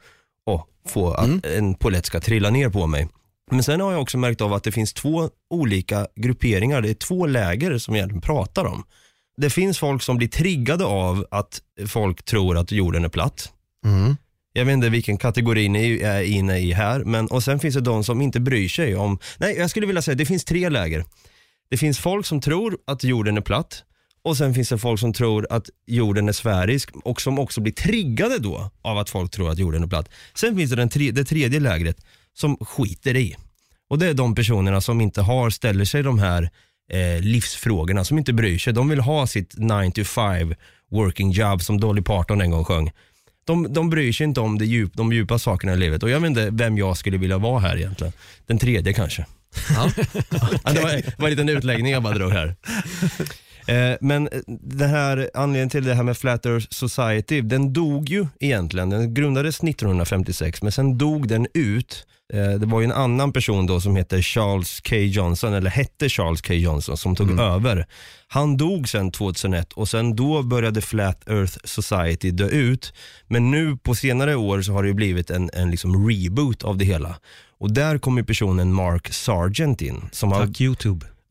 och 0.45 0.67
få 0.87 1.13
att 1.13 1.45
en 1.45 1.75
polett 1.75 2.05
ska 2.05 2.19
trilla 2.19 2.49
ner 2.49 2.69
på 2.69 2.87
mig. 2.87 3.07
Men 3.51 3.63
sen 3.63 3.81
har 3.81 3.91
jag 3.91 4.01
också 4.01 4.17
märkt 4.17 4.41
av 4.41 4.53
att 4.53 4.63
det 4.63 4.71
finns 4.71 4.93
två 4.93 5.29
olika 5.49 6.07
grupperingar, 6.15 6.81
det 6.81 6.89
är 6.89 6.93
två 6.93 7.25
läger 7.25 7.77
som 7.77 7.95
jag 7.95 8.23
pratar 8.23 8.65
om. 8.65 8.83
Det 9.41 9.49
finns 9.49 9.79
folk 9.79 10.01
som 10.01 10.17
blir 10.17 10.27
triggade 10.27 10.85
av 10.85 11.27
att 11.31 11.61
folk 11.87 12.25
tror 12.25 12.57
att 12.57 12.71
jorden 12.71 13.05
är 13.05 13.09
platt. 13.09 13.51
Mm. 13.85 14.17
Jag 14.53 14.65
vet 14.65 14.73
inte 14.73 14.89
vilken 14.89 15.17
kategori 15.17 15.69
ni 15.69 15.99
är 15.99 16.21
inne 16.21 16.59
i 16.59 16.71
här, 16.71 17.03
men 17.03 17.27
och 17.27 17.43
sen 17.43 17.59
finns 17.59 17.75
det 17.75 17.81
de 17.81 18.03
som 18.03 18.21
inte 18.21 18.39
bryr 18.39 18.69
sig 18.69 18.95
om, 18.95 19.19
nej 19.37 19.55
jag 19.57 19.69
skulle 19.69 19.87
vilja 19.87 20.01
säga 20.01 20.15
det 20.15 20.25
finns 20.25 20.45
tre 20.45 20.69
läger. 20.69 21.05
Det 21.69 21.77
finns 21.77 21.99
folk 21.99 22.25
som 22.25 22.41
tror 22.41 22.77
att 22.87 23.03
jorden 23.03 23.37
är 23.37 23.41
platt 23.41 23.83
och 24.23 24.37
sen 24.37 24.53
finns 24.53 24.69
det 24.69 24.77
folk 24.77 24.99
som 24.99 25.13
tror 25.13 25.47
att 25.49 25.69
jorden 25.87 26.29
är 26.29 26.33
sfärisk 26.33 26.89
och 27.03 27.21
som 27.21 27.39
också 27.39 27.61
blir 27.61 27.73
triggade 27.73 28.39
då 28.39 28.71
av 28.81 28.97
att 28.97 29.09
folk 29.09 29.31
tror 29.31 29.49
att 29.51 29.59
jorden 29.59 29.83
är 29.83 29.87
platt. 29.87 30.09
Sen 30.35 30.57
finns 30.57 30.69
det 30.69 30.75
den 30.75 30.89
tre, 30.89 31.11
det 31.11 31.25
tredje 31.25 31.59
lägret 31.59 31.97
som 32.33 32.57
skiter 32.57 33.15
i. 33.15 33.35
Och 33.89 33.99
det 33.99 34.07
är 34.07 34.13
de 34.13 34.35
personerna 34.35 34.81
som 34.81 35.01
inte 35.01 35.21
har, 35.21 35.49
ställer 35.49 35.85
sig 35.85 36.03
de 36.03 36.19
här 36.19 36.49
eh, 36.91 37.19
livsfrågorna, 37.21 38.03
som 38.03 38.17
inte 38.17 38.33
bryr 38.33 38.57
sig. 38.57 38.73
De 38.73 38.89
vill 38.89 38.99
ha 38.99 39.27
sitt 39.27 39.53
9 39.57 39.91
to 39.91 40.03
5 40.03 40.55
working 40.91 41.31
job 41.31 41.61
som 41.61 41.79
Dolly 41.79 42.01
Parton 42.01 42.41
en 42.41 42.51
gång 42.51 42.65
sjöng. 42.65 42.91
De, 43.45 43.73
de 43.73 43.89
bryr 43.89 44.13
sig 44.13 44.23
inte 44.23 44.39
om 44.39 44.57
det 44.57 44.65
djup, 44.65 44.93
de 44.93 45.13
djupa 45.13 45.39
sakerna 45.39 45.73
i 45.73 45.77
livet 45.77 46.03
och 46.03 46.09
jag 46.09 46.19
vet 46.19 46.27
inte 46.27 46.49
vem 46.51 46.77
jag 46.77 46.97
skulle 46.97 47.17
vilja 47.17 47.37
vara 47.37 47.59
här 47.59 47.77
egentligen. 47.77 48.13
Den 48.47 48.59
tredje 48.59 48.93
kanske. 48.93 49.25
Ja. 49.69 49.91
det 50.71 50.81
var, 50.81 51.17
var 51.21 51.27
en 51.27 51.31
liten 51.31 51.49
utläggning 51.49 51.91
jag 51.91 52.03
bara 52.03 52.13
drog 52.13 52.31
här. 52.31 52.55
Eh, 53.67 53.97
men 54.01 54.27
eh, 54.27 54.39
det 54.47 54.87
här, 54.87 55.29
anledningen 55.33 55.69
till 55.69 55.83
det 55.83 55.93
här 55.93 56.03
med 56.03 56.17
Flat 56.17 56.45
Earth 56.45 56.67
Society, 56.69 57.41
den 57.41 57.73
dog 57.73 58.09
ju 58.09 58.27
egentligen. 58.39 58.89
Den 58.89 59.13
grundades 59.13 59.63
1956, 59.63 60.61
men 60.61 60.71
sen 60.71 60.97
dog 60.97 61.27
den 61.27 61.47
ut. 61.53 62.07
Eh, 62.33 62.59
det 62.59 62.65
var 62.65 62.79
ju 62.79 62.85
en 62.85 62.91
annan 62.91 63.33
person 63.33 63.65
då 63.65 63.81
som 63.81 63.95
hette 63.95 64.21
Charles 64.21 64.81
K. 64.81 64.95
Johnson, 64.95 65.53
eller 65.53 65.69
hette 65.69 66.09
Charles 66.09 66.41
K. 66.41 66.53
Johnson, 66.53 66.97
som 66.97 67.15
tog 67.15 67.39
över. 67.39 67.85
Han 68.27 68.57
dog 68.57 68.89
sen 68.89 69.11
2001 69.11 69.73
och 69.73 69.89
sen 69.89 70.15
då 70.15 70.43
började 70.43 70.81
Flat 70.81 71.29
Earth 71.29 71.57
Society 71.63 72.31
dö 72.31 72.47
ut. 72.47 72.93
Men 73.27 73.51
nu 73.51 73.77
på 73.77 73.95
senare 73.95 74.35
år 74.35 74.61
så 74.61 74.73
har 74.73 74.83
det 74.83 74.87
ju 74.87 74.95
blivit 74.95 75.29
en, 75.29 75.49
en 75.53 75.71
liksom 75.71 76.09
reboot 76.09 76.63
av 76.63 76.77
det 76.77 76.85
hela. 76.85 77.15
Och 77.59 77.73
där 77.73 77.97
kommer 77.97 78.23
personen 78.23 78.73
Mark 78.73 79.13
Sargent 79.13 79.81
in. 79.81 80.09
Som 80.11 80.31
har, 80.31 80.45
Tack 80.45 80.59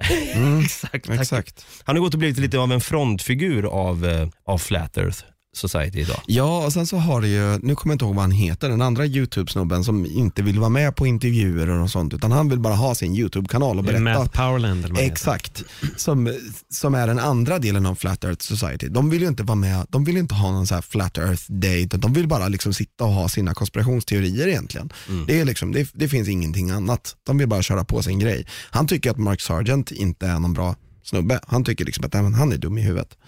YouTube. 0.09 0.59
exakt. 0.93 1.11
Exakt. 1.11 1.67
Han 1.85 1.97
har 1.97 2.03
gått 2.03 2.15
och 2.15 2.19
blivit 2.19 2.39
lite 2.39 2.59
av 2.59 2.73
en 2.73 2.81
frontfigur 2.81 3.65
av, 3.67 4.07
eh, 4.07 4.29
av 4.45 4.59
Flat 4.59 4.99
Earth 4.99 5.25
Society 5.53 6.01
idag. 6.01 6.21
Ja, 6.27 6.65
och 6.65 6.73
sen 6.73 6.87
så 6.87 6.97
har 6.97 7.21
det 7.21 7.29
ju, 7.29 7.59
nu 7.63 7.75
kommer 7.75 7.93
jag 7.93 7.95
inte 7.95 8.05
ihåg 8.05 8.15
vad 8.15 8.23
han 8.23 8.31
heter, 8.31 8.69
den 8.69 8.83
andra 8.83 9.07
YouTube-snubben 9.07 9.85
som 9.85 10.07
inte 10.07 10.43
vill 10.43 10.59
vara 10.59 10.69
med 10.69 10.97
på 10.97 11.07
intervjuer 11.07 11.69
och 11.69 11.91
sånt, 11.91 12.15
utan 12.15 12.33
han 12.33 12.49
vill 12.49 12.59
bara 12.59 12.75
ha 12.75 12.95
sin 12.95 13.15
YouTube-kanal 13.15 13.79
och 13.79 13.85
berätta. 13.85 14.01
Matt 14.01 14.33
Powerland 14.33 14.85
eller 14.85 14.95
vad. 14.95 15.05
Exakt, 15.05 15.63
som, 15.97 16.35
som 16.69 16.95
är 16.95 17.07
den 17.07 17.19
andra 17.19 17.59
delen 17.59 17.87
av 17.87 17.95
Flat 17.95 18.25
Earth 18.25 18.47
Society. 18.47 18.89
De 18.89 19.11
vill 19.11 19.23
ju 19.23 19.29
inte 19.29 19.43
vara 19.43 19.57
med, 19.57 19.87
de 19.89 20.05
vill 20.05 20.17
inte 20.17 20.35
ha 20.35 20.53
någon 20.53 20.67
så 20.67 20.75
här 20.75 20.83
Flat 20.83 21.19
Earth 21.19 21.53
Day, 21.53 21.87
de 21.87 22.13
vill 22.13 22.29
bara 22.29 22.49
liksom 22.49 22.75
sitta 22.75 23.05
och 23.05 23.13
ha 23.13 23.29
sina 23.29 23.55
konspirationsteorier 23.55 24.49
egentligen. 24.49 24.93
Det, 25.27 25.41
är 25.41 25.45
liksom, 25.45 25.73
det, 25.73 25.91
det 25.93 26.09
finns 26.09 26.29
ingenting 26.29 26.71
annat. 26.71 27.17
De 27.27 27.39
vill 27.39 27.49
bara 27.49 27.63
köra 27.63 27.85
på 27.85 28.03
sin 28.03 28.19
grej. 28.19 28.47
Han 28.71 28.87
tycker 28.87 29.11
att 29.11 29.19
Mark 29.19 29.41
Sargent 29.41 29.91
inte 29.91 30.27
är 30.27 30.39
någon 30.39 30.53
bra 30.53 30.77
snubbe. 31.03 31.41
Han 31.47 31.65
tycker 31.65 31.85
liksom 31.85 32.05
att 32.05 32.15
han 32.15 32.53
är 32.53 32.57
dum 32.57 32.79
i 32.79 32.83
huvudet. 32.83 33.19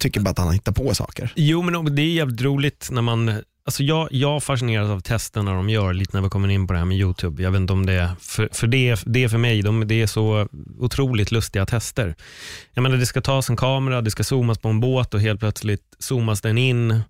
Tycker 0.00 0.20
bara 0.20 0.30
att 0.30 0.38
han 0.38 0.52
hittar 0.52 0.72
på 0.72 0.94
saker. 0.94 1.32
Jo, 1.36 1.62
men 1.62 1.94
det 1.94 2.02
är 2.02 2.06
jävligt 2.06 2.42
roligt 2.42 2.88
när 2.90 3.02
man 3.02 3.42
Alltså 3.68 3.82
jag, 3.82 4.08
jag 4.10 4.42
fascineras 4.42 4.90
av 4.90 5.00
testerna 5.00 5.54
de 5.54 5.70
gör, 5.70 5.92
lite 5.92 6.16
när 6.16 6.22
vi 6.22 6.28
kommer 6.28 6.48
in 6.48 6.66
på 6.66 6.72
det 6.72 6.78
här 6.78 6.86
med 6.86 6.96
YouTube. 6.96 7.42
Jag 7.42 7.50
vet 7.50 7.60
inte 7.60 7.72
om 7.72 7.86
det 7.86 7.92
är, 7.92 8.10
för, 8.20 8.48
för 8.52 8.66
det, 8.66 9.02
det 9.06 9.24
är 9.24 9.28
för 9.28 9.38
mig, 9.38 9.62
de, 9.62 9.88
det 9.88 10.02
är 10.02 10.06
så 10.06 10.48
otroligt 10.78 11.32
lustiga 11.32 11.66
tester. 11.66 12.14
Jag 12.74 12.82
menar, 12.82 12.96
det 12.96 13.06
ska 13.06 13.20
tas 13.20 13.50
en 13.50 13.56
kamera, 13.56 14.00
det 14.00 14.10
ska 14.10 14.24
zoomas 14.24 14.58
på 14.58 14.68
en 14.68 14.80
båt 14.80 15.14
och 15.14 15.20
helt 15.20 15.40
plötsligt 15.40 15.82
zoomas 15.98 16.40
den 16.40 16.58
in. 16.58 17.00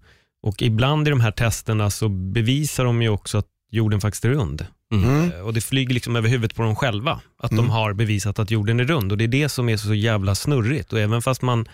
Och 0.42 0.62
ibland 0.62 1.08
i 1.08 1.10
de 1.10 1.20
här 1.20 1.30
testerna 1.30 1.90
så 1.90 2.08
bevisar 2.08 2.84
de 2.84 3.02
ju 3.02 3.08
också 3.08 3.38
att 3.38 3.46
jorden 3.70 4.00
faktiskt 4.00 4.24
är 4.24 4.28
rund. 4.28 4.66
Mm. 4.92 5.32
Eh, 5.32 5.40
Och 5.40 5.54
det 5.54 5.60
flyger 5.60 5.94
liksom 5.94 6.16
över 6.16 6.28
huvudet 6.28 6.56
på 6.56 6.62
dem 6.62 6.76
själva, 6.76 7.20
att 7.38 7.50
de 7.50 7.70
har 7.70 7.92
bevisat 7.92 8.38
att 8.38 8.50
jorden 8.50 8.80
är 8.80 8.84
rund. 8.84 9.12
Och 9.12 9.18
Det 9.18 9.24
är 9.24 9.28
det 9.28 9.48
som 9.48 9.68
är 9.68 9.76
så 9.76 9.94
jävla 9.94 10.34
snurrigt. 10.34 10.92
Och 10.92 11.00
även 11.00 11.22
fast 11.22 11.42
man 11.42 11.68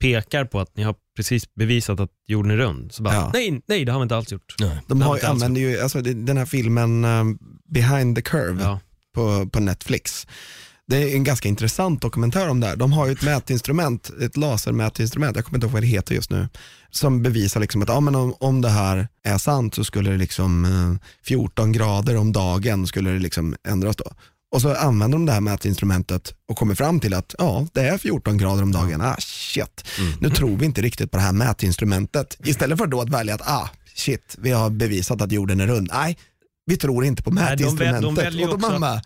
pekar 0.00 0.44
på 0.44 0.60
att 0.60 0.76
ni 0.76 0.82
har 0.82 0.94
precis 1.16 1.54
bevisat 1.54 2.00
att 2.00 2.10
jorden 2.26 2.50
är 2.50 2.56
rund, 2.56 2.92
så 2.92 3.02
bara, 3.02 3.14
Ja. 3.14 3.30
nej, 3.34 3.62
nej 3.68 3.84
det 3.84 3.92
har 3.92 3.98
vi 3.98 4.02
inte 4.02 4.16
alls 4.16 4.32
gjort. 4.32 4.54
Nej. 4.60 4.80
De 4.86 5.02
har 5.02 5.18
har, 5.20 5.30
använder 5.30 5.60
ju, 5.60 5.80
alltså, 5.80 6.00
den 6.02 6.36
här 6.36 6.46
filmen 6.46 7.04
eh, 7.04 7.24
Behind 7.68 8.16
the 8.16 8.22
Curve 8.22 8.62
Ja. 8.62 8.80
på, 9.14 9.48
på 9.48 9.60
Netflix. 9.60 10.26
Det 10.86 10.96
är 10.96 11.14
en 11.16 11.24
ganska 11.24 11.48
intressant 11.48 12.02
dokumentär 12.02 12.48
om 12.48 12.60
det 12.60 12.66
här. 12.66 12.76
De 12.76 12.92
har 12.92 13.06
ju 13.06 13.12
ett 13.12 13.22
mätinstrument, 13.22 14.10
ett 14.20 14.36
lasermätinstrument, 14.36 15.36
jag 15.36 15.44
kommer 15.44 15.56
inte 15.58 15.66
ihåg 15.66 15.72
vad 15.72 15.82
det 15.82 15.86
heter 15.86 16.14
just 16.14 16.30
nu, 16.30 16.48
som 16.90 17.22
bevisar 17.22 17.60
liksom 17.60 17.82
att 17.82 17.88
ja, 17.88 18.00
men 18.00 18.14
om, 18.14 18.34
om 18.40 18.60
det 18.60 18.68
här 18.68 19.08
är 19.24 19.38
sant 19.38 19.74
så 19.74 19.84
skulle 19.84 20.10
det 20.10 20.16
liksom 20.16 20.64
eh, 20.64 21.08
14 21.24 21.72
grader 21.72 22.16
om 22.16 22.32
dagen 22.32 22.86
skulle 22.86 23.10
det 23.10 23.18
liksom 23.18 23.56
ändras 23.68 23.96
då. 23.96 24.12
Och 24.50 24.62
så 24.62 24.74
använder 24.74 25.18
de 25.18 25.26
det 25.26 25.32
här 25.32 25.40
mätinstrumentet 25.40 26.34
och 26.48 26.56
kommer 26.56 26.74
fram 26.74 27.00
till 27.00 27.14
att 27.14 27.34
ja, 27.38 27.66
det 27.72 27.80
är 27.80 27.98
14 27.98 28.38
grader 28.38 28.62
om 28.62 28.72
dagen. 28.72 29.00
Ah 29.00 29.16
shit, 29.18 29.84
nu 30.20 30.30
tror 30.30 30.56
vi 30.56 30.66
inte 30.66 30.80
riktigt 30.82 31.10
på 31.10 31.16
det 31.16 31.22
här 31.22 31.32
mätinstrumentet. 31.32 32.36
Istället 32.44 32.78
för 32.78 32.86
då 32.86 33.00
att 33.00 33.08
välja 33.08 33.34
att 33.34 33.48
ah 33.48 33.70
shit, 33.94 34.36
vi 34.38 34.50
har 34.50 34.70
bevisat 34.70 35.22
att 35.22 35.32
jorden 35.32 35.60
är 35.60 35.66
rund. 35.66 35.90
Nej, 35.92 36.18
vi 36.66 36.76
tror 36.76 37.04
inte 37.04 37.22
på 37.22 37.30
Nej, 37.30 37.56
de 37.56 37.64
väl- 37.64 37.76
de 37.76 37.84
mätinstrumentet. 37.84 38.24
väljer 38.26 38.54
också 38.54 39.00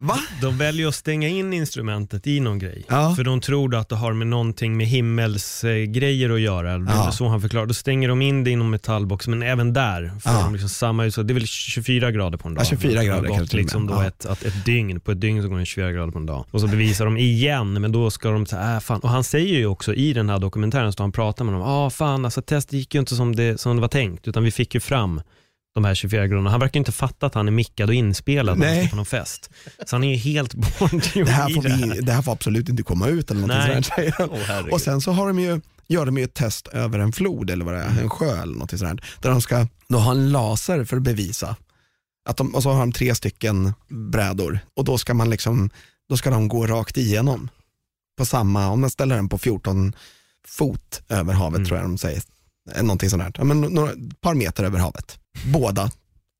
va? 0.00 0.18
De 0.40 0.58
väljer 0.58 0.88
att 0.88 0.94
stänga 0.94 1.28
in 1.28 1.52
instrumentet 1.52 2.26
i 2.26 2.40
någon 2.40 2.58
grej. 2.58 2.84
Ja. 2.88 3.14
För 3.16 3.24
de 3.24 3.40
tror 3.40 3.74
att 3.74 3.88
det 3.88 3.96
har 3.96 4.12
med 4.12 4.26
någonting 4.26 4.76
med 4.76 4.86
himmelsgrejer 4.86 6.30
att 6.30 6.40
göra. 6.40 6.78
Det 6.78 6.92
Ja. 6.92 7.10
så 7.12 7.28
han 7.28 7.40
förklarar. 7.40 7.66
Då 7.66 7.74
stänger 7.74 8.08
de 8.08 8.22
in 8.22 8.44
det 8.44 8.50
i 8.50 8.56
någon 8.56 8.70
metallbox, 8.70 9.28
men 9.28 9.42
även 9.42 9.72
där 9.72 10.12
får 10.20 10.32
Ja. 10.32 10.42
de 10.42 10.52
liksom 10.52 10.68
samma 10.68 11.04
ut. 11.04 11.14
Det 11.16 11.20
är 11.20 11.34
väl 11.34 11.46
24 11.46 12.10
grader 12.10 12.38
på 12.38 12.48
en 12.48 12.54
dag. 12.54 12.62
Ja, 12.62 12.68
24 12.68 12.92
Det 12.92 12.98
har 12.98 13.04
grader 13.06 13.28
gått 13.28 13.36
kanske 13.38 13.56
liksom 13.56 13.86
då 13.86 14.00
ett, 14.00 14.26
att 14.26 14.42
ett 14.42 14.64
dygn, 14.64 15.00
på 15.00 15.12
ett 15.12 15.20
dygn 15.20 15.42
så 15.42 15.48
går 15.48 15.58
det 15.58 15.66
24 15.66 15.92
grader 15.92 16.12
på 16.12 16.18
en 16.18 16.26
dag. 16.26 16.44
Och 16.50 16.60
så 16.60 16.66
bevisar 16.66 17.04
de 17.04 17.16
igen, 17.18 17.72
men 17.80 17.92
då 17.92 18.10
ska 18.10 18.30
de 18.30 18.46
säga, 18.46 18.74
äh, 18.74 18.80
fan. 18.80 19.00
Och 19.00 19.08
han 19.08 19.24
säger 19.24 19.58
ju 19.58 19.66
också 19.66 19.94
i 19.94 20.12
den 20.12 20.28
här 20.30 20.38
dokumentären, 20.38 20.92
så 20.92 21.02
han 21.02 21.12
pratar 21.12 21.44
med 21.44 21.54
dem, 21.54 21.62
ah 21.62 21.90
fan 21.90 22.24
alltså 22.24 22.42
testet 22.42 22.72
gick 22.72 22.94
ju 22.94 23.00
inte 23.00 23.14
som 23.16 23.36
det, 23.36 23.60
som 23.60 23.76
det 23.76 23.80
var 23.80 23.88
tänkt, 23.88 24.28
utan 24.28 24.44
vi 24.44 24.50
fick 24.50 24.74
ju 24.74 24.80
fram 24.80 25.20
de 25.74 25.84
här 25.84 25.94
24 25.94 26.26
graderna. 26.26 26.50
Han 26.50 26.60
verkar 26.60 26.78
inte 26.80 26.92
fatta 26.92 27.26
att 27.26 27.34
han 27.34 27.48
är 27.48 27.52
mickad 27.52 27.88
och 27.88 27.94
inspelad 27.94 28.58
när 28.58 28.80
han 28.80 28.88
på 28.88 28.96
någon 28.96 29.06
fest. 29.06 29.50
Så 29.86 29.96
han 29.96 30.04
är 30.04 30.08
ju 30.10 30.16
helt 30.16 30.54
bortgjord 30.78 31.26
Det 31.26 31.32
här, 31.32 31.50
i 31.50 31.54
får 31.54 31.62
det 31.62 31.68
här. 31.70 31.94
vi, 31.94 32.00
det 32.00 32.12
här 32.12 32.22
får 32.22 32.32
absolut 32.32 32.68
inte 32.68 32.82
komma 32.82 33.08
ut 33.08 33.30
eller 33.30 33.40
han. 33.40 33.82
Åh, 34.30 34.38
herregud. 34.46 34.72
Och 34.72 34.80
sen 34.80 35.00
så 35.00 35.12
har 35.12 35.26
de 35.26 35.38
ju, 35.38 35.60
gör 35.88 36.06
de 36.06 36.18
ju 36.18 36.24
ett 36.24 36.34
test 36.34 36.68
över 36.68 36.98
en 36.98 37.12
flod 37.12 37.50
eller 37.50 37.64
vad 37.64 37.74
det 37.74 37.80
är, 37.80 38.00
en 38.02 38.10
sjö 38.10 38.42
eller 38.42 38.54
något 38.54 38.70
sådär. 38.70 39.02
Där 39.20 39.30
de 39.30 39.40
ska 39.40 39.66
då 39.88 39.98
ha 39.98 40.10
en 40.10 40.32
laser 40.32 40.84
för 40.84 40.96
att 40.96 41.02
bevisa. 41.02 41.56
Att 42.28 42.36
de, 42.36 42.54
och 42.54 42.62
så 42.62 42.70
har 42.70 42.80
de 42.80 42.92
tre 42.92 43.14
stycken 43.14 43.72
brädor 43.88 44.58
och 44.76 44.84
då 44.84 44.98
ska 44.98 45.14
man 45.14 45.30
liksom, 45.30 45.70
då 46.08 46.16
ska 46.16 46.30
de 46.30 46.48
gå 46.48 46.66
rakt 46.66 46.96
igenom. 46.96 47.48
På 48.18 48.24
samma, 48.26 48.68
om 48.68 48.80
man 48.80 48.90
ställer 48.90 49.16
den 49.16 49.28
på 49.28 49.38
14 49.38 49.92
fot 50.48 51.02
över 51.08 51.32
havet 51.34 51.56
Mm. 51.56 51.66
tror 51.68 51.78
jag 51.80 51.88
de 51.88 51.98
säger. 51.98 52.22
Någonting 52.82 53.10
sånt 53.10 53.22
där. 53.22 53.32
Ja, 53.38 53.44
men 53.44 53.60
några, 53.60 53.90
ett 53.90 54.20
par 54.20 54.34
meter 54.34 54.64
över 54.64 54.78
havet. 54.78 55.18
Båda 55.42 55.90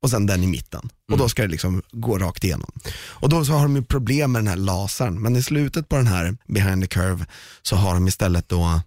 och 0.02 0.10
sen 0.10 0.26
den 0.26 0.42
i 0.42 0.46
mitten. 0.46 0.88
Och 1.12 1.18
då 1.18 1.28
ska 1.28 1.42
det 1.42 1.48
liksom 1.48 1.82
gå 1.92 2.18
rakt 2.18 2.44
igenom. 2.44 2.70
Och 2.96 3.28
då 3.28 3.44
så 3.44 3.52
har 3.52 3.62
de 3.62 3.76
ju 3.76 3.82
problem 3.84 4.32
med 4.32 4.38
den 4.42 4.48
här 4.48 4.56
lasern, 4.56 5.22
men 5.22 5.36
i 5.36 5.42
slutet 5.42 5.88
på 5.88 5.96
den 5.96 6.06
här 6.06 6.36
behind 6.48 6.82
the 6.82 6.86
curve 6.88 7.26
så 7.62 7.76
har 7.76 7.94
de 7.94 8.08
istället 8.08 8.48
då 8.48 8.80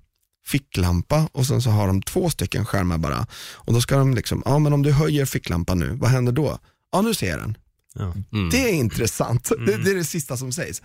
ficklampa 0.46 1.30
och 1.32 1.48
sen 1.48 1.62
så 1.62 1.70
har 1.70 1.88
de 1.88 2.02
två 2.02 2.30
stycken 2.30 2.66
skärmar 2.66 2.98
bara. 2.98 3.28
Och 3.54 3.74
då 3.74 3.82
ska 3.82 3.98
de 3.98 4.14
liksom, 4.14 4.42
ja 4.46 4.60
men 4.60 4.74
om 4.74 4.82
du 4.84 4.92
höjer 4.92 5.26
ficklampan 5.26 5.80
nu, 5.80 5.90
vad 5.96 6.10
händer 6.10 6.32
då? 6.32 6.60
Ja 6.92 7.02
nu 7.02 7.14
ser 7.14 7.30
jag 7.30 7.40
den. 7.40 7.58
Ja. 7.96 8.14
Mm. 8.34 8.50
Det 8.50 8.70
är 8.70 8.74
intressant. 8.74 9.52
Det, 9.66 9.78
det 9.78 9.92
är 9.92 9.96
det 9.96 10.04
sista 10.06 10.38
som 10.38 10.52
sägs. 10.52 10.82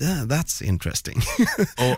That- 0.00 0.26
That's 0.28 0.62
interesting. 0.64 1.20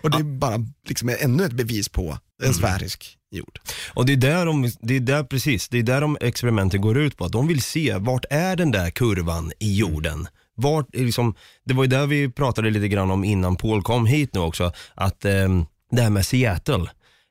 och 0.02 0.10
det 0.10 0.18
är 0.18 0.38
bara 0.38 0.66
liksom 0.88 1.08
ännu 1.18 1.44
ett 1.44 1.52
bevis 1.52 1.88
på 1.88 2.18
en 2.42 2.54
sfärisk 2.54 3.16
jord. 3.30 3.58
Och 3.94 4.06
det 4.06 4.12
är 4.12 4.16
där 4.16 4.46
de, 4.46 4.72
det 4.80 4.96
är 4.96 5.00
där 5.00 5.24
precis, 5.24 5.68
det 5.68 5.78
är 5.78 5.82
där 5.82 6.00
de 6.00 6.16
experimenten 6.20 6.80
går 6.80 6.98
ut 6.98 7.16
på. 7.16 7.24
Att 7.24 7.32
de 7.32 7.46
vill 7.48 7.62
se, 7.62 7.96
vart 7.98 8.24
är 8.30 8.56
den 8.56 8.70
där 8.70 8.90
kurvan 8.90 9.52
i 9.58 9.78
jorden? 9.78 10.28
Vart, 10.56 10.94
är 10.94 11.04
liksom, 11.04 11.34
det 11.64 11.74
var 11.74 11.84
ju 11.84 11.88
där 11.88 12.06
vi 12.06 12.30
pratade 12.30 12.70
lite 12.70 12.88
grann 12.88 13.10
om 13.10 13.24
innan 13.24 13.56
Paul 13.56 13.82
kom 13.82 14.06
hit 14.06 14.34
nu 14.34 14.40
också, 14.40 14.72
att 14.94 15.24
ehm, 15.24 15.66
det 15.90 16.02
här 16.02 16.10
med 16.10 16.26
Seattle. 16.26 16.86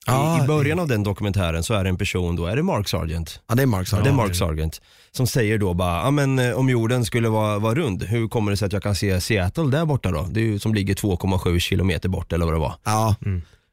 Ah, 0.08 0.40
I, 0.40 0.44
I 0.44 0.48
början 0.48 0.80
av 0.80 0.88
den 0.88 1.04
dokumentären 1.04 1.64
så 1.64 1.74
är 1.74 1.84
det 1.84 1.90
en 1.90 1.98
person, 1.98 2.36
då 2.36 2.46
är 2.46 2.56
det 2.56 2.64
Mark 2.64 2.88
Sargent. 2.88 3.40
Ja 3.48 3.56
det 3.56 3.62
är 3.62 3.66
Mark 3.66 3.88
Ja, 3.92 3.96
det 3.96 4.02
är 4.02 4.04
Sargent. 4.04 4.18
Mark 4.18 4.36
Sargent. 4.36 4.82
Som 5.12 5.28
säger 5.28 5.58
då 5.58 5.74
bara, 5.74 6.04
ja 6.04 6.12
men 6.12 6.40
eh, 6.40 6.52
om 6.52 6.70
jorden 6.70 7.06
skulle 7.06 7.30
vara, 7.30 7.60
vara 7.60 7.76
rund, 7.76 8.04
hur 8.04 8.28
kommer 8.28 8.52
det 8.52 8.58
sig 8.58 8.66
att 8.66 8.74
jag 8.74 8.84
kan 8.84 8.96
se 8.96 9.22
Seattle 9.22 9.64
där 9.64 9.86
borta 9.86 10.12
då? 10.12 10.28
Det 10.32 10.40
är 10.40 10.44
ju 10.44 10.60
som 10.60 10.74
ligger 10.74 10.94
2,7 10.94 11.60
kilometer 11.60 12.10
bort 12.10 12.34
eller 12.34 12.46
vad 12.46 12.54
det 12.54 12.60
var. 12.60 12.76
Ja, 12.84 13.16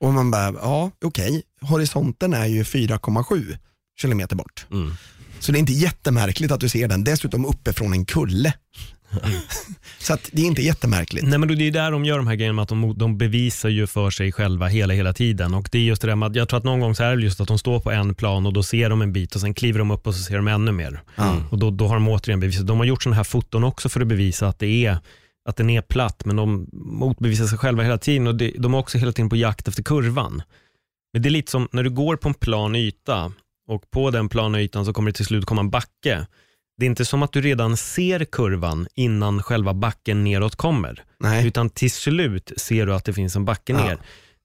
och 0.02 0.14
man 0.14 0.30
bara, 0.30 0.52
ja 0.52 0.90
okej, 1.04 1.42
horisonten 1.60 2.34
är 2.34 2.46
ju 2.46 2.62
4,7 2.62 3.58
kilometer 4.00 4.36
bort. 4.36 4.66
Mm. 4.70 4.94
Så 5.40 5.52
det 5.52 5.58
är 5.58 5.60
inte 5.60 5.72
jättemärkligt 5.72 6.52
att 6.52 6.60
du 6.60 6.68
ser 6.68 6.88
den, 6.88 7.04
dessutom 7.04 7.44
uppe 7.44 7.72
från 7.72 7.92
en 7.92 8.04
kulle. 8.04 8.54
Så 9.98 10.14
att 10.14 10.30
det 10.32 10.42
är 10.42 10.46
inte 10.46 10.62
jättemärkligt. 10.62 11.24
Nej, 11.26 11.38
men 11.38 11.48
det 11.48 11.54
är 11.54 11.64
ju 11.64 11.70
där 11.70 11.90
de 11.90 12.04
gör 12.04 12.16
de 12.16 12.26
här 12.26 12.34
grejerna 12.34 12.54
med 12.54 12.62
att 12.62 12.68
de, 12.68 12.98
de 12.98 13.18
bevisar 13.18 13.68
ju 13.68 13.86
för 13.86 14.10
sig 14.10 14.32
själva 14.32 14.66
hela, 14.66 14.94
hela 14.94 15.12
tiden. 15.12 15.54
Och 15.54 15.68
det 15.72 15.78
är 15.78 15.82
just 15.82 16.02
det 16.02 16.08
där 16.08 16.16
med 16.16 16.26
att 16.26 16.36
jag 16.36 16.48
tror 16.48 16.58
att 16.58 16.64
någon 16.64 16.80
gång 16.80 16.94
så 16.94 17.02
är 17.02 17.16
det 17.16 17.22
just 17.22 17.40
att 17.40 17.48
de 17.48 17.58
står 17.58 17.80
på 17.80 17.90
en 17.90 18.14
plan 18.14 18.46
och 18.46 18.52
då 18.52 18.62
ser 18.62 18.90
de 18.90 19.02
en 19.02 19.12
bit 19.12 19.34
och 19.34 19.40
sen 19.40 19.54
kliver 19.54 19.78
de 19.78 19.90
upp 19.90 20.06
och 20.06 20.14
så 20.14 20.22
ser 20.22 20.36
de 20.36 20.48
ännu 20.48 20.72
mer. 20.72 21.02
Och 21.50 21.58
då, 21.58 21.70
då 21.70 21.88
har 21.88 21.94
de 21.94 22.08
återigen 22.08 22.40
bevisat. 22.40 22.66
De 22.66 22.78
har 22.78 22.84
gjort 22.84 23.02
sådana 23.02 23.16
här 23.16 23.24
foton 23.24 23.64
också 23.64 23.88
för 23.88 24.00
att 24.00 24.06
bevisa 24.06 24.48
att 24.48 24.58
det 24.58 24.86
är 24.86 24.98
att 25.48 25.56
den 25.56 25.70
är 25.70 25.82
platt, 25.82 26.24
men 26.24 26.36
de 26.36 26.68
motbevisar 26.72 27.46
sig 27.46 27.58
själva 27.58 27.82
hela 27.82 27.98
tiden 27.98 28.26
och 28.26 28.34
det, 28.34 28.52
de 28.58 28.74
är 28.74 28.78
också 28.78 28.98
hela 28.98 29.12
tiden 29.12 29.28
på 29.28 29.36
jakt 29.36 29.68
efter 29.68 29.82
kurvan. 29.82 30.42
Men 31.12 31.22
det 31.22 31.28
är 31.28 31.30
lite 31.30 31.50
som 31.50 31.68
när 31.72 31.82
du 31.82 31.90
går 31.90 32.16
på 32.16 32.28
en 32.28 32.34
plan 32.34 32.74
yta 32.76 33.32
och 33.68 33.90
på 33.90 34.10
den 34.10 34.28
plana 34.28 34.60
ytan 34.60 34.84
så 34.84 34.92
kommer 34.92 35.10
det 35.10 35.16
till 35.16 35.26
slut 35.26 35.44
komma 35.44 35.60
en 35.60 35.70
backe. 35.70 36.26
Det 36.76 36.86
är 36.86 36.90
inte 36.90 37.04
som 37.04 37.22
att 37.22 37.32
du 37.32 37.40
redan 37.40 37.76
ser 37.76 38.24
kurvan 38.24 38.86
innan 38.94 39.42
själva 39.42 39.74
backen 39.74 40.24
neråt 40.24 40.56
kommer. 40.56 41.02
Nej. 41.20 41.46
Utan 41.46 41.70
till 41.70 41.90
slut 41.90 42.52
ser 42.56 42.86
du 42.86 42.94
att 42.94 43.04
det 43.04 43.12
finns 43.12 43.36
en 43.36 43.44
backe 43.44 43.72
Ja. 43.72 43.84
ner. 43.84 43.98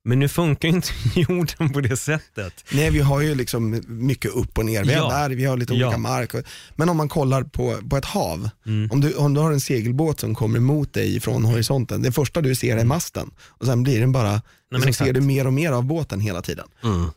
Men 0.07 0.19
nu 0.19 0.27
funkar 0.27 0.67
ju 0.69 0.75
inte 0.75 0.89
jorden 1.15 1.69
på 1.73 1.81
det 1.81 1.97
sättet. 1.97 2.65
Nej, 2.71 2.89
vi 2.91 2.99
har 2.99 3.21
ju 3.21 3.35
liksom 3.35 3.81
mycket 3.87 4.31
upp 4.31 4.57
och 4.57 4.65
ner. 4.65 4.83
Vi 4.83 4.93
har, 4.93 5.11
Ja. 5.11 5.17
där, 5.17 5.35
vi 5.35 5.45
har 5.45 5.57
lite 5.57 5.73
Ja. 5.73 5.85
olika 5.87 5.97
mark. 5.97 6.33
och- 6.33 6.41
Men 6.75 6.89
om 6.89 6.97
man 6.97 7.09
kollar 7.09 7.43
på, 7.43 7.77
på 7.89 7.97
ett 7.97 8.05
hav, 8.05 8.49
Mm. 8.65 8.91
om, 8.91 9.01
du, 9.01 9.13
om 9.13 9.33
du 9.33 9.39
har 9.41 9.51
en 9.51 9.59
segelbåt 9.61 10.19
som 10.19 10.35
kommer 10.35 10.57
emot 10.57 10.93
dig 10.93 11.19
från 11.19 11.45
horisonten, 11.45 12.01
det 12.01 12.11
första 12.11 12.41
du 12.41 12.55
ser 12.55 12.77
är 12.77 12.85
masten 12.85 13.31
och 13.47 13.65
sen 13.65 13.83
blir 13.83 13.99
den 13.99 14.11
bara, 14.11 14.41
men 14.71 14.81
så 14.81 14.87
exakt. 14.89 15.07
ser 15.07 15.13
du 15.13 15.21
mer 15.21 15.47
och 15.47 15.53
mer 15.53 15.71
av 15.71 15.83
båten 15.85 16.19
hela 16.19 16.41
tiden. 16.41 16.65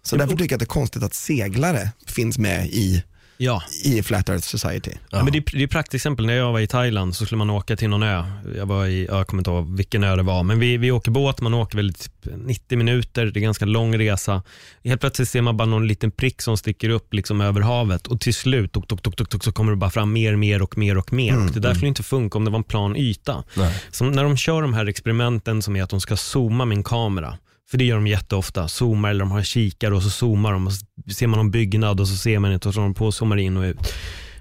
Så 0.03 0.16
därför 0.16 0.37
tycker 0.37 0.44
jag 0.44 0.53
att 0.53 0.59
det 0.61 0.64
är 0.64 0.81
konstigt 0.81 1.03
att 1.03 1.14
seglare 1.14 1.88
finns 2.07 2.38
med 2.38 2.66
i, 2.66 3.03
Ja. 3.42 3.62
i 3.85 4.03
Flat 4.03 4.29
Earth 4.29 4.44
Society. 4.46 4.90
Ja. 5.11 5.24
Men 5.24 5.33
det, 5.33 5.38
är- 5.38 5.44
det 5.57 5.61
är 5.62 5.64
ett 5.64 5.70
praktexempel. 5.70 6.26
När 6.26 6.35
jag 6.35 6.53
var 6.53 6.61
i 6.61 6.66
Thailand 6.66 7.16
så 7.16 7.26
skulle 7.26 7.38
man 7.38 7.50
åka 7.50 7.76
till 7.76 7.88
någon 7.88 8.03
ö. 8.03 8.24
Jag 8.57 8.66
var 8.66 8.87
i, 8.87 9.07
jag 9.07 9.26
kommer 9.26 9.40
inte 9.40 9.50
ihåg 9.50 9.76
vilken 9.76 10.05
ö 10.05 10.16
det 10.16 10.22
var, 10.22 10.42
men 10.42 10.59
vi, 10.59 10.76
vi 10.76 10.90
åker 10.90 11.11
båt, 11.11 11.40
man 11.40 11.55
åker 11.55 11.76
väl 11.76 11.94
typ 11.94 12.12
90 12.37 12.79
minuter, 12.79 13.24
det 13.26 13.31
är 13.31 13.37
en 13.37 13.42
ganska 13.42 13.64
lång 13.64 13.98
resa. 13.98 14.42
Helt 14.85 15.00
plötsligt 15.00 15.29
ser 15.29 15.42
man 15.42 15.57
bara 15.57 15.68
någon 15.68 15.87
liten 15.88 16.11
prick 16.11 16.42
som 16.42 16.57
sticker 16.57 16.88
upp 16.88 17.14
liksom 17.14 17.40
över 17.40 17.61
havet 17.61 18.07
och 18.07 18.20
till 18.20 18.35
slut 18.35 18.72
tok, 18.72 18.88
tok, 18.88 19.03
tok, 19.03 19.16
tok, 19.16 19.29
tok, 19.29 19.44
så 19.44 19.53
kommer 19.53 19.72
det 19.72 19.76
bara 19.76 19.90
fram 19.90 20.12
mer, 20.12 20.37
mer 20.37 20.62
och 20.62 20.79
mer 20.79 20.98
och 20.98 21.12
mer. 21.12 21.33
och 21.46 21.53
det 21.53 21.61
där 21.61 21.74
skulle 21.74 21.88
inte 21.88 22.03
funka 22.03 22.38
om 22.38 22.44
det 22.44 22.50
var 22.50 22.59
en 22.59 22.64
plan 22.64 22.96
yta. 22.96 23.44
Som 23.90 24.12
när 24.12 24.24
de 24.24 24.37
kör 24.37 24.62
de 24.62 24.74
här 24.74 24.87
experimenten 24.87 25.62
som 25.62 25.76
är 25.76 25.83
att 25.83 25.90
de 25.90 26.00
ska 26.00 26.16
zooma 26.16 26.62
en 26.74 26.83
kamera. 26.83 27.38
För 27.70 27.78
det 27.78 27.85
gör 27.85 27.96
de 27.96 28.06
jätteofta. 28.06 28.68
Zoomar 28.68 29.11
eller 29.11 29.20
de 29.20 29.30
har 29.30 29.42
kikare 29.42 29.94
och 29.94 30.02
så 30.02 30.11
zoomar 30.11 30.52
de 30.52 30.66
och 30.66 30.72
så 30.72 30.87
ser 31.14 31.26
man 31.26 31.37
någon 31.38 31.50
byggnad 31.50 32.00
och 32.00 32.09
så 32.09 32.16
ser 32.16 32.38
man 32.38 32.52
inte 32.52 32.68
och 32.68 32.74
så 32.74 32.80
har 32.80 32.85
de 32.85 32.94
på 32.94 33.06
och 33.06 33.14
zoomar 33.14 33.37
in 33.37 33.56
och 33.56 33.62
ut. 33.62 33.94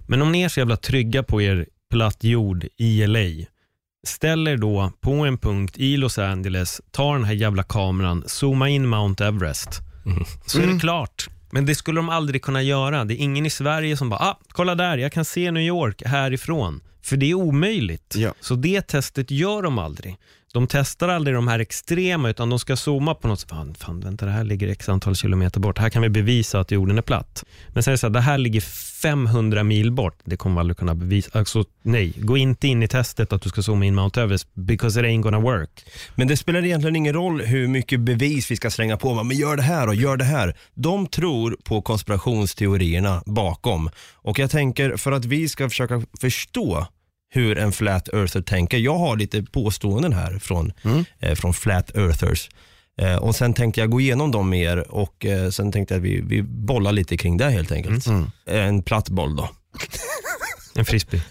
Men 0.07 0.21
om 0.21 0.31
ni 0.31 0.41
är 0.41 0.49
så 0.49 0.59
jävla 0.59 0.77
trygga 0.77 1.23
på 1.23 1.41
er 1.41 1.65
platt 1.91 2.23
jord 2.23 2.65
i 2.77 3.07
LA, 3.07 3.45
ställ 4.07 4.47
er 4.47 4.57
då 4.57 4.91
på 5.01 5.11
en 5.11 5.37
punkt 5.37 5.77
i 5.77 5.97
Los 5.97 6.17
Angeles, 6.17 6.81
ta 6.91 7.13
den 7.13 7.23
här 7.23 7.33
jävla 7.33 7.63
kameran, 7.63 8.23
zooma 8.27 8.69
in 8.69 8.87
Mount 8.87 9.25
Everest. 9.25 9.69
Så 10.45 10.61
är 10.61 10.67
det 10.67 10.79
klart. 10.79 11.29
Men 11.51 11.65
det 11.65 11.75
skulle 11.75 11.99
de 11.99 12.09
aldrig 12.09 12.41
kunna 12.41 12.61
göra. 12.61 13.05
Det 13.05 13.13
är 13.13 13.17
ingen 13.17 13.45
i 13.45 13.49
Sverige 13.49 13.97
som 13.97 14.09
bara, 14.09 14.19
ah, 14.19 14.39
kolla 14.47 14.75
där, 14.75 14.97
jag 14.97 15.11
kan 15.11 15.25
se 15.25 15.51
New 15.51 15.63
York 15.63 16.01
härifrån. 16.05 16.81
För 17.01 17.17
det 17.17 17.29
är 17.29 17.33
omöjligt. 17.33 18.15
Ja. 18.17 18.33
Så 18.39 18.55
det 18.55 18.81
testet 18.81 19.31
gör 19.31 19.61
de 19.61 19.79
aldrig. 19.79 20.17
De 20.53 20.67
testar 20.67 21.09
aldrig 21.09 21.35
de 21.35 21.47
här 21.47 21.59
extrema, 21.59 22.29
utan 22.29 22.49
de 22.49 22.59
ska 22.59 22.75
zooma 22.75 23.15
på 23.15 23.27
något. 23.27 23.41
Fan, 23.41 23.73
fan 23.73 23.99
vänta, 23.99 24.25
det 24.25 24.31
här 24.31 24.43
ligger 24.43 24.67
x 24.67 24.89
antal 24.89 25.15
kilometer 25.15 25.59
bort. 25.59 25.77
Här 25.77 25.89
kan 25.89 26.01
vi 26.01 26.09
bevisa 26.09 26.59
att 26.59 26.71
jorden 26.71 26.97
är 26.97 27.01
platt. 27.01 27.43
Men 27.67 27.83
sen 27.83 27.91
är 27.91 27.93
det 27.93 27.97
så 27.97 28.07
här, 28.07 28.13
det 28.13 28.21
här 28.21 28.37
ligger 28.37 28.61
500 29.01 29.63
mil 29.63 29.91
bort. 29.91 30.19
Det 30.23 30.37
kommer 30.37 30.55
vi 30.55 30.59
aldrig 30.59 30.77
kunna 30.77 30.95
bevisa. 30.95 31.39
Alltså, 31.39 31.63
nej, 31.81 32.13
gå 32.17 32.37
inte 32.37 32.67
in 32.67 32.83
i 32.83 32.87
testet 32.87 33.33
att 33.33 33.41
du 33.41 33.49
ska 33.49 33.61
zooma 33.61 33.85
in 33.85 33.95
Mount 33.95 34.21
Everest, 34.21 34.47
because 34.53 34.99
it 34.99 35.05
ain't 35.05 35.21
gonna 35.21 35.39
work. 35.39 35.85
Men 36.15 36.27
det 36.27 36.37
spelar 36.37 36.65
egentligen 36.65 36.95
ingen 36.95 37.13
roll 37.13 37.41
hur 37.41 37.67
mycket 37.67 37.99
bevis 37.99 38.51
vi 38.51 38.55
ska 38.55 38.69
slänga 38.69 38.97
på. 38.97 39.23
Men 39.23 39.37
gör 39.37 39.55
det 39.55 39.63
här 39.63 39.87
och 39.87 39.95
gör 39.95 40.17
det 40.17 40.25
här. 40.25 40.57
De 40.73 41.07
tror 41.07 41.57
på 41.63 41.81
konspirationsteorierna 41.81 43.23
bakom. 43.25 43.89
Och 44.13 44.39
jag 44.39 44.51
tänker 44.51 44.97
för 44.97 45.11
att 45.11 45.25
vi 45.25 45.49
ska 45.49 45.69
försöka 45.69 46.01
förstå 46.21 46.87
hur 47.31 47.57
en 47.57 47.71
flat 47.71 48.09
earther 48.13 48.41
tänker. 48.41 48.77
Jag 48.77 48.97
har 48.97 49.17
lite 49.17 49.43
påståenden 49.43 50.13
här 50.13 50.39
från, 50.39 50.73
eh, 51.19 51.35
från 51.35 51.53
flat 51.53 51.95
earthers. 51.95 52.49
Eh, 53.01 53.15
och 53.15 53.35
sen 53.35 53.53
tänkte 53.53 53.81
jag 53.81 53.89
gå 53.89 54.01
igenom 54.01 54.31
dem 54.31 54.49
mer 54.49 54.91
och 54.91 55.25
eh, 55.25 55.49
sen 55.49 55.71
tänkte 55.71 55.93
jag 55.93 55.99
att 55.99 56.05
vi, 56.05 56.21
vi 56.21 56.41
bollar 56.43 56.91
lite 56.91 57.17
kring 57.17 57.37
det 57.37 57.49
helt 57.49 57.71
enkelt. 57.71 58.07
Eh, 58.07 58.23
En 58.45 58.83
platt 58.83 59.09
boll 59.09 59.35
då. 59.35 59.49
En 60.75 60.85
frisbee. 60.85 61.21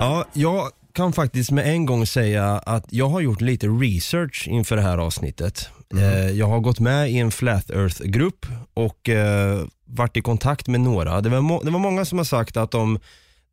Ja, 0.00 0.24
jag 0.32 0.70
kan 0.94 1.12
faktiskt 1.12 1.50
med 1.50 1.66
en 1.68 1.86
gång 1.86 2.06
säga 2.06 2.44
att 2.58 2.84
jag 2.88 3.08
har 3.08 3.20
gjort 3.20 3.40
lite 3.40 3.66
research 3.66 4.48
inför 4.48 4.76
det 4.76 4.82
här 4.82 4.98
avsnittet. 4.98 5.68
Eh, 5.96 6.30
jag 6.30 6.46
har 6.46 6.60
gått 6.60 6.80
med 6.80 7.10
i 7.10 7.18
en 7.18 7.30
Flat 7.30 7.70
Earth-grupp 7.70 8.46
och 8.74 9.08
eh, 9.08 9.64
varit 9.86 10.16
i 10.16 10.20
kontakt 10.20 10.66
med 10.66 10.80
några. 10.80 11.20
Det 11.20 11.28
var, 11.28 11.64
det 11.64 11.70
var 11.70 11.78
många 11.78 12.04
som 12.04 12.18
har 12.18 12.24
sagt 12.24 12.56
att 12.56 12.70
de, 12.70 12.98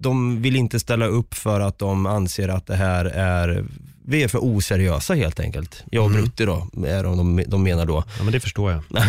de 0.01 0.41
vill 0.41 0.55
inte 0.55 0.79
ställa 0.79 1.05
upp 1.05 1.33
för 1.33 1.59
att 1.59 1.79
de 1.79 2.05
anser 2.05 2.47
att 2.47 2.67
det 2.67 2.75
här 2.75 3.05
är, 3.05 3.65
vi 4.05 4.23
är 4.23 4.27
för 4.27 4.39
oseriösa 4.43 5.13
helt 5.13 5.39
enkelt. 5.39 5.83
Jag 5.91 6.05
och 6.05 6.11
Brutti 6.11 6.45
då, 6.45 6.67
är 6.87 7.03
de, 7.03 7.43
de 7.47 7.63
menar 7.63 7.85
då. 7.85 8.03
Ja, 8.17 8.23
men 8.23 8.33
det 8.33 8.39
förstår 8.39 8.71
jag. 8.71 8.83
Men, 8.89 9.05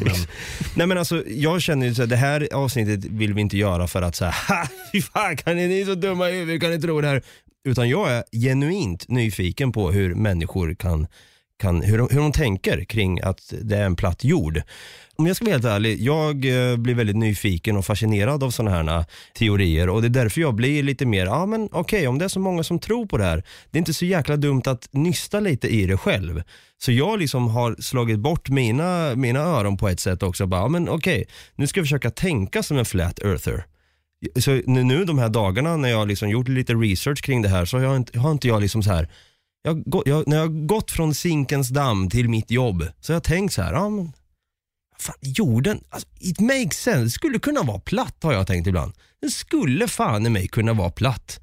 Nej 0.76 0.86
men 0.86 0.98
alltså 0.98 1.22
jag 1.26 1.62
känner 1.62 1.86
ju 1.86 1.94
så 1.94 2.02
här, 2.02 2.06
det 2.06 2.16
här 2.16 2.48
avsnittet 2.52 3.04
vill 3.04 3.34
vi 3.34 3.40
inte 3.40 3.56
göra 3.56 3.86
för 3.86 4.02
att 4.02 4.16
säga 4.16 4.34
ha, 4.48 4.66
fy 4.92 5.02
fan 5.02 5.36
kan 5.36 5.56
ni, 5.56 5.68
ni 5.68 5.80
är 5.80 5.84
så 5.84 5.94
dumma 5.94 6.30
i 6.30 6.32
huvudet, 6.32 6.60
kan 6.60 6.70
ni 6.70 6.80
tro 6.80 7.00
det 7.00 7.08
här? 7.08 7.22
Utan 7.64 7.88
jag 7.88 8.12
är 8.12 8.24
genuint 8.32 9.08
nyfiken 9.08 9.72
på 9.72 9.90
hur 9.90 10.14
människor 10.14 10.74
kan, 10.74 11.06
kan 11.62 11.82
hur, 11.82 11.98
de, 11.98 12.08
hur 12.10 12.20
de 12.20 12.32
tänker 12.32 12.84
kring 12.84 13.20
att 13.20 13.54
det 13.62 13.76
är 13.76 13.84
en 13.84 13.96
platt 13.96 14.24
jord. 14.24 14.62
Om 15.16 15.26
jag 15.26 15.36
ska 15.36 15.44
vara 15.44 15.54
helt 15.54 15.64
ärlig, 15.64 16.00
jag 16.00 16.30
eh, 16.30 16.76
blir 16.76 16.94
väldigt 16.94 17.16
nyfiken 17.16 17.76
och 17.76 17.84
fascinerad 17.84 18.42
av 18.42 18.50
sådana 18.50 18.70
här 18.70 18.98
eh, 18.98 19.04
teorier 19.38 19.88
och 19.88 20.02
det 20.02 20.08
är 20.08 20.24
därför 20.24 20.40
jag 20.40 20.54
blir 20.54 20.82
lite 20.82 21.06
mer, 21.06 21.26
ja 21.26 21.46
men 21.46 21.68
okej 21.72 22.08
om 22.08 22.18
det 22.18 22.24
är 22.24 22.28
så 22.28 22.40
många 22.40 22.62
som 22.62 22.78
tror 22.78 23.06
på 23.06 23.16
det 23.18 23.24
här, 23.24 23.42
det 23.70 23.76
är 23.76 23.78
inte 23.78 23.94
så 23.94 24.04
jäkla 24.04 24.36
dumt 24.36 24.62
att 24.66 24.88
nysta 24.92 25.40
lite 25.40 25.68
i 25.68 25.86
det 25.86 25.96
själv. 25.96 26.42
Så 26.78 26.92
jag 26.92 27.18
liksom 27.18 27.48
har 27.48 27.76
slagit 27.78 28.18
bort 28.18 28.48
mina, 28.48 29.14
mina 29.14 29.40
öron 29.40 29.76
på 29.76 29.88
ett 29.88 30.00
sätt 30.00 30.22
också. 30.22 30.46
Bara, 30.46 30.60
ja, 30.60 30.68
men 30.68 30.88
okej, 30.88 31.24
nu 31.56 31.66
ska 31.66 31.80
jag 31.80 31.86
försöka 31.86 32.10
tänka 32.10 32.62
som 32.62 32.78
en 32.78 32.84
flat 32.84 33.18
earther. 33.18 33.64
Så 34.36 34.50
nu, 34.66 34.84
nu 34.84 35.04
de 35.04 35.18
här 35.18 35.28
dagarna 35.28 35.76
när 35.76 35.88
jag 35.88 35.98
har 35.98 36.06
liksom 36.06 36.28
gjort 36.28 36.48
lite 36.48 36.74
research 36.74 37.22
kring 37.22 37.42
det 37.42 37.48
här 37.48 37.64
så 37.64 37.76
har, 37.76 37.84
jag 37.84 37.96
inte, 37.96 38.18
har 38.18 38.32
inte 38.32 38.48
jag 38.48 38.62
liksom 38.62 38.82
så 38.82 38.90
här 38.90 39.08
jag, 39.62 39.82
gå- 39.84 40.02
jag, 40.06 40.28
när 40.28 40.36
jag 40.36 40.66
gått 40.66 40.90
från 40.90 41.14
Zinkens 41.14 41.68
damm 41.68 42.10
till 42.10 42.28
mitt 42.28 42.50
jobb 42.50 42.86
så 43.00 43.12
har 43.12 43.14
jag 43.16 43.24
tänkt 43.24 43.52
så 43.52 43.62
här, 43.62 43.72
ja 43.72 43.88
men 43.88 44.12
fan, 44.98 45.16
jorden, 45.20 45.80
alltså, 45.90 46.08
it 46.20 46.40
makes 46.40 46.78
sense, 46.78 47.04
det 47.04 47.10
skulle 47.10 47.38
kunna 47.38 47.62
vara 47.62 47.78
platt 47.78 48.16
har 48.22 48.32
jag 48.32 48.46
tänkt 48.46 48.66
ibland. 48.66 48.92
Det 49.20 49.30
skulle 49.30 49.88
fan 49.88 50.26
i 50.26 50.30
mig 50.30 50.48
kunna 50.48 50.72
vara 50.72 50.90
platt. 50.90 51.40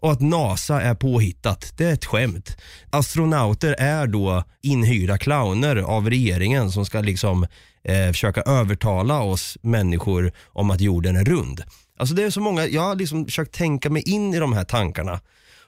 Och 0.00 0.12
att 0.12 0.20
NASA 0.20 0.82
är 0.82 0.94
påhittat, 0.94 1.72
det 1.76 1.84
är 1.84 1.92
ett 1.92 2.04
skämt. 2.04 2.56
Astronauter 2.90 3.74
är 3.78 4.06
då 4.06 4.44
inhyrda 4.62 5.18
clowner 5.18 5.76
av 5.76 6.10
regeringen 6.10 6.70
som 6.70 6.86
ska 6.86 7.00
liksom 7.00 7.46
eh, 7.84 8.06
försöka 8.06 8.42
övertala 8.42 9.20
oss 9.22 9.58
människor 9.62 10.32
om 10.46 10.70
att 10.70 10.80
jorden 10.80 11.16
är 11.16 11.24
rund. 11.24 11.62
Alltså 11.98 12.14
det 12.14 12.22
är 12.22 12.30
så 12.30 12.40
många, 12.40 12.66
jag 12.66 12.82
har 12.82 12.94
liksom 12.94 13.24
försökt 13.24 13.54
tänka 13.54 13.90
mig 13.90 14.02
in 14.02 14.34
i 14.34 14.38
de 14.38 14.52
här 14.52 14.64
tankarna. 14.64 15.20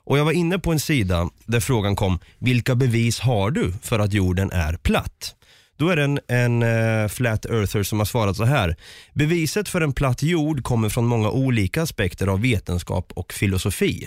Och 0.08 0.18
jag 0.18 0.24
var 0.24 0.32
inne 0.32 0.58
på 0.58 0.72
en 0.72 0.80
sida 0.80 1.30
där 1.46 1.60
frågan 1.60 1.96
kom, 1.96 2.18
vilka 2.38 2.74
bevis 2.74 3.20
har 3.20 3.50
du 3.50 3.72
för 3.82 3.98
att 3.98 4.12
jorden 4.12 4.50
är 4.52 4.76
platt? 4.76 5.34
Då 5.76 5.88
är 5.88 5.96
det 5.96 6.04
en, 6.04 6.20
en 6.28 6.62
eh, 6.62 7.08
flat 7.08 7.46
earther 7.46 7.82
som 7.82 7.98
har 7.98 8.06
svarat 8.06 8.36
så 8.36 8.44
här. 8.44 8.76
Beviset 9.14 9.68
för 9.68 9.80
en 9.80 9.92
platt 9.92 10.22
jord 10.22 10.62
kommer 10.62 10.88
från 10.88 11.06
många 11.06 11.30
olika 11.30 11.82
aspekter 11.82 12.26
av 12.26 12.40
vetenskap 12.40 13.12
och 13.14 13.32
filosofi. 13.32 14.06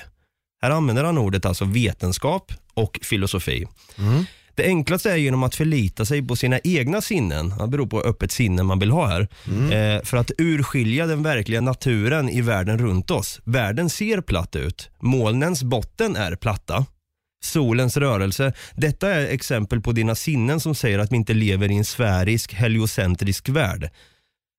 Här 0.62 0.72
använder 0.72 1.04
han 1.04 1.18
ordet 1.18 1.46
alltså 1.46 1.66
vetenskap 1.66 2.54
och 2.74 3.00
filosofi. 3.04 3.68
Mm. 3.98 4.26
Det 4.56 4.64
enklaste 4.64 5.12
är 5.12 5.16
genom 5.16 5.44
att 5.44 5.56
förlita 5.56 6.06
sig 6.06 6.28
på 6.28 6.36
sina 6.36 6.60
egna 6.64 7.02
sinnen, 7.02 7.54
det 7.60 7.68
beror 7.68 7.88
på 7.88 7.98
hur 7.98 8.08
öppet 8.08 8.32
sinne 8.32 8.64
man 8.64 8.80
vill 8.80 8.92
ha 8.92 9.08
här, 9.08 9.22
eh, 9.72 10.04
för 10.04 10.18
att 10.18 10.32
urskilja 10.38 11.06
den 11.06 11.24
verkliga 11.24 11.62
naturen 11.62 12.30
i 12.30 12.42
världen 12.42 12.78
runt 12.78 13.12
oss. 13.12 13.42
Världen 13.44 13.90
ser 13.90 14.22
platt 14.22 14.56
ut, 14.56 14.90
molnens 15.00 15.64
botten 15.64 16.16
är 16.16 16.36
platta, 16.36 16.86
solens 17.44 17.98
rörelse. 17.98 18.54
Detta 18.76 19.10
är 19.10 19.28
exempel 19.28 19.82
på 19.82 19.92
dina 19.92 20.16
sinnen 20.16 20.60
som 20.60 20.76
säger 20.76 21.00
att 21.00 21.12
vi 21.12 21.16
inte 21.16 21.34
lever 21.34 21.72
i 21.72 21.78
en 21.78 21.86
sfärisk, 21.86 22.54
heliocentrisk 22.54 23.50
värld. 23.50 23.90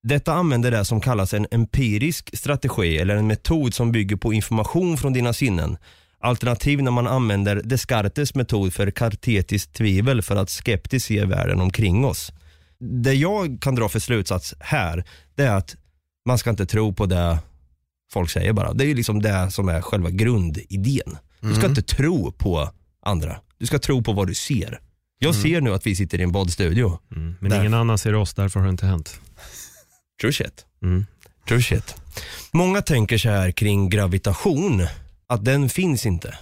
Detta 0.03 0.33
använder 0.33 0.71
det 0.71 0.85
som 0.85 1.01
kallas 1.01 1.35
en 1.35 1.47
empirisk 1.51 2.37
strategi 2.37 2.99
eller 2.99 3.17
en 3.17 3.27
metod 3.27 3.75
som 3.75 3.93
bygger 3.93 4.17
på 4.17 4.33
information 4.33 4.97
från 4.97 5.13
dina 5.13 5.33
sinnen. 5.33 5.77
Alternativ 6.23 6.83
när 6.83 6.91
man 6.91 7.07
använder 7.07 7.63
Descartes 7.65 8.35
metod 8.35 8.75
för 8.75 8.91
kartetiskt 8.91 9.73
tvivel 9.73 10.23
för 10.23 10.37
att 10.37 10.51
skeptiskt 10.51 11.07
se 11.07 11.25
världen 11.25 11.61
omkring 11.61 12.05
oss. 12.05 12.33
Det 12.81 13.15
jag 13.15 13.59
kan 13.61 13.75
dra 13.75 13.89
för 13.89 13.99
slutsats 13.99 14.55
här, 14.61 15.05
det 15.35 15.43
är 15.43 15.57
att 15.57 15.77
man 16.27 16.39
ska 16.39 16.51
inte 16.51 16.67
tro 16.67 16.93
på 16.95 17.07
det 17.07 17.39
folk 18.13 18.31
säger 18.31 18.53
bara. 18.53 18.73
Det 18.73 18.85
är 18.85 18.89
ju 18.89 18.95
liksom 18.95 19.23
det 19.23 19.51
som 19.51 19.69
är 19.69 19.81
själva 19.81 20.11
grundidén. 20.11 21.17
Du 21.41 21.55
ska 21.55 21.67
inte 21.67 21.83
tro 21.83 22.33
på 22.33 22.71
andra. 23.07 23.37
Du 23.59 23.67
ska 23.67 23.79
tro 23.79 24.03
på 24.03 24.13
vad 24.13 24.27
du 24.27 24.35
ser. 24.35 24.81
Jag 25.19 25.35
ser 25.35 25.61
nu 25.61 25.75
att 25.75 25.87
vi 25.87 25.97
sitter 25.97 26.21
i 26.21 26.23
en 26.23 26.33
poddstudio. 26.33 26.99
mm. 27.17 27.35
Men 27.41 27.51
Där. 27.51 27.61
ingen 27.61 27.75
annan 27.75 27.99
ser 27.99 28.15
oss, 28.15 28.35
därför 28.35 28.61
har 28.61 28.67
det 28.67 28.71
inte 28.71 28.87
hänt. 28.87 29.21
True 30.21 30.33
shit. 30.33 30.67
Mm. 30.83 31.07
True 31.49 31.63
shit. 31.63 31.95
Många 32.53 32.83
tänker 32.83 33.19
så 33.19 33.29
här 33.29 33.51
kring 33.51 33.89
gravitation, 33.89 34.87
att 35.33 35.45
den 35.45 35.69
finns 35.69 36.07
inte. 36.07 36.35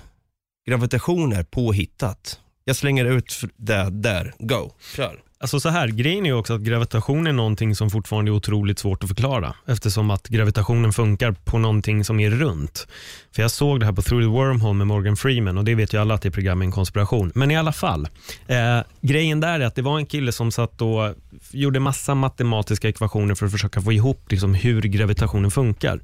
Gravitation 0.68 1.32
är 1.32 1.42
påhittat. 1.42 2.38
Jag 2.64 2.76
slänger 2.76 3.04
ut 3.04 3.40
det 3.56 3.88
där, 3.90 4.34
go, 4.38 4.72
kör. 4.96 5.22
alltså 5.40 5.60
så 5.60 5.68
här, 5.68 5.88
grejen 5.88 6.26
är 6.26 6.30
ju 6.30 6.36
också 6.36 6.54
att 6.54 6.60
gravitation 6.60 7.26
är 7.26 7.32
någonting 7.32 7.74
som 7.74 7.90
fortfarande 7.90 8.30
är 8.30 8.32
otroligt 8.32 8.78
svårt 8.78 9.02
att 9.02 9.08
förklara 9.08 9.54
eftersom 9.66 10.10
att 10.10 10.28
gravitationen 10.28 10.92
funkar 10.92 11.32
på 11.32 11.58
någonting 11.58 12.04
som 12.04 12.20
är 12.20 12.30
runt. 12.30 12.86
För 13.34 13.42
Jag 13.42 13.50
såg 13.50 13.80
det 13.80 13.86
här 13.86 13.92
på 13.92 14.02
Through 14.02 14.24
the 14.24 14.28
Wormhole 14.28 14.74
med 14.74 14.86
Morgan 14.86 15.16
Freeman 15.16 15.58
och 15.58 15.64
det 15.64 15.74
vet 15.74 15.94
ju 15.94 16.00
alla 16.00 16.14
att 16.14 16.22
det 16.22 16.30
programmet 16.30 16.64
är 16.64 16.66
en 16.66 16.72
konspiration. 16.72 17.32
Men 17.34 17.50
i 17.50 17.56
alla 17.56 17.72
fall, 17.72 18.08
eh, 18.46 18.80
grejen 19.00 19.40
där 19.40 19.60
är 19.60 19.66
att 19.66 19.74
det 19.74 19.82
var 19.82 19.98
en 19.98 20.06
kille 20.06 20.32
som 20.32 20.52
satt 20.52 20.82
och 20.82 21.14
gjorde 21.50 21.80
massa 21.80 22.14
matematiska 22.14 22.88
ekvationer 22.88 23.34
för 23.34 23.46
att 23.46 23.52
försöka 23.52 23.80
få 23.80 23.92
ihop 23.92 24.30
liksom, 24.30 24.54
hur 24.54 24.82
gravitationen 24.82 25.50
funkar. 25.50 26.00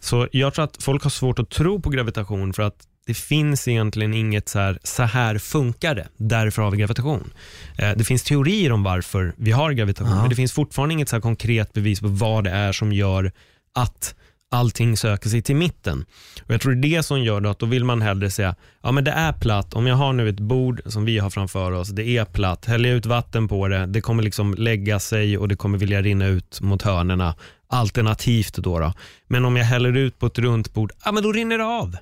Så 0.00 0.28
jag 0.32 0.54
tror 0.54 0.64
att 0.64 0.82
folk 0.82 1.02
har 1.02 1.10
svårt 1.10 1.38
att 1.38 1.50
tro 1.50 1.80
på 1.80 1.90
gravitation 1.90 2.52
för 2.52 2.62
att 2.62 2.86
det 3.06 3.14
finns 3.14 3.68
egentligen 3.68 4.14
inget 4.14 4.48
så 4.48 4.58
här, 4.58 4.78
så 4.82 5.02
här 5.02 5.38
funkar 5.38 5.94
det, 5.94 6.08
därför 6.16 6.62
har 6.62 6.70
vi 6.70 6.76
gravitation. 6.78 7.32
Eh, 7.78 7.90
det 7.96 8.04
finns 8.04 8.22
teorier 8.22 8.72
om 8.72 8.82
varför 8.82 9.34
vi 9.36 9.50
har 9.50 9.72
gravitation, 9.72 10.16
men 10.16 10.28
det 10.28 10.36
finns 10.36 10.52
fortfarande 10.52 10.92
inget 10.92 11.08
så 11.08 11.16
här 11.16 11.20
konkret 11.20 11.72
bevis 11.72 12.00
på 12.00 12.08
vad 12.08 12.44
det 12.44 12.50
är 12.50 12.72
som 12.72 12.92
gör 12.92 13.32
att 13.74 14.14
allting 14.50 14.96
söker 14.96 15.28
sig 15.28 15.42
till 15.42 15.56
mitten. 15.56 16.04
Och 16.42 16.54
Jag 16.54 16.60
tror 16.60 16.74
det 16.74 16.88
är 16.88 16.96
det 16.96 17.02
som 17.02 17.22
gör 17.22 17.40
då 17.40 17.50
att 17.50 17.58
då 17.58 17.66
vill 17.66 17.84
man 17.84 18.02
hellre 18.02 18.30
säga, 18.30 18.54
ja 18.82 18.92
men 18.92 19.04
det 19.04 19.10
är 19.10 19.32
platt, 19.32 19.74
om 19.74 19.86
jag 19.86 19.96
har 19.96 20.12
nu 20.12 20.28
ett 20.28 20.40
bord 20.40 20.82
som 20.86 21.04
vi 21.04 21.18
har 21.18 21.30
framför 21.30 21.72
oss, 21.72 21.88
det 21.88 22.08
är 22.08 22.24
platt, 22.24 22.64
häller 22.66 22.88
jag 22.88 22.98
ut 22.98 23.06
vatten 23.06 23.48
på 23.48 23.68
det, 23.68 23.86
det 23.86 24.00
kommer 24.00 24.22
liksom 24.22 24.54
lägga 24.54 24.98
sig 24.98 25.38
och 25.38 25.48
det 25.48 25.56
kommer 25.56 25.78
vilja 25.78 26.02
rinna 26.02 26.26
ut 26.26 26.60
mot 26.60 26.82
hörnerna. 26.82 27.34
Alternativt 27.70 28.56
då, 28.56 28.78
då. 28.78 28.92
men 29.26 29.44
om 29.44 29.56
jag 29.56 29.64
häller 29.64 29.96
ut 29.96 30.18
på 30.18 30.26
ett 30.26 30.38
runt 30.38 30.74
bord, 30.74 30.92
ja 31.04 31.12
men 31.12 31.22
då 31.22 31.32
rinner 31.32 31.58
det 31.58 31.64
av 31.64 31.96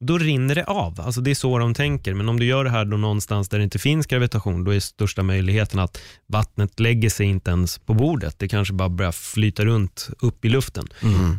då 0.00 0.18
rinner 0.18 0.54
det 0.54 0.64
av. 0.64 1.00
Alltså 1.00 1.20
det 1.20 1.30
är 1.30 1.34
så 1.34 1.58
de 1.58 1.74
tänker. 1.74 2.14
Men 2.14 2.28
om 2.28 2.40
du 2.40 2.46
gör 2.46 2.64
det 2.64 2.70
här 2.70 2.84
då 2.84 2.96
någonstans 2.96 3.48
där 3.48 3.58
det 3.58 3.64
inte 3.64 3.78
finns 3.78 4.06
gravitation, 4.06 4.64
då 4.64 4.74
är 4.74 4.80
största 4.80 5.22
möjligheten 5.22 5.78
att 5.78 5.98
vattnet 6.26 6.80
lägger 6.80 7.10
sig 7.10 7.26
inte 7.26 7.50
ens 7.50 7.78
på 7.78 7.94
bordet. 7.94 8.38
Det 8.38 8.48
kanske 8.48 8.74
bara 8.74 8.88
börjar 8.88 9.12
flyta 9.12 9.64
runt 9.64 10.10
upp 10.20 10.44
i 10.44 10.48
luften. 10.48 10.88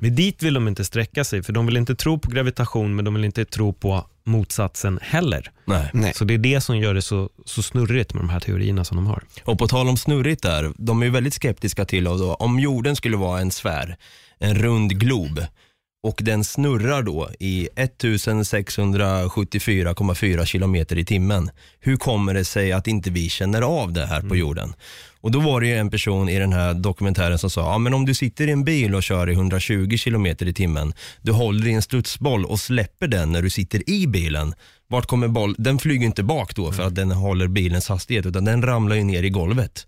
Men 0.02 0.16
dit 0.16 0.44
vill 0.44 0.54
de 0.54 0.68
inte 0.68 0.86
sträcka 0.86 1.24
sig, 1.24 1.44
för 1.44 1.54
de 1.54 1.66
vill 1.66 1.78
inte 1.78 1.96
tro 1.96 2.20
på 2.20 2.32
gravitation, 2.32 2.96
men 2.96 3.06
de 3.06 3.14
vill 3.14 3.26
inte 3.26 3.46
tro 3.46 3.74
på 3.74 4.06
motsatsen 4.24 5.00
heller. 5.02 5.52
Nej. 5.66 5.90
Nej. 5.94 6.14
Så 6.14 6.26
det 6.26 6.34
är 6.34 6.38
det 6.38 6.62
som 6.62 6.78
gör 6.78 6.94
det 6.94 7.02
så, 7.02 7.30
så 7.46 7.64
snurrigt 7.64 8.14
med 8.14 8.24
de 8.24 8.30
här 8.30 8.40
teorierna 8.40 8.84
som 8.84 8.98
de 8.98 9.08
har. 9.08 9.24
Och 9.44 9.60
på 9.60 9.68
tal 9.68 9.88
om 9.88 9.98
snurrigt 9.98 10.44
där, 10.44 10.74
de 10.78 11.02
är 11.02 11.06
ju 11.06 11.12
väldigt 11.12 11.34
skeptiska 11.34 11.86
till 11.86 12.04
då, 12.04 12.34
om 12.34 12.60
jorden 12.60 12.96
skulle 12.96 13.18
vara 13.18 13.42
en 13.42 13.52
sfär, 13.52 13.98
en 14.40 14.56
rund 14.56 15.00
glob 15.00 15.46
och 16.04 16.20
den 16.24 16.44
snurrar 16.44 17.04
då 17.04 17.30
i 17.40 17.70
1674,4 17.76 20.46
kilometer 20.46 20.98
i 20.98 21.06
timmen. 21.06 21.50
Hur 21.80 21.98
kommer 21.98 22.34
det 22.34 22.46
sig 22.46 22.72
att 22.72 22.88
inte 22.88 23.10
vi 23.10 23.30
känner 23.30 23.62
av 23.62 23.94
det 23.94 24.06
här 24.06 24.22
på 24.22 24.36
jorden? 24.36 24.74
Och 25.22 25.32
då 25.32 25.40
var 25.40 25.62
det 25.62 25.68
ju 25.68 25.78
en 25.78 25.90
person 25.90 26.30
i 26.30 26.40
den 26.40 26.54
här 26.54 26.74
dokumentären 26.74 27.40
som 27.40 27.50
sa, 27.50 27.72
ja 27.72 27.78
men 27.78 27.94
om 27.94 28.06
du 28.06 28.16
sitter 28.16 28.48
i 28.48 28.52
en 28.52 28.64
bil 28.64 28.96
och 28.96 29.04
kör 29.04 29.30
i 29.30 29.34
120 29.34 29.98
kilometer 29.98 30.48
i 30.48 30.54
timmen, 30.54 30.94
du 31.22 31.32
håller 31.32 31.68
i 31.68 31.74
en 31.74 31.82
studsboll 31.82 32.46
och 32.46 32.60
släpper 32.60 33.08
den 33.08 33.32
när 33.32 33.42
du 33.42 33.50
sitter 33.50 33.90
i 33.90 34.08
bilen. 34.08 34.54
Vart 34.88 35.06
kommer 35.06 35.28
boll? 35.28 35.56
Den 35.58 35.80
flyger 35.80 36.06
inte 36.06 36.24
bak 36.24 36.56
då 36.56 36.72
för 36.72 36.84
att 36.84 36.96
den 36.96 37.12
håller 37.12 37.48
bilens 37.48 37.90
hastighet, 37.90 38.26
utan 38.26 38.46
den 38.46 38.62
ramlar 38.62 38.96
ju 38.96 39.04
ner 39.04 39.24
i 39.24 39.30
golvet. 39.30 39.88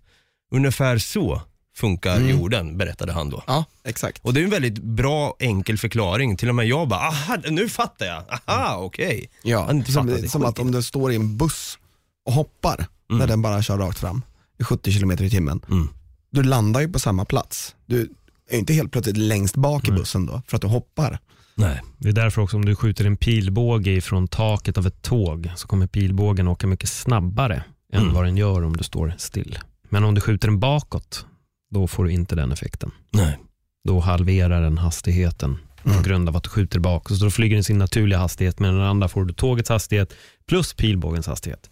Ungefär 0.54 0.98
så 0.98 1.42
funkar 1.76 2.20
jorden, 2.20 2.78
berättade 2.78 3.12
han 3.12 3.30
då. 3.30 3.42
Ja, 3.46 3.64
exakt. 3.84 4.20
Och 4.24 4.34
det 4.34 4.40
är 4.40 4.44
en 4.44 4.50
väldigt 4.50 4.78
bra, 4.78 5.36
enkel 5.38 5.78
förklaring. 5.78 6.36
Till 6.36 6.48
och 6.48 6.54
med 6.54 6.66
jag 6.66 6.88
bara, 6.88 7.00
aha, 7.00 7.36
nu 7.50 7.68
fattar 7.68 8.06
jag. 8.06 8.22
Aha, 8.44 8.76
okej. 8.76 9.28
Jag 9.42 9.60
Ja, 9.60 9.64
hade 9.66 9.78
inte 9.78 9.92
fattat 9.92 10.12
som, 10.12 10.22
det. 10.22 10.28
som 10.28 10.44
att 10.44 10.58
om 10.58 10.70
du 10.70 10.82
står 10.82 11.12
i 11.12 11.16
en 11.16 11.36
buss 11.36 11.78
och 12.26 12.32
hoppar 12.32 12.86
när 13.08 13.26
den 13.26 13.42
bara 13.42 13.62
kör 13.62 13.78
rakt 13.78 13.98
fram 13.98 14.22
i 14.60 14.64
70 14.64 14.98
km 14.98 15.10
i 15.12 15.30
timmen. 15.30 15.60
Mm. 15.70 15.88
Du 16.30 16.42
landar 16.42 16.80
ju 16.80 16.88
på 16.88 16.98
samma 16.98 17.24
plats. 17.24 17.74
Du 17.86 18.12
är 18.50 18.58
inte 18.58 18.72
helt 18.72 18.92
plötsligt 18.92 19.16
längst 19.16 19.56
bak 19.56 19.88
i 19.88 19.92
bussen 19.92 20.26
då 20.26 20.42
för 20.46 20.56
att 20.56 20.62
du 20.62 20.68
hoppar. 20.68 21.18
Nej. 21.54 21.80
Det 21.98 22.08
är 22.08 22.12
därför 22.12 22.42
också 22.42 22.56
om 22.56 22.64
du 22.64 22.76
skjuter 22.76 23.04
en 23.04 23.16
pilbåge 23.16 24.00
från 24.00 24.28
taket 24.28 24.78
av 24.78 24.86
ett 24.86 25.02
tåg 25.02 25.50
så 25.56 25.66
kommer 25.68 25.86
pilbågen 25.86 26.48
åka 26.48 26.66
mycket 26.66 26.88
snabbare 26.88 27.64
än 27.92 28.12
vad 28.14 28.24
den 28.24 28.36
gör 28.36 28.64
om 28.64 28.76
du 28.76 28.84
står 28.84 29.14
still. 29.18 29.58
Men 29.88 30.04
om 30.04 30.14
du 30.14 30.20
skjuter 30.20 30.48
den 30.48 30.60
bakåt, 30.60 31.26
då 31.74 31.86
får 31.86 32.04
du 32.04 32.12
inte 32.12 32.36
den 32.36 32.52
effekten. 32.52 32.90
Nej. 33.10 33.38
Då 33.84 34.00
halverar 34.00 34.62
den 34.62 34.78
hastigheten 34.78 35.58
på 35.84 36.02
grund 36.02 36.28
av 36.28 36.36
att 36.36 36.42
du 36.42 36.50
skjuter 36.50 36.78
bakåt. 36.78 37.18
Så 37.18 37.24
då 37.24 37.30
flyger 37.30 37.56
den 37.56 37.64
sin 37.64 37.78
naturliga 37.78 38.18
hastighet, 38.18 38.58
men 38.58 38.74
den 38.74 38.84
andra 38.84 39.08
får 39.08 39.24
du 39.24 39.34
tågets 39.34 39.68
hastighet 39.68 40.14
plus 40.48 40.74
pilbågens 40.74 41.26
hastighet. 41.26 41.70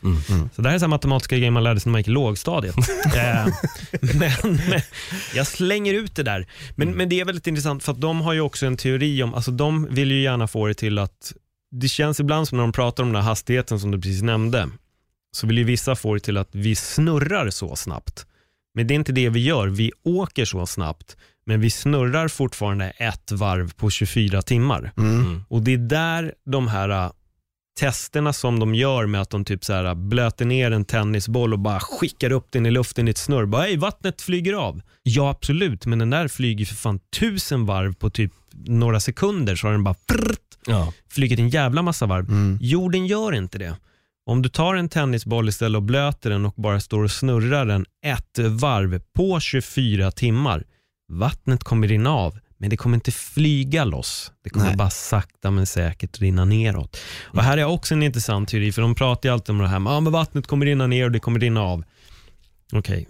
Så 0.55 0.63
det 0.63 0.69
här 0.69 0.75
är 0.75 0.79
så 0.79 0.89
matematiska 0.89 1.37
grejer 1.37 1.51
man 1.51 1.65
lärde 1.65 1.81
sig 1.81 1.91
när 1.91 1.93
man 1.93 2.01
gick 2.01 2.09
i 2.09 2.11
lågstadiet. 2.11 2.75
Eh, 3.17 3.47
men, 4.01 4.33
men 4.43 4.81
jag 5.35 5.47
slänger 5.47 5.95
ut 5.95 6.17
det 6.17 6.23
där. 6.23 6.47
Men, 6.75 6.91
men 6.91 7.09
det 7.09 7.21
är 7.21 7.25
väldigt 7.25 7.47
intressant 7.47 7.83
för 7.83 7.93
att 7.93 8.01
de 8.01 8.21
har 8.21 8.33
ju 8.33 8.41
också 8.41 8.67
en 8.67 8.77
teori 8.77 9.23
om, 9.23 9.35
alltså 9.35 9.51
de 9.51 9.89
vill 9.91 10.11
ju 10.11 10.23
gärna 10.23 10.49
få 10.49 10.67
det 10.67 10.75
till 10.75 10.99
att, 10.99 11.33
det 11.71 11.89
känns 11.89 12.21
ibland 12.21 12.49
som 12.49 12.59
när 12.59 12.65
de 12.65 12.73
pratar 12.73 13.03
om 13.03 13.09
den 13.13 13.23
här 13.23 13.29
hastigheten 13.29 13.81
som 13.81 13.91
du 13.91 14.01
precis 14.01 14.23
nämnde, 14.23 14.69
så 15.33 15.47
vill 15.47 15.59
ju 15.59 15.65
vissa 15.65 15.97
få 15.97 16.15
det 16.15 16.21
till 16.21 16.37
att 16.37 16.49
vi 16.53 16.75
snurrar 16.75 17.51
så 17.51 17.77
snabbt. 17.77 18.27
Men 18.75 18.87
det 18.87 18.95
är 18.95 18.97
inte 18.97 19.13
det 19.13 19.29
vi 19.29 19.41
gör, 19.41 19.69
vi 19.69 19.93
åker 20.05 20.45
så 20.45 20.67
snabbt, 20.67 21.17
men 21.47 21.61
vi 21.61 21.71
snurrar 21.71 22.29
fortfarande 22.29 22.91
ett 22.91 23.33
varv 23.33 23.73
på 23.73 23.91
24 23.91 24.43
timmar. 24.43 24.93
Och 25.49 25.63
det 25.63 25.73
är 25.73 25.79
där 25.79 26.35
de 26.47 26.69
här 26.69 26.89
äh, 26.89 27.11
testerna 27.81 28.33
som 28.33 28.59
de 28.61 28.75
gör 28.75 29.07
med 29.07 29.21
att 29.21 29.31
de 29.31 29.45
typ 29.45 29.65
så 29.65 29.73
här 29.73 29.95
blöter 29.95 30.45
ner 30.45 30.71
en 30.71 30.85
tennisboll 30.85 31.53
och 31.53 31.59
bara 31.59 31.81
skickar 31.81 32.33
upp 32.33 32.47
den 32.51 32.67
i 32.67 32.71
luften 32.71 33.09
i 33.09 33.11
ett 33.11 33.19
snurr. 33.19 33.45
Bara, 33.47 33.63
Hej, 33.63 33.77
vattnet 33.77 34.23
flyger 34.23 34.53
av. 34.53 34.83
Ja, 35.03 35.31
absolut, 35.31 35.87
men 35.87 35.99
den 35.99 36.11
där 36.11 36.29
flyger 36.29 36.65
för 36.67 36.75
fan 36.75 37.01
tusen 37.19 37.67
varv 37.67 37.95
på 37.95 38.11
typ 38.11 38.33
några 38.65 39.01
sekunder 39.01 39.57
så 39.57 39.67
har 39.67 39.73
den 39.73 39.85
bara 39.85 39.95
prrt, 40.07 40.39
Ja. 40.67 40.93
flugit 41.11 41.39
en 41.39 41.49
jävla 41.49 41.83
massa 41.83 42.07
varv. 42.07 42.59
Jorden 42.61 43.07
gör 43.07 43.35
inte 43.35 43.59
det. 43.59 43.77
Om 44.25 44.43
du 44.43 44.49
tar 44.49 44.75
en 44.75 44.89
tennisboll 44.89 45.49
istället 45.49 45.77
och 45.77 45.83
blöter 45.83 46.31
den 46.31 46.47
och 46.47 46.55
bara 46.57 46.81
står 46.81 47.03
och 47.03 47.11
snurrar 47.11 47.67
den 47.67 47.87
ett 48.05 48.39
varv 48.39 49.01
på 49.15 49.41
24 49.41 50.11
timmar, 50.11 50.65
vattnet 51.09 51.65
kommer 51.65 51.89
rinna 51.89 52.11
av, 52.11 52.39
men 52.59 52.71
det 52.71 52.77
kommer 52.77 52.95
inte 52.95 53.13
flyga 53.13 53.85
loss. 53.85 54.33
Det 54.45 54.51
kommer 54.51 54.67
Nej. 54.67 54.77
bara 54.77 54.91
sakta 54.91 55.51
men 55.51 55.67
säkert 55.67 56.21
rinna 56.21 56.45
neråt. 56.45 56.97
Och 57.23 57.43
Här 57.43 57.59
är 57.59 57.65
också 57.65 57.95
en 57.95 58.03
intressant 58.03 58.49
teori, 58.49 58.73
för 58.73 58.83
de 58.83 58.95
pratar 58.95 59.29
ju 59.29 59.33
alltid 59.33 59.51
om 59.51 59.59
det 59.59 59.69
här 59.69 59.79
med 59.79 59.93
ah, 59.93 60.01
men 60.01 60.13
vattnet 60.13 60.47
kommer 60.47 60.67
rinna 60.67 60.87
ner 60.87 61.05
och 61.05 61.13
det 61.13 61.21
kommer 61.21 61.41
rinna 61.41 61.61
av. 61.63 61.85
Okej, 62.73 63.09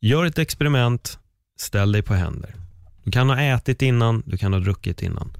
gör 0.00 0.24
ett 0.24 0.38
experiment, 0.38 1.18
ställ 1.58 1.92
dig 1.92 2.02
på 2.02 2.14
händer. 2.14 2.54
Du 3.04 3.10
kan 3.10 3.28
ha 3.28 3.40
ätit 3.40 3.82
innan, 3.82 4.22
du 4.26 4.38
kan 4.38 4.52
ha 4.52 4.60
druckit 4.60 5.02
innan. 5.02 5.36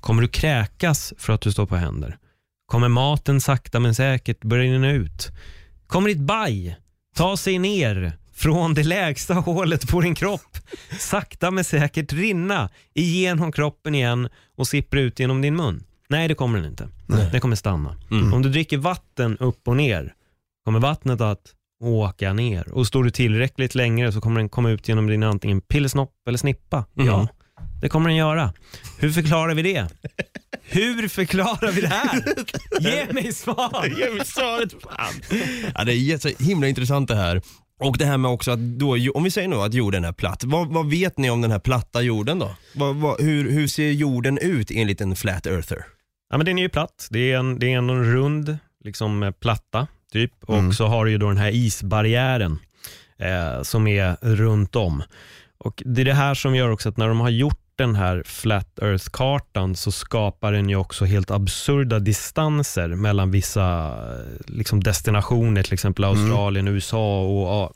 Kommer 0.00 0.22
du 0.22 0.28
kräkas 0.28 1.14
för 1.18 1.32
att 1.32 1.40
du 1.40 1.52
står 1.52 1.66
på 1.66 1.76
händer? 1.76 2.18
Kommer 2.66 2.88
maten 2.88 3.40
sakta 3.40 3.80
men 3.80 3.94
säkert 3.94 4.40
börja 4.44 4.72
rinna 4.72 4.90
ut? 4.90 5.30
Kommer 5.86 6.08
ditt 6.08 6.18
baj 6.20 6.76
ta 7.16 7.36
sig 7.36 7.58
ner 7.58 8.12
från 8.32 8.74
det 8.74 8.82
lägsta 8.82 9.34
hålet 9.34 9.88
på 9.88 10.00
din 10.00 10.14
kropp 10.14 10.58
sakta 10.98 11.50
men 11.50 11.64
säkert 11.64 12.12
rinna 12.12 12.70
igenom 12.94 13.52
kroppen 13.52 13.94
igen 13.94 14.28
och 14.56 14.68
sippra 14.68 15.00
ut 15.00 15.18
genom 15.20 15.42
din 15.42 15.56
mun? 15.56 15.84
Nej, 16.08 16.28
det 16.28 16.34
kommer 16.34 16.58
den 16.58 16.70
inte. 16.70 16.88
Den 17.06 17.40
kommer 17.40 17.56
stanna. 17.56 17.96
Om 18.34 18.42
du 18.42 18.48
dricker 18.48 18.78
vatten 18.78 19.36
upp 19.38 19.68
och 19.68 19.76
ner 19.76 20.14
kommer 20.64 20.80
vattnet 20.80 21.20
att 21.20 21.54
åka 21.82 22.32
ner 22.32 22.72
och 22.72 22.86
står 22.86 23.04
du 23.04 23.10
tillräckligt 23.10 23.74
länge 23.74 24.12
så 24.12 24.20
kommer 24.20 24.40
den 24.40 24.48
komma 24.48 24.70
ut 24.70 24.88
genom 24.88 25.06
din 25.06 25.22
antingen 25.22 25.60
pillesnopp 25.60 26.12
eller 26.28 26.38
snippa. 26.38 26.84
Ja, 26.94 27.28
det 27.80 27.88
kommer 27.88 28.08
den 28.08 28.16
göra. 28.16 28.52
Hur 28.98 29.10
förklarar 29.10 29.54
vi 29.54 29.62
det? 29.62 29.88
Hur 30.62 31.08
förklarar 31.08 31.72
vi 31.72 31.80
det 31.80 31.88
här? 31.88 32.22
Ge 32.80 33.06
mig 33.12 33.32
svar! 33.32 33.86
Ge 33.98 34.10
mig 34.10 34.26
svaret 34.26 34.72
fan. 34.82 35.40
Ja, 35.74 35.84
det 35.84 35.92
är 35.92 35.96
jätte, 35.96 36.32
himla 36.38 36.68
intressant 36.68 37.08
det 37.08 37.16
här. 37.16 37.42
Och 37.80 37.98
det 37.98 38.04
här 38.04 38.18
med 38.18 38.30
också 38.30 38.50
att 38.50 38.58
då, 38.58 38.96
om 39.14 39.24
vi 39.24 39.30
säger 39.30 39.48
nu 39.48 39.56
att 39.56 39.74
jorden 39.74 40.04
är 40.04 40.12
platt, 40.12 40.44
vad, 40.44 40.68
vad 40.68 40.90
vet 40.90 41.18
ni 41.18 41.30
om 41.30 41.40
den 41.40 41.50
här 41.50 41.58
platta 41.58 42.02
jorden 42.02 42.38
då? 42.38 42.56
Vad, 42.74 42.96
vad, 42.96 43.20
hur, 43.20 43.50
hur 43.50 43.66
ser 43.66 43.90
jorden 43.90 44.38
ut 44.38 44.70
enligt 44.70 45.00
en 45.00 45.16
flat 45.16 45.46
earther? 45.46 45.84
Ja, 46.30 46.36
men 46.36 46.46
den 46.46 46.58
är 46.58 46.62
ju 46.62 46.68
platt. 46.68 47.08
Det 47.10 47.32
är 47.32 47.38
en, 47.38 47.58
det 47.58 47.72
är 47.72 47.78
en 47.78 48.04
rund 48.12 48.58
liksom, 48.84 49.22
eh, 49.22 49.30
platta 49.30 49.86
typ. 50.12 50.32
och 50.44 50.74
så 50.74 50.86
har 50.86 51.04
du 51.04 51.10
ju 51.10 51.18
då 51.18 51.28
den 51.28 51.36
här 51.36 51.50
isbarriären 51.50 52.58
eh, 53.18 53.62
som 53.62 53.86
är 53.86 54.16
runt 54.20 54.76
om. 54.76 55.02
Och 55.64 55.82
Det 55.86 56.00
är 56.00 56.04
det 56.04 56.14
här 56.14 56.34
som 56.34 56.54
gör 56.54 56.70
också 56.70 56.88
att 56.88 56.96
när 56.96 57.08
de 57.08 57.20
har 57.20 57.30
gjort 57.30 57.60
den 57.76 57.94
här 57.94 58.22
Flat 58.26 58.78
Earth-kartan 58.78 59.76
så 59.76 59.92
skapar 59.92 60.52
den 60.52 60.68
ju 60.68 60.76
också 60.76 61.04
helt 61.04 61.30
absurda 61.30 61.98
distanser 61.98 62.88
mellan 62.88 63.30
vissa 63.30 63.86
eh, 63.86 64.54
liksom 64.54 64.82
destinationer, 64.82 65.62
till 65.62 65.74
exempel 65.74 66.04
Australien, 66.04 66.68
USA 66.68 67.22
och 67.22 67.48
ja, 67.48 67.72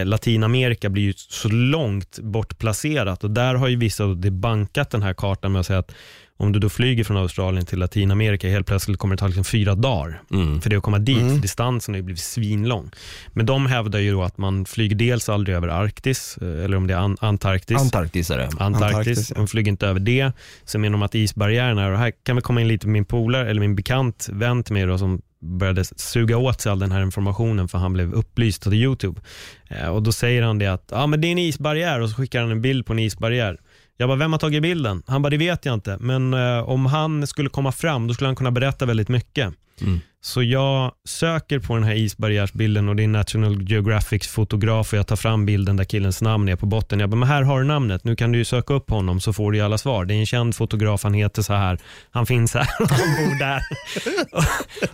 eh, 0.00 0.06
Latinamerika 0.06 0.88
blir 0.88 1.02
ju 1.02 1.12
så 1.16 1.48
långt 1.48 2.18
bortplacerat. 2.18 3.24
Och 3.24 3.30
där 3.30 3.54
har 3.54 3.68
ju 3.68 3.76
vissa 3.76 4.04
då 4.04 4.14
debankat 4.14 4.90
den 4.90 5.02
här 5.02 5.14
kartan 5.14 5.52
med 5.52 5.60
att 5.60 5.66
säga 5.66 5.78
att 5.78 5.94
Om 6.40 6.52
du 6.52 6.58
då 6.58 6.68
flyger 6.68 7.04
från 7.04 7.16
Australien 7.16 7.66
till 7.66 7.78
Latinamerika, 7.78 8.48
helt 8.48 8.66
plötsligt 8.66 8.98
kommer 8.98 9.14
det 9.16 9.20
ta 9.20 9.26
liksom 9.26 9.44
fyra 9.44 9.74
dagar 9.74 10.22
Mm. 10.30 10.60
för 10.60 10.70
det 10.70 10.76
att 10.76 10.82
komma 10.82 10.98
dit. 10.98 11.18
Mm. 11.20 11.40
Distansen 11.40 11.94
har 11.94 11.96
ju 11.96 12.02
blivit 12.02 12.22
svinlång. 12.22 12.90
Men 13.32 13.46
de 13.46 13.66
hävdar 13.66 13.98
ju 13.98 14.12
då 14.12 14.22
att 14.22 14.38
man 14.38 14.64
flyger 14.64 14.96
dels 14.96 15.28
aldrig 15.28 15.56
över 15.56 15.68
Arktis, 15.68 16.38
eh, 16.42 16.64
eller 16.64 16.76
om 16.76 16.86
det 16.86 16.94
är 16.94 16.98
An- 16.98 17.16
Antarktis. 17.20 17.80
Antarktis 17.80 18.30
är 18.30 18.38
det. 18.38 18.44
Antarktis, 18.44 18.82
Antarktis, 18.82 19.30
ja. 19.30 19.36
de 19.36 19.48
flyger 19.48 19.68
inte 19.72 19.86
över 19.86 20.00
det. 20.00 20.32
Sen 20.64 20.80
menar 20.80 20.92
de 20.92 21.02
att 21.02 21.14
isbarriärerna, 21.14 21.88
och 21.88 21.98
här 21.98 22.12
kan 22.22 22.36
vi 22.36 22.42
komma 22.42 22.60
in 22.60 22.68
lite 22.68 22.86
på 22.86 22.90
min 22.90 23.04
polare, 23.04 23.50
eller 23.50 23.60
min 23.60 23.76
bekant 23.76 24.28
vän 24.32 24.62
till 24.64 24.74
mig 24.74 24.86
då, 24.86 24.98
som 24.98 25.22
började 25.40 25.84
suga 25.84 26.36
åt 26.38 26.60
sig 26.60 26.72
all 26.72 26.78
den 26.78 26.92
här 26.92 27.02
informationen 27.02 27.68
för 27.68 27.78
han 27.78 27.92
blev 27.92 28.12
upplyst 28.14 28.66
av 28.66 28.74
YouTube. 28.74 29.20
Eh, 29.68 29.88
och 29.88 30.02
Då 30.02 30.12
säger 30.12 30.42
han 30.42 30.58
det 30.58 30.66
att 30.66 30.88
ja, 30.90 31.06
men 31.06 31.20
det 31.20 31.26
är 31.28 31.32
en 31.32 31.38
isbarriär 31.38 32.00
och 32.00 32.10
så 32.10 32.16
skickar 32.16 32.40
han 32.40 32.50
en 32.50 32.62
bild 32.62 32.86
på 32.86 32.92
en 32.92 32.98
isbarriär. 32.98 33.58
Jag 34.00 34.08
bara, 34.08 34.18
vem 34.18 34.32
har 34.32 34.38
tagit 34.38 34.62
bilden? 34.62 35.02
Han 35.06 35.22
bara, 35.22 35.30
det 35.30 35.36
vet 35.36 35.64
jag 35.64 35.74
inte. 35.74 35.96
Men 36.00 36.34
eh, 36.34 36.68
om 36.68 36.86
han 36.86 37.26
skulle 37.26 37.48
komma 37.48 37.72
fram, 37.72 38.06
då 38.06 38.14
skulle 38.14 38.28
han 38.28 38.36
kunna 38.36 38.50
berätta 38.50 38.86
väldigt 38.86 39.08
mycket. 39.08 39.54
Mm. 39.80 40.00
Så 40.20 40.42
jag 40.42 40.92
söker 41.04 41.58
på 41.58 41.74
den 41.74 41.84
här 41.84 41.94
isbarriärsbilden 41.94 42.88
och 42.88 42.96
det 42.96 43.02
är 43.02 43.08
National 43.08 43.62
Geographics 43.62 44.28
fotograf 44.28 44.92
och 44.92 44.98
jag 44.98 45.06
tar 45.06 45.16
fram 45.16 45.46
bilden 45.46 45.76
där 45.76 45.84
killens 45.84 46.22
namn 46.22 46.48
är 46.48 46.56
på 46.56 46.66
botten. 46.66 47.00
Jag 47.00 47.10
bara, 47.10 47.16
men 47.16 47.28
här 47.28 47.42
har 47.42 47.60
du 47.60 47.66
namnet, 47.66 48.04
nu 48.04 48.16
kan 48.16 48.32
du 48.32 48.38
ju 48.38 48.44
söka 48.44 48.74
upp 48.74 48.90
honom 48.90 49.20
så 49.20 49.32
får 49.32 49.52
du 49.52 49.58
ju 49.58 49.64
alla 49.64 49.78
svar. 49.78 50.04
Det 50.04 50.14
är 50.14 50.18
en 50.18 50.26
känd 50.26 50.56
fotograf, 50.56 51.02
han 51.02 51.14
heter 51.14 51.42
så 51.42 51.52
här, 51.52 51.78
han 52.10 52.26
finns 52.26 52.54
här, 52.54 52.68
han 52.78 52.88
bor 52.88 53.38
där. 53.38 53.62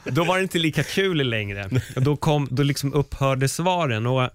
då 0.11 0.25
var 0.25 0.37
det 0.37 0.43
inte 0.43 0.59
lika 0.59 0.83
kul 0.83 1.29
längre. 1.29 1.71
Och 1.97 2.03
Då, 2.03 2.17
kom, 2.17 2.49
då 2.51 2.63
liksom 2.63 2.95
upphörde 2.95 3.49
svaren. 3.49 4.07
Och 4.07 4.31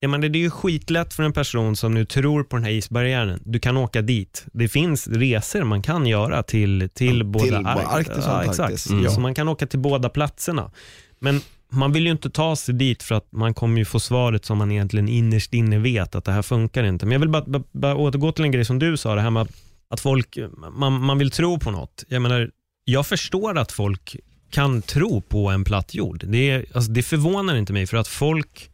jag 0.00 0.10
menar, 0.10 0.28
det 0.28 0.38
är 0.38 0.40
ju 0.40 0.50
skitlätt 0.50 1.14
för 1.14 1.22
en 1.22 1.32
person 1.32 1.76
som 1.76 1.94
nu 1.94 2.04
tror 2.04 2.42
på 2.44 2.56
den 2.56 2.64
här 2.64 2.72
isbarriären. 2.72 3.40
Du 3.44 3.58
kan 3.58 3.76
åka 3.76 4.02
dit. 4.02 4.46
Det 4.52 4.68
finns 4.68 5.08
resor 5.08 5.64
man 5.64 5.82
kan 5.82 6.06
göra 6.06 6.42
till, 6.42 6.88
till 6.94 7.24
båda 7.24 7.44
till 7.44 7.54
Ar- 7.54 7.98
Arktis 7.98 8.16
och 8.16 8.22
ja, 8.22 8.44
exakt. 8.44 8.90
Mm. 8.90 9.10
Så 9.10 9.20
man 9.20 9.34
kan 9.34 9.48
åka 9.48 9.66
till 9.66 9.78
båda 9.78 10.08
platserna. 10.08 10.70
Men 11.18 11.40
man 11.68 11.92
vill 11.92 12.06
ju 12.06 12.12
inte 12.12 12.30
ta 12.30 12.56
sig 12.56 12.74
dit 12.74 13.02
för 13.02 13.14
att 13.14 13.32
man 13.32 13.54
kommer 13.54 13.78
ju 13.78 13.84
få 13.84 14.00
svaret 14.00 14.44
som 14.44 14.58
man 14.58 14.72
egentligen 14.72 15.08
innerst 15.08 15.54
inne 15.54 15.78
vet 15.78 16.14
att 16.14 16.24
det 16.24 16.32
här 16.32 16.42
funkar 16.42 16.84
inte. 16.84 17.06
Men 17.06 17.12
jag 17.12 17.20
vill 17.20 17.28
bara, 17.28 17.44
bara, 17.46 17.62
bara 17.72 17.96
återgå 17.96 18.32
till 18.32 18.44
en 18.44 18.52
grej 18.52 18.64
som 18.64 18.78
du 18.78 18.96
sa, 18.96 19.14
det 19.14 19.20
här 19.20 19.30
med 19.30 19.48
att 19.90 20.00
folk, 20.00 20.38
man, 20.72 20.92
man 20.92 21.18
vill 21.18 21.30
tro 21.30 21.58
på 21.58 21.70
något. 21.70 22.04
Jag 22.08 22.22
menar, 22.22 22.50
jag 22.84 23.06
förstår 23.06 23.58
att 23.58 23.72
folk 23.72 24.16
kan 24.50 24.82
tro 24.82 25.20
på 25.20 25.50
en 25.50 25.64
platt 25.64 25.94
jord. 25.94 26.24
Det, 26.26 26.64
alltså, 26.74 26.90
det 26.90 27.02
förvånar 27.02 27.56
inte 27.56 27.72
mig 27.72 27.86
för 27.86 27.96
att 27.96 28.08
folk 28.08 28.70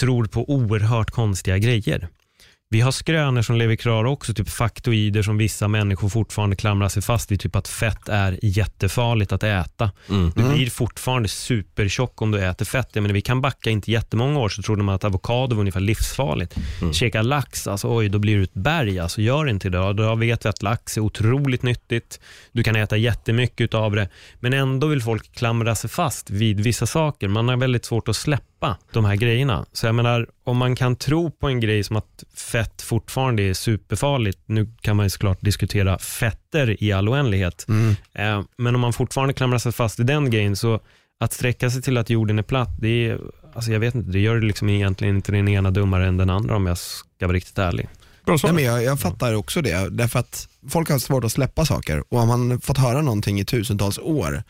tror 0.00 0.24
på 0.24 0.50
oerhört 0.50 1.10
konstiga 1.10 1.58
grejer. 1.58 2.08
Vi 2.72 2.80
har 2.80 2.90
skrönor 2.90 3.42
som 3.42 3.56
lever 3.56 3.76
kvar 3.76 4.04
också, 4.04 4.34
typ 4.34 4.48
faktoider 4.48 5.22
som 5.22 5.38
vissa 5.38 5.68
människor 5.68 6.08
fortfarande 6.08 6.56
klamrar 6.56 6.88
sig 6.88 7.02
fast 7.02 7.30
vid, 7.30 7.40
typ 7.40 7.56
att 7.56 7.68
fett 7.68 8.08
är 8.08 8.38
jättefarligt 8.42 9.32
att 9.32 9.42
äta. 9.42 9.90
Mm. 10.08 10.32
Du 10.36 10.54
blir 10.54 10.70
fortfarande 10.70 11.28
supertjock 11.28 12.22
om 12.22 12.30
du 12.30 12.44
äter 12.44 12.64
fett. 12.64 12.88
Jag 12.92 13.02
menar, 13.02 13.14
vi 13.14 13.20
kan 13.20 13.40
backa 13.40 13.70
inte 13.70 13.90
jättemånga 13.90 14.40
år 14.40 14.48
så 14.48 14.62
trodde 14.62 14.82
man 14.82 14.94
att 14.94 15.04
avokado 15.04 15.54
var 15.54 15.60
ungefär 15.60 15.80
livsfarligt. 15.80 16.54
Käka 16.92 17.22
lax, 17.22 17.66
alltså, 17.66 17.96
oj, 17.96 18.08
då 18.08 18.18
blir 18.18 18.36
du 18.36 18.42
ett 18.42 18.54
berg. 18.54 18.98
Alltså, 18.98 19.20
gör 19.20 19.48
inte 19.48 19.68
det. 19.68 19.92
Då 19.92 20.14
vet 20.14 20.44
vi 20.44 20.48
att 20.48 20.62
lax 20.62 20.96
är 20.96 21.00
otroligt 21.00 21.62
nyttigt. 21.62 22.20
Du 22.52 22.62
kan 22.62 22.76
äta 22.76 22.96
jättemycket 22.96 23.74
av 23.74 23.94
det. 23.94 24.08
Men 24.40 24.52
ändå 24.52 24.86
vill 24.86 25.02
folk 25.02 25.34
klamra 25.34 25.74
sig 25.74 25.90
fast 25.90 26.30
vid 26.30 26.60
vissa 26.60 26.86
saker. 26.86 27.28
Man 27.28 27.48
har 27.48 27.56
väldigt 27.56 27.84
svårt 27.84 28.08
att 28.08 28.16
släppa 28.16 28.59
de 28.92 29.04
här 29.04 29.16
grejerna. 29.16 29.66
Så 29.72 29.86
jag 29.86 29.94
menar, 29.94 30.26
om 30.44 30.56
man 30.56 30.76
kan 30.76 30.96
tro 30.96 31.30
på 31.30 31.48
en 31.48 31.60
grej 31.60 31.84
som 31.84 31.96
att 31.96 32.24
fett 32.34 32.82
fortfarande 32.82 33.42
är 33.42 33.54
superfarligt. 33.54 34.38
Nu 34.46 34.68
kan 34.80 34.96
man 34.96 35.06
ju 35.06 35.10
såklart 35.10 35.40
diskutera 35.40 35.98
fetter 35.98 36.82
i 36.84 36.92
all 36.92 37.08
oändlighet. 37.08 37.66
Mm. 37.68 37.96
Eh, 38.14 38.42
Men 38.58 38.74
om 38.74 38.80
man 38.80 38.92
fortfarande 38.92 39.34
klamrar 39.34 39.58
sig 39.58 39.72
fast 39.72 40.00
i 40.00 40.02
den 40.02 40.30
grejen 40.30 40.56
så 40.56 40.80
att 41.20 41.32
sträcka 41.32 41.70
sig 41.70 41.82
till 41.82 41.96
att 41.98 42.10
jorden 42.10 42.38
är 42.38 42.42
platt, 42.42 42.70
det 42.80 43.08
är, 43.08 43.18
alltså 43.54 43.72
jag 43.72 43.80
vet 43.80 43.94
inte, 43.94 44.10
det 44.10 44.20
gör 44.20 44.40
det 44.40 44.46
liksom 44.46 44.68
egentligen 44.68 45.16
inte 45.16 45.32
den 45.32 45.48
ena 45.48 45.70
dummare 45.70 46.06
än 46.06 46.16
den 46.16 46.30
andra 46.30 46.56
om 46.56 46.66
jag 46.66 46.78
ska 46.78 47.26
vara 47.26 47.36
riktigt 47.36 47.58
ärlig. 47.58 47.88
Bra 48.24 48.38
svar. 48.38 48.52
Nej, 48.52 48.64
men 48.64 48.74
jag, 48.74 48.84
jag 48.84 49.00
fattar 49.00 49.34
också 49.34 49.62
det, 49.62 49.88
därför 49.90 50.18
att 50.18 50.48
folk 50.68 50.90
har 50.90 50.98
svårt 50.98 51.24
att 51.24 51.32
släppa 51.32 51.64
saker 51.64 52.04
och 52.08 52.18
om 52.20 52.28
man 52.28 52.60
fått 52.60 52.78
höra 52.78 53.02
någonting 53.02 53.40
i 53.40 53.44
tusentals 53.44 53.98
år 53.98 54.42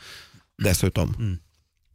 dessutom, 0.63 1.15
Mm. 1.19 1.39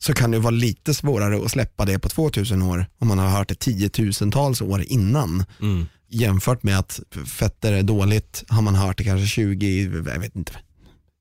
Så 0.05 0.13
kan 0.13 0.31
det 0.31 0.39
vara 0.39 0.51
lite 0.51 0.93
svårare 0.93 1.45
att 1.45 1.51
släppa 1.51 1.85
det 1.85 1.99
på 1.99 2.09
2000 2.09 2.61
år 2.61 2.85
om 2.99 3.07
man 3.07 3.19
har 3.19 3.29
hört 3.29 3.49
det 3.49 3.59
tiotusentals 3.59 4.61
år 4.61 4.81
innan. 4.87 5.43
Mm. 5.61 5.85
Jämfört 6.09 6.63
med 6.63 6.79
att 6.79 6.99
fetter 7.25 7.73
är 7.73 7.83
dåligt 7.83 8.43
har 8.47 8.61
man 8.61 8.75
hört 8.75 8.97
det 8.97 9.03
kanske 9.03 9.27
20, 9.27 9.83
jag 10.05 10.19
vet 10.19 10.35
inte 10.35 10.51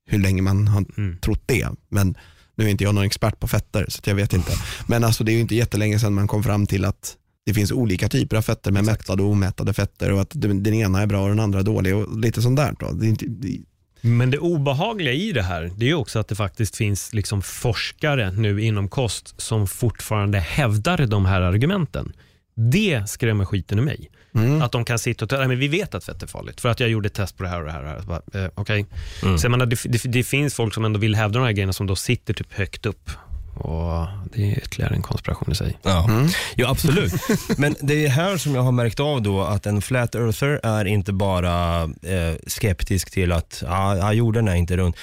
hur 0.07 0.19
länge 0.19 0.41
man 0.41 0.67
har 0.67 0.85
Mm. 0.97 1.17
trott 1.17 1.43
det. 1.45 1.67
Men 1.89 2.15
nu 2.55 2.65
är 2.65 2.69
inte 2.69 2.83
jag 2.83 2.95
någon 2.95 3.03
expert 3.05 3.39
på 3.39 3.47
fetter 3.47 3.85
så 3.89 4.01
jag 4.05 4.15
vet 4.15 4.33
inte. 4.33 4.51
Men 4.87 5.03
alltså 5.03 5.23
det 5.23 5.31
är 5.31 5.33
ju 5.33 5.39
inte 5.39 5.55
jättelänge 5.55 5.99
sedan 5.99 6.13
man 6.13 6.27
kom 6.27 6.43
fram 6.43 6.67
till 6.67 6.85
att 6.85 7.15
det 7.45 7.53
finns 7.53 7.71
olika 7.71 8.09
typer 8.09 8.37
av 8.37 8.41
fetter 8.41 8.71
med 8.71 8.85
mättade 8.85 9.23
och 9.23 9.29
omättade 9.29 9.73
fetter 9.73 10.11
och 10.11 10.21
att 10.21 10.31
den 10.33 10.73
ena 10.73 11.01
är 11.01 11.07
bra 11.07 11.23
och 11.23 11.29
den 11.29 11.39
andra 11.39 11.59
är 11.59 11.63
dålig 11.63 11.95
och 11.95 12.19
lite 12.19 12.41
sånt 12.41 12.57
där. 12.57 12.75
Då. 12.79 12.91
Det 12.91 13.05
är 13.05 13.09
inte, 13.09 13.25
Men 14.05 14.31
det 14.31 14.37
obehagliga 14.37 15.13
i 15.13 15.31
det 15.31 15.41
här, 15.41 15.71
det 15.77 15.89
är 15.89 15.93
också 15.93 16.19
att 16.19 16.27
det 16.27 16.35
faktiskt 16.35 16.75
finns 16.75 17.13
liksom 17.13 17.41
forskare 17.41 18.31
nu 18.31 18.61
inom 18.61 18.87
kost 18.89 19.41
som 19.41 19.67
fortfarande 19.67 20.39
hävdar 20.39 20.97
de 20.97 21.25
här 21.25 21.41
argumenten. 21.41 22.13
Det 22.55 23.09
skrämmer 23.09 23.45
skiten 23.45 23.79
ur 23.79 23.83
mig. 23.83 24.09
mm. 24.35 24.61
Att 24.61 24.71
de 24.71 24.85
kan 24.85 24.99
sitta 24.99 25.25
och 25.25 25.31
säga, 25.31 25.47
men 25.47 25.59
vi 25.59 25.67
vet 25.67 25.95
att 25.95 26.03
fett 26.03 26.23
är 26.23 26.27
farligt 26.27 26.61
för 26.61 26.69
att 26.69 26.79
jag 26.79 26.89
gjorde 26.89 27.07
ett 27.07 27.13
test 27.13 27.37
på 27.37 27.43
det 27.43 27.49
här 27.49 27.59
och 27.59 27.65
det 27.65 27.71
här. 27.71 27.79
Och 27.79 27.85
det 27.85 27.91
här. 27.91 28.21
Bara, 28.33 28.43
Eh, 28.45 28.51
Okej. 28.55 28.85
Mm. 29.23 29.37
Så 29.37 29.45
jag 29.45 29.51
menar, 29.51 29.65
det, 29.65 29.83
det, 29.85 30.03
det 30.03 30.23
finns 30.23 30.53
folk 30.55 30.73
som 30.73 30.85
ändå 30.85 30.99
vill 30.99 31.15
hävda 31.15 31.39
de 31.39 31.45
här 31.45 31.51
grejerna 31.51 31.73
som 31.73 31.87
då 31.87 31.95
sitter 31.95 32.33
typ 32.33 32.53
högt 32.53 32.85
upp. 32.85 33.09
Och 33.55 34.07
Det 34.33 34.51
är 34.51 34.57
ytterligare 34.57 34.95
en 34.95 35.01
konspiration 35.01 35.51
i 35.51 35.55
sig. 35.55 35.77
Ja. 35.81 36.09
Mm. 36.09 36.27
ja, 36.55 36.69
absolut. 36.69 37.13
Men 37.57 37.75
det 37.81 38.05
är 38.05 38.09
här 38.09 38.37
som 38.37 38.55
jag 38.55 38.61
har 38.61 38.71
märkt 38.71 38.99
av 38.99 39.21
då 39.21 39.41
att 39.41 39.65
en 39.65 39.81
flat 39.81 40.15
earther 40.15 40.59
är 40.63 40.85
inte 40.85 41.13
bara 41.13 41.83
eh, 41.83 42.35
skeptisk 42.47 43.11
till 43.11 43.31
att 43.31 43.63
ah, 43.67 44.07
ah, 44.07 44.13
jorden 44.13 44.47
är 44.47 44.55
inte 44.55 44.77
rund. 44.77 44.95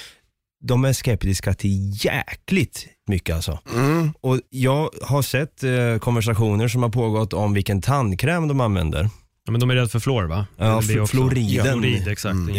De 0.65 0.85
är 0.85 0.93
skeptiska 0.93 1.53
till 1.53 2.05
jäkligt 2.05 2.87
mycket 3.07 3.35
alltså. 3.35 3.59
Mm. 3.73 4.13
Och 4.21 4.39
jag 4.49 4.89
har 5.01 5.21
sett 5.21 5.63
eh, 5.63 5.97
konversationer 5.99 6.67
som 6.67 6.83
har 6.83 6.89
pågått 6.89 7.33
om 7.33 7.53
vilken 7.53 7.81
tandkräm 7.81 8.47
de 8.47 8.61
använder. 8.61 9.09
Ja, 9.45 9.51
men 9.51 9.61
de 9.61 9.69
är 9.69 9.75
rädda 9.75 9.87
för 9.87 9.99
fluor 9.99 10.23
va? 10.23 10.45
Ja, 10.57 10.81
fluoriden. 10.81 11.53
Ja, 11.53 11.63
fluorid, 11.63 12.07
exakt. 12.07 12.33
Mm, 12.33 12.55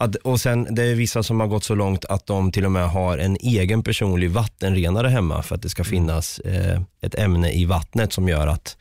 Att, 0.00 0.14
och 0.16 0.40
sen 0.40 0.74
det 0.74 0.82
är 0.82 0.94
vissa 0.94 1.22
som 1.22 1.40
har 1.40 1.46
gått 1.46 1.64
så 1.64 1.74
långt 1.74 2.04
att 2.04 2.26
de 2.26 2.52
till 2.52 2.64
och 2.64 2.72
med 2.72 2.90
har 2.90 3.18
en 3.18 3.36
egen 3.40 3.82
personlig 3.82 4.30
vattenrenare 4.30 5.08
hemma 5.08 5.42
för 5.42 5.54
att 5.54 5.62
det 5.62 5.68
ska 5.68 5.84
finnas 5.84 6.38
eh, 6.38 6.80
ett 7.02 7.14
ämne 7.14 7.52
i 7.52 7.64
vattnet 7.64 8.12
som 8.12 8.28
gör 8.28 8.46
att 8.46 8.76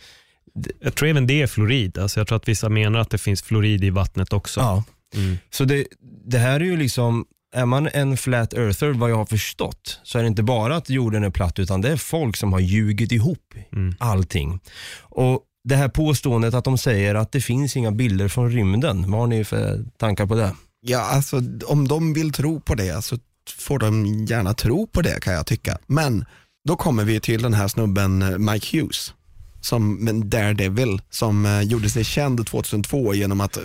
Jag 0.81 0.95
tror 0.95 1.09
även 1.09 1.27
det 1.27 1.41
är 1.41 1.47
fluorid. 1.47 1.97
Alltså 1.97 2.19
jag 2.19 2.27
tror 2.27 2.35
att 2.35 2.47
vissa 2.47 2.69
menar 2.69 2.99
att 2.99 3.09
det 3.09 3.17
finns 3.17 3.41
fluorid 3.41 3.83
i 3.83 3.89
vattnet 3.89 4.33
också. 4.33 4.59
Ja. 4.59 4.83
Mm. 5.15 5.37
Så 5.49 5.65
det, 5.65 5.87
det 6.25 6.37
här 6.37 6.59
är 6.59 6.65
ju 6.65 6.77
liksom, 6.77 7.25
är 7.55 7.65
man 7.65 7.87
en 7.93 8.17
flat 8.17 8.53
earther 8.53 8.89
vad 8.89 9.11
jag 9.11 9.15
har 9.15 9.25
förstått, 9.25 9.99
så 10.03 10.17
är 10.17 10.21
det 10.21 10.27
inte 10.27 10.43
bara 10.43 10.75
att 10.75 10.89
jorden 10.89 11.23
är 11.23 11.29
platt 11.29 11.59
utan 11.59 11.81
det 11.81 11.89
är 11.91 11.97
folk 11.97 12.37
som 12.37 12.53
har 12.53 12.59
ljugit 12.59 13.11
ihop 13.11 13.53
Mm. 13.73 13.95
allting. 13.99 14.59
Och 14.99 15.41
det 15.63 15.75
här 15.75 15.87
påståendet 15.89 16.53
att 16.53 16.63
de 16.63 16.77
säger 16.77 17.15
att 17.15 17.31
det 17.31 17.41
finns 17.41 17.77
inga 17.77 17.91
bilder 17.91 18.27
från 18.27 18.51
rymden, 18.51 19.11
vad 19.11 19.19
har 19.19 19.27
ni 19.27 19.43
för 19.43 19.85
tankar 19.97 20.25
på 20.25 20.35
det? 20.35 20.51
Ja, 20.81 20.99
alltså 20.99 21.41
om 21.65 21.87
de 21.87 22.13
vill 22.13 22.31
tro 22.31 22.61
på 22.61 22.75
det 22.75 23.01
så 23.01 23.17
får 23.57 23.79
de 23.79 24.05
gärna 24.25 24.53
tro 24.53 24.87
på 24.87 25.01
det 25.01 25.21
kan 25.21 25.33
jag 25.33 25.45
tycka. 25.45 25.77
Men 25.87 26.25
då 26.67 26.75
kommer 26.75 27.03
vi 27.03 27.19
till 27.19 27.41
den 27.41 27.53
här 27.53 27.67
snubben 27.67 28.21
eh, 28.21 28.37
Mike 28.37 28.77
Hughes, 28.77 29.13
som 29.61 30.29
daredevil, 30.29 31.01
som 31.09 31.45
eh, 31.45 31.61
gjorde 31.61 31.89
sig 31.89 32.03
känd 32.03 32.47
2002 32.47 33.13
genom 33.13 33.41
att 33.41 33.57
eh, 33.57 33.63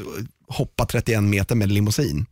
hoppa 0.49 0.87
31 0.87 1.23
meter 1.23 1.55
med 1.55 1.73
limousin. 1.73 2.27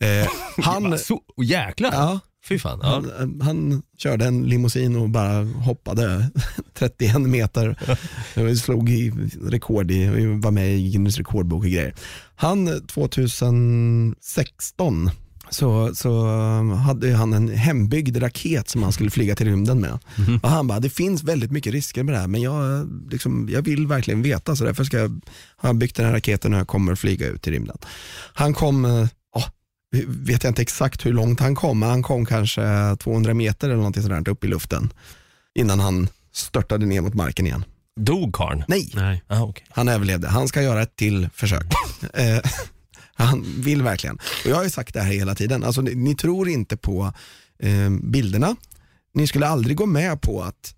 Eh, 0.00 0.30
han, 0.64 0.98
Så, 0.98 1.20
jäklar, 1.42 1.90
ja, 1.92 2.20
fy 2.48 2.58
fan. 2.58 2.80
Ja. 2.82 3.02
han, 3.18 3.40
han 3.40 3.82
körde 3.98 4.26
en 4.26 4.42
limousin 4.42 4.96
och 4.96 5.10
bara 5.10 5.44
hoppade 5.44 6.30
31 6.74 7.20
meter. 7.20 7.76
Slog 8.56 8.90
i 8.90 9.12
rekord, 9.42 9.90
i, 9.90 10.06
var 10.42 10.50
med 10.50 10.78
i 10.78 10.90
Guinness 10.90 11.18
rekordbok 11.18 11.64
och 11.64 11.70
grejer. 11.70 11.94
Han 12.36 12.68
eh, 12.68 12.74
2016 12.74 15.10
så, 15.50 15.94
så 15.94 16.26
um, 16.26 16.70
hade 16.70 17.14
han 17.14 17.32
en 17.32 17.48
hembyggd 17.48 18.22
raket 18.22 18.68
som 18.68 18.82
han 18.82 18.92
skulle 18.92 19.10
flyga 19.10 19.36
till 19.36 19.46
rymden 19.46 19.80
med. 19.80 19.98
Och 20.42 20.50
han 20.50 20.66
bara, 20.66 20.80
det 20.80 20.90
finns 20.90 21.22
väldigt 21.22 21.50
mycket 21.50 21.72
risker 21.72 22.02
med 22.02 22.14
det 22.14 22.18
här 22.18 22.26
men 22.26 22.42
jag, 22.42 22.88
liksom, 23.10 23.48
jag 23.52 23.62
vill 23.62 23.86
verkligen 23.86 24.22
veta 24.22 24.56
så 24.56 24.64
därför 24.64 24.84
ska 24.84 24.98
jag, 24.98 25.20
har 25.56 25.68
jag 25.68 25.76
byggt 25.76 25.96
den 25.96 26.06
här 26.06 26.12
raketen 26.12 26.54
och 26.54 26.60
jag 26.60 26.68
kommer 26.68 26.94
flyga 26.94 27.26
ut 27.26 27.46
i 27.46 27.50
rymden. 27.50 27.78
Han 28.32 28.54
kom, 28.54 28.84
eh, 28.84 29.06
vet 30.06 30.44
jag 30.44 30.50
inte 30.50 30.62
exakt 30.62 31.06
hur 31.06 31.12
långt 31.12 31.40
han 31.40 31.54
kom, 31.54 31.78
men 31.78 31.88
han 31.88 32.02
kom 32.02 32.26
kanske 32.26 32.96
200 33.00 33.34
meter 33.34 33.68
eller 33.68 33.76
någonting 33.76 34.02
sådär 34.02 34.28
upp 34.28 34.44
i 34.44 34.48
luften 34.48 34.92
innan 35.54 35.80
han 35.80 36.08
störtade 36.32 36.86
ner 36.86 37.00
mot 37.00 37.14
marken 37.14 37.46
igen. 37.46 37.64
Dog 38.00 38.34
karln? 38.34 38.64
Nej, 38.68 38.90
Nej. 38.94 39.22
Ah, 39.28 39.42
okay. 39.42 39.64
han 39.70 39.88
överlevde. 39.88 40.28
Han 40.28 40.48
ska 40.48 40.62
göra 40.62 40.82
ett 40.82 40.96
till 40.96 41.28
försök. 41.34 41.66
Eh, 42.14 42.40
Han 43.14 43.44
vill 43.58 43.82
verkligen. 43.82 44.16
Och 44.16 44.50
jag 44.50 44.56
har 44.56 44.64
ju 44.64 44.70
sagt 44.70 44.94
det 44.94 45.00
här 45.00 45.12
hela 45.12 45.34
tiden, 45.34 45.64
alltså, 45.64 45.80
ni, 45.80 45.94
ni 45.94 46.14
tror 46.14 46.48
inte 46.48 46.76
på 46.76 47.12
eh, 47.62 47.90
bilderna. 48.02 48.56
Ni 49.14 49.26
skulle 49.26 49.46
aldrig 49.46 49.76
gå 49.76 49.86
med 49.86 50.20
på 50.20 50.42
att 50.42 50.74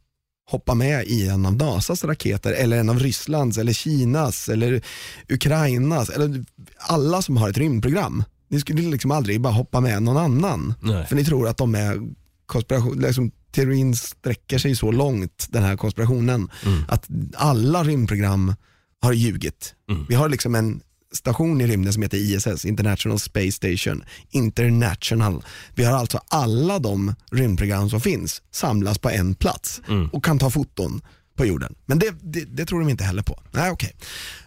hoppa 0.51 0.75
med 0.75 1.05
i 1.07 1.29
en 1.29 1.47
av 1.47 1.57
NASAs 1.57 2.05
raketer 2.05 2.53
eller 2.53 2.77
en 2.77 2.89
av 2.89 2.99
Rysslands 2.99 3.59
eller 3.59 3.73
Kinas 3.73 4.49
eller 4.49 4.83
Ukrainas 5.29 6.09
eller 6.09 6.45
alla 6.79 7.23
som 7.23 7.37
har 7.37 7.51
ett 7.51 7.59
rymdprogram. 7.59 8.25
Ni 8.53 8.61
skulle 8.61 8.83
liksom 8.83 9.11
aldrig 9.11 9.41
bara 9.41 9.53
hoppa 9.53 9.81
med 9.81 10.03
någon 10.03 10.17
annan. 10.17 10.75
Nej. 10.81 11.07
För 11.07 11.17
ni 11.17 11.25
tror 11.25 11.49
att 11.49 11.57
de 11.57 11.75
är 11.75 12.01
konspiration, 12.47 13.01
liksom, 13.01 13.31
teorin 13.53 13.97
sträcker 13.97 14.59
sig 14.59 14.77
så 14.77 14.93
långt, 14.93 15.47
den 15.51 15.63
här 15.63 15.77
konspirationen, 15.77 16.51
att 16.89 17.09
alla 17.35 17.85
rymdprogram 17.85 18.55
har 19.01 19.13
ljugit. 19.13 19.75
Vi 20.09 20.15
har 20.15 20.29
liksom 20.29 20.55
en 20.55 20.81
station 21.15 21.61
i 21.61 21.67
rymden 21.67 21.93
som 21.93 22.03
heter 22.03 22.19
ISS, 22.19 22.65
International 22.65 23.19
Space 23.19 23.53
Station, 23.53 24.05
International. 24.31 25.45
Vi 25.75 25.85
har 25.85 25.93
alltså 25.93 26.21
alla 26.29 26.79
de 26.79 27.15
rymdprogram 27.31 27.91
som 27.91 28.01
finns 28.01 28.43
samlas 28.51 28.99
på 28.99 29.11
en 29.11 29.35
plats 29.35 29.81
och 30.13 30.25
kan 30.25 30.39
ta 30.39 30.51
foton 30.51 31.01
på 31.37 31.47
jorden. 31.47 31.75
Men 31.87 31.99
det, 31.99 32.15
det, 32.23 32.45
det 32.45 32.67
tror 32.67 32.81
de 32.81 32.89
inte 32.89 33.05
heller 33.05 33.23
på. 33.23 33.43
Nej, 33.51 33.71
okej. 33.71 33.97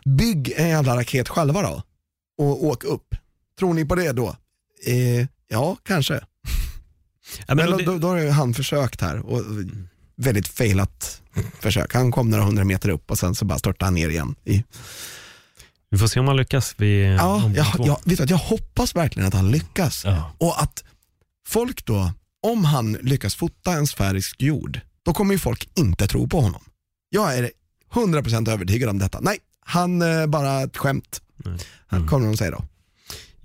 Bygg 0.05 0.53
en 0.55 0.69
jävla 0.69 0.97
raket 0.97 1.29
själva 1.29 1.61
då 1.61 1.83
och 2.37 2.65
åk 2.65 2.83
upp. 2.83 3.15
Tror 3.59 3.73
ni 3.73 3.85
på 3.85 3.95
det 3.95 4.11
då? 4.11 4.35
Eh, 4.85 5.27
ja, 5.47 5.77
kanske. 5.83 6.13
Ja, 7.47 7.55
men 7.55 7.57
Men 7.57 7.71
då, 7.71 7.77
det, 7.77 7.83
då, 7.85 7.97
då 7.97 8.07
har 8.07 8.29
han 8.29 8.53
försökt 8.53 9.01
här 9.01 9.19
och 9.19 9.43
väldigt 10.15 10.47
failat 10.47 11.21
försök. 11.59 11.93
Han 11.93 12.11
kom 12.11 12.29
några 12.29 12.43
hundra 12.43 12.63
meter 12.63 12.89
upp 12.89 13.11
och 13.11 13.19
sen 13.19 13.35
så 13.35 13.45
bara 13.45 13.59
störtade 13.59 13.85
han 13.85 13.93
ner 13.93 14.09
igen. 14.09 14.35
I, 14.45 14.63
vi 15.89 15.97
får 15.97 16.07
se 16.07 16.19
om 16.19 16.27
han 16.27 16.37
lyckas. 16.37 16.75
Vi, 16.77 17.15
ja, 17.15 17.51
jag, 17.55 17.65
jag, 17.77 17.99
vet 18.03 18.17
du, 18.17 18.25
jag 18.29 18.37
hoppas 18.37 18.95
verkligen 18.95 19.27
att 19.27 19.33
han 19.33 19.51
lyckas. 19.51 20.05
Ja. 20.05 20.31
Och 20.37 20.61
att 20.61 20.83
folk 21.47 21.85
då, 21.85 22.11
om 22.47 22.65
han 22.65 22.93
lyckas 22.93 23.35
fota 23.35 23.71
en 23.73 23.87
sfärisk 23.87 24.41
jord, 24.41 24.79
då 25.05 25.13
kommer 25.13 25.33
ju 25.33 25.39
folk 25.39 25.69
inte 25.75 26.07
tro 26.07 26.27
på 26.27 26.41
honom. 26.41 26.61
Jag 27.09 27.37
är 27.37 27.51
100% 27.93 28.51
övertygad 28.51 28.89
om 28.89 28.99
detta. 28.99 29.19
Nej, 29.21 29.37
han 29.59 30.01
är 30.01 30.27
bara 30.27 30.61
ett 30.61 30.77
skämt. 30.77 31.21
Mm. 31.45 31.57
Han 31.87 32.07
kommer 32.07 32.27
de 32.27 32.37
säga 32.37 32.51
då. 32.51 32.63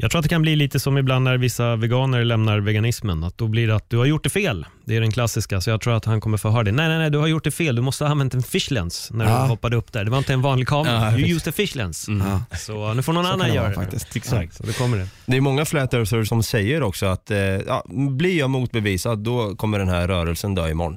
Jag 0.03 0.11
tror 0.11 0.19
att 0.19 0.23
det 0.23 0.29
kan 0.29 0.43
bli 0.43 0.57
lite 0.57 0.81
som 0.81 0.99
ibland 0.99 1.25
när 1.25 1.39
vissa 1.39 1.77
veganer 1.77 2.25
lämnar 2.25 2.59
veganismen. 2.61 3.25
Att 3.25 3.39
då 3.39 3.49
blir 3.49 3.67
det 3.69 3.75
att 3.77 3.91
du 3.91 3.97
har 3.97 4.05
gjort 4.05 4.25
det 4.25 4.31
fel. 4.31 4.67
Det 4.85 4.97
är 4.97 5.01
den 5.01 5.11
klassiska. 5.13 5.61
Så 5.61 5.71
jag 5.71 5.81
tror 5.81 5.95
att 5.97 6.05
han 6.05 6.21
kommer 6.21 6.39
få 6.39 6.51
höra 6.51 6.63
det. 6.65 6.73
Nej, 6.73 6.89
nej, 6.89 6.99
nej, 6.99 7.11
du 7.11 7.19
har 7.19 7.27
gjort 7.27 7.45
det 7.45 7.51
fel. 7.51 7.77
Du 7.77 7.83
måste 7.83 8.05
ha 8.05 8.11
använt 8.11 8.35
en 8.35 8.43
fish 8.43 8.71
lens 8.71 9.09
när 9.13 9.25
Ja. 9.25 9.43
du 9.43 9.49
hoppade 9.49 9.77
upp 9.77 9.93
där. 9.93 10.05
Det 10.05 10.11
var 10.11 10.19
inte 10.19 10.33
en 10.33 10.43
vanlig 10.43 10.69
kamera. 10.69 10.93
Ja, 11.13 11.19
you 11.19 11.37
used 11.37 11.49
a 11.49 11.53
fish 11.57 11.75
lens. 11.77 12.07
Ja. 12.09 12.57
Så 12.59 12.95
nu 12.95 13.03
får 13.03 13.13
någon 13.13 13.25
Så 13.25 13.31
annan 13.33 13.55
göra 13.55 13.69
det. 13.69 13.75
faktiskt. 13.75 14.17
Exakt, 14.17 14.55
så 14.55 14.63
det 14.63 14.79
kommer 14.79 14.97
det. 14.97 15.09
Det 15.27 15.37
är 15.37 15.41
många 15.41 15.65
flat 15.65 15.95
earthers 15.95 16.29
som 16.29 16.43
säger 16.43 16.83
också 16.83 17.07
att 17.07 17.31
eh, 17.31 17.39
ja, 17.39 17.85
blir 18.11 18.39
jag 18.39 18.51
motbevisad 18.51 19.19
då 19.19 19.57
kommer 19.57 19.79
den 19.79 19.89
här 19.89 20.09
rörelsen 20.09 20.55
dö 20.55 20.69
imorgon. 20.71 20.97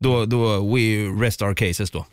Då, 0.00 0.24
då 0.24 0.74
we 0.74 0.80
rest 1.24 1.42
our 1.42 1.54
cases 1.54 1.90
då. 1.90 2.06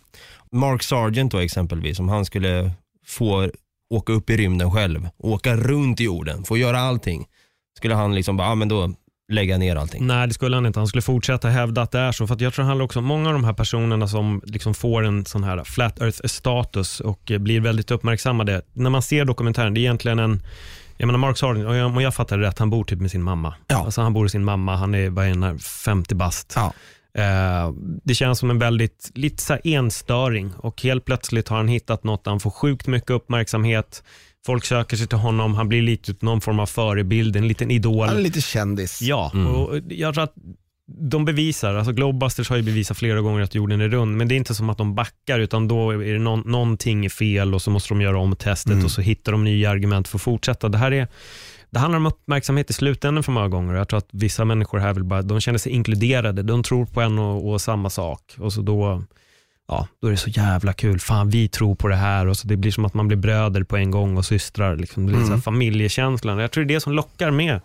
Mark 0.52 0.84
Sargent 0.84 1.32
då 1.32 1.38
exempelvis, 1.40 2.00
om 2.00 2.10
han 2.10 2.26
skulle 2.26 2.72
få 3.08 3.50
åka 3.90 4.14
upp 4.14 4.30
i 4.30 4.38
rymden 4.38 4.72
själv, 4.72 5.10
åka 5.18 5.56
runt 5.56 6.00
jorden, 6.00 6.44
få 6.44 6.58
göra 6.58 6.80
allting. 6.80 7.26
Skulle 7.78 7.96
han 7.96 8.16
liksom 8.16 8.38
bara, 8.38 8.48
ja 8.48 8.56
men 8.56 8.68
då 8.68 8.94
lägga 9.32 9.58
ner 9.58 9.76
allting. 9.76 10.08
Nej, 10.08 10.28
det 10.28 10.34
skulle 10.34 10.56
han 10.56 10.66
inte. 10.66 10.80
Han 10.80 10.88
skulle 10.88 11.02
fortsätta 11.02 11.48
hävda 11.50 11.82
att 11.82 11.92
det 11.92 12.00
är 12.00 12.12
så. 12.12 12.28
För 12.28 12.38
jag 12.44 12.54
tror 12.54 12.66
handlar 12.66 12.86
också 12.86 13.00
om 13.00 13.06
många 13.06 13.28
av 13.28 13.34
de 13.34 13.44
här 13.44 13.54
personerna 13.54 14.08
som 14.08 14.42
liksom 14.46 14.74
får 14.74 15.04
en 15.06 15.26
sån 15.26 15.44
här 15.44 15.64
flat 15.64 16.00
earth-status 16.02 17.00
och 17.00 17.32
eh, 17.32 17.38
blir 17.38 17.60
väldigt 17.62 17.92
uppmärksammade. 17.92 18.62
När 18.74 18.90
man 18.90 19.02
ser 19.02 19.26
dokumentären, 19.26 19.74
det 19.74 19.80
är 19.80 19.82
egentligen 19.82 20.20
en 20.20 20.42
jag 20.98 21.08
menar 21.08 21.20
Mark 21.20 21.38
Sargent, 21.38 21.68
och 21.68 21.76
jag- 21.76 21.86
om 21.88 22.02
jag 22.02 22.16
fattar 22.16 22.38
det 22.38 22.48
rätt, 22.48 22.60
han 22.60 22.70
bor 22.70 22.84
typ 22.84 23.00
med 23.02 23.12
sin 23.12 23.24
mamma. 23.24 23.56
Ja. 23.68 23.86
Alltså 23.86 24.02
han 24.02 24.14
bor 24.14 24.24
hos 24.24 24.32
sin 24.32 24.44
mamma, 24.44 24.76
han 24.76 24.96
är, 24.96 25.10
vad 25.10 25.26
är 25.26 25.30
han 25.30 25.44
här, 25.44 25.58
50 25.58 26.16
bast. 26.16 26.54
Ja. 26.56 26.74
Eh, 27.16 27.72
det 28.04 28.16
känns 28.16 28.40
som 28.40 28.50
en 28.50 28.60
väldigt, 28.60 29.12
lite 29.14 29.44
så 29.44 29.54
här 29.54 29.62
enstöring 29.64 30.52
och 30.58 30.82
helt 30.82 31.06
plötsligt 31.06 31.48
har 31.48 31.58
han 31.58 31.68
hittat 31.68 32.04
något 32.04 32.26
han 32.26 32.40
får 32.40 32.52
sjukt 32.52 32.88
mycket 32.88 33.10
uppmärksamhet. 33.10 34.04
Folk 34.46 34.66
söker 34.66 34.98
sig 34.98 35.08
till 35.08 35.18
honom, 35.18 35.54
han 35.54 35.70
blir 35.70 35.82
lite 35.82 36.16
någon 36.20 36.42
form 36.42 36.60
av 36.60 36.66
förebild, 36.66 37.36
en 37.36 37.48
liten 37.48 37.72
idol. 37.72 38.08
Han 38.08 38.18
är 38.18 38.22
lite 38.22 38.42
kändis. 38.42 39.02
Ja, 39.02 39.32
och 39.48 39.80
jag 39.90 40.14
tror 40.14 40.24
att 40.24 40.36
de 40.88 41.26
bevisar, 41.26 41.76
alltså 41.76 41.92
Globebusters 41.92 42.50
har 42.50 42.58
ju 42.58 42.64
bevisat 42.64 42.98
flera 42.98 43.22
gånger 43.22 43.42
att 43.42 43.56
jorden 43.56 43.82
är 43.82 43.90
rund, 43.90 44.18
men 44.18 44.28
det 44.28 44.36
är 44.36 44.38
inte 44.38 44.56
som 44.56 44.70
att 44.70 44.78
de 44.78 44.96
backar, 44.96 45.40
utan 45.40 45.68
då 45.68 45.92
är 45.92 46.14
det 46.14 46.20
någon, 46.20 46.52
någonting 46.52 47.06
är 47.06 47.10
fel 47.10 47.54
och 47.54 47.62
så 47.62 47.72
måste 47.72 47.94
de 47.94 48.02
göra 48.02 48.20
om 48.20 48.36
testet 48.36 48.84
och 48.84 48.92
så 48.92 49.02
hittar 49.02 49.32
de 49.32 49.44
nya 49.44 49.70
argument 49.70 50.08
för 50.08 50.18
att 50.18 50.22
fortsätta. 50.22 50.70
Det 50.70 50.78
här 50.78 50.92
är 50.92 51.08
det 51.76 51.80
handlar 51.80 51.98
om 51.98 52.06
uppmärksamhet 52.06 52.70
i 52.70 52.74
slutändan 52.74 53.24
för 53.24 53.32
många 53.32 53.48
gånger. 53.48 53.74
Jag 53.76 53.88
tror 53.88 53.98
att 53.98 54.10
vissa 54.12 54.46
människor 54.46 54.80
här 54.80 54.94
vill 54.94 55.04
bara, 55.04 55.22
de 55.22 55.40
känner 55.40 55.60
sig 55.60 55.72
inkluderade, 55.72 56.44
de 56.44 56.64
tror 56.64 56.86
på 56.86 57.02
en 57.02 57.20
och, 57.20 57.52
och 57.52 57.62
samma 57.62 57.90
sak. 57.90 58.22
Och 58.40 58.54
så 58.54 58.62
då, 58.62 59.04
ja, 59.68 59.88
då 60.02 60.08
är 60.08 60.12
det 60.12 60.18
så 60.18 60.30
jävla 60.30 60.74
kul. 60.74 61.00
Fan, 61.00 61.30
vi 61.30 61.48
tror 61.48 61.76
på 61.76 61.88
det 61.88 61.96
här. 61.96 62.28
Och 62.28 62.38
så 62.38 62.48
Det 62.48 62.58
blir 62.58 62.72
som 62.72 62.86
att 62.86 62.94
man 62.94 63.08
blir 63.08 63.18
bröder 63.18 63.64
på 63.64 63.78
en 63.78 63.92
gång 63.92 64.18
och 64.18 64.26
systrar. 64.26 64.76
Liksom. 64.76 65.06
Det 65.06 65.14
blir 65.14 65.26
så 65.26 65.34
här 65.34 65.42
familjekänslan. 65.42 66.38
Jag 66.38 66.52
tror 66.52 66.66
det 66.66 66.74
är 66.74 66.76
det 66.76 66.82
som 66.82 66.94
lockar 66.94 67.32
med, 67.32 67.62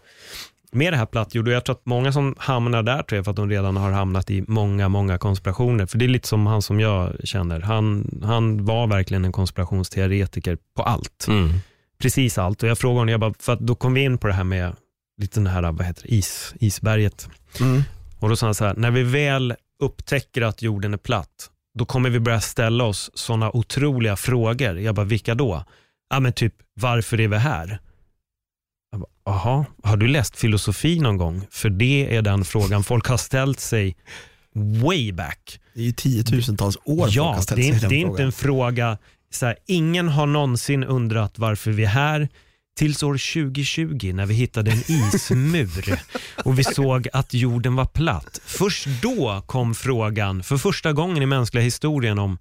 med 0.73 0.93
det 0.93 0.97
här 0.97 1.07
plattjord. 1.07 1.49
Och 1.49 1.55
jag 1.55 1.65
tror 1.65 1.77
att 1.77 1.87
många 1.87 2.13
som 2.13 2.35
hamnar 2.39 2.83
där 2.83 3.03
tror 3.03 3.17
jag 3.17 3.25
för 3.25 3.31
att 3.31 3.37
de 3.37 3.51
redan 3.51 3.77
har 3.77 3.91
hamnat 3.91 4.31
i 4.31 4.45
många, 4.49 4.89
många 4.89 5.19
konspirationer. 5.19 5.87
För 5.87 5.99
det 5.99 6.05
är 6.05 6.09
lite 6.09 6.29
som 6.29 6.47
han 6.47 6.63
som 6.63 6.81
jag 6.81 7.17
känner. 7.25 7.61
Han, 7.61 8.11
han 8.25 8.65
var 8.65 8.87
verkligen 8.87 9.25
en 9.25 9.33
konspirationsteoretiker 9.33 10.59
på 10.77 10.83
allt 10.83 11.27
Mm. 11.29 11.53
Precis 12.01 12.39
allt. 12.39 12.63
Och 12.63 12.69
jag 12.69 12.79
frågade 12.79 12.99
honom, 13.01 13.09
jag 13.09 13.21
bara, 13.21 13.35
för 13.39 13.53
att 13.53 13.61
då 13.61 13.75
kom 13.75 13.95
vi 13.95 14.01
in 14.01 14.19
på 14.19 14.27
det 14.27 14.33
här 14.33 14.45
med 14.45 14.77
lite 15.21 15.41
den 15.41 15.47
här, 15.47 15.73
vad 15.73 15.87
heter 15.87 16.03
det, 16.03 16.15
is, 16.15 16.55
isberget. 16.61 17.29
Mm. 17.61 17.83
Och 18.21 18.29
då 18.29 18.37
sa 18.37 18.47
han 18.47 18.55
så 18.55 18.65
här, 18.65 18.75
när 18.75 18.91
vi 18.91 19.03
väl 19.03 19.55
upptäcker 19.83 20.43
att 20.43 20.63
jorden 20.63 20.95
är 20.95 20.99
platt, 20.99 21.51
då 21.79 21.85
kommer 21.85 22.11
vi 22.11 22.21
börja 22.21 22.41
ställa 22.41 22.85
oss 22.85 23.11
sådana 23.15 23.51
otroliga 23.51 24.17
frågor. 24.17 24.79
Jag 24.81 24.95
bara, 24.95 25.07
vilka 25.07 25.35
då? 25.35 25.65
Ja 26.11 26.21
men 26.21 26.33
typ, 26.33 26.55
varför 26.75 27.21
är 27.21 27.29
vi 27.29 27.37
här? 27.37 27.81
Jag 28.93 29.01
bara, 29.01 29.67
har 29.83 29.97
du 29.97 30.07
läst 30.09 30.37
filosofi 30.37 31.01
någon 31.01 31.17
gång? 31.17 31.47
För 31.51 31.71
det 31.71 32.17
är 32.17 32.23
den 32.23 32.45
frågan 32.45 32.85
folk 32.85 33.07
har 33.07 33.17
ställt 33.17 33.61
sig 33.61 33.97
way 34.55 35.13
back. 35.13 35.61
Det 35.75 35.81
är 35.81 35.85
ju 35.85 35.93
tiotusentals 35.93 36.77
år 36.85 36.97
folk 36.97 37.17
Ja, 37.17 37.33
har 37.35 37.41
ställt 37.41 37.61
det 37.61 37.69
är, 37.69 37.73
sig 37.73 37.81
den 37.81 37.89
det 37.91 37.97
är 37.97 38.01
frågan. 38.01 38.11
inte 38.13 38.23
en 38.23 38.33
fråga, 38.33 38.99
så 39.33 39.47
här, 39.47 39.57
ingen 39.67 40.09
har 40.09 40.27
någonsin 40.27 40.85
undrat 40.85 41.39
varför 41.39 41.71
vi 41.71 41.85
är 41.85 41.89
här 41.89 42.29
tills 42.77 43.03
år 43.03 43.35
2020 43.35 44.13
när 44.15 44.27
vi 44.27 44.35
hittade 44.35 44.71
en 44.71 44.83
ismur 44.91 46.01
och 46.45 46.59
vi 46.59 46.65
såg 46.65 47.09
att 47.13 47.35
jorden 47.35 47.77
var 47.77 47.85
platt. 47.85 48.41
Först 48.45 48.87
då 49.03 49.43
kom 49.47 49.75
frågan, 49.75 50.43
för 50.43 50.57
första 50.57 50.93
gången 50.93 51.23
i 51.23 51.27
mänskliga 51.27 51.65
historien 51.65 52.19
om 52.19 52.39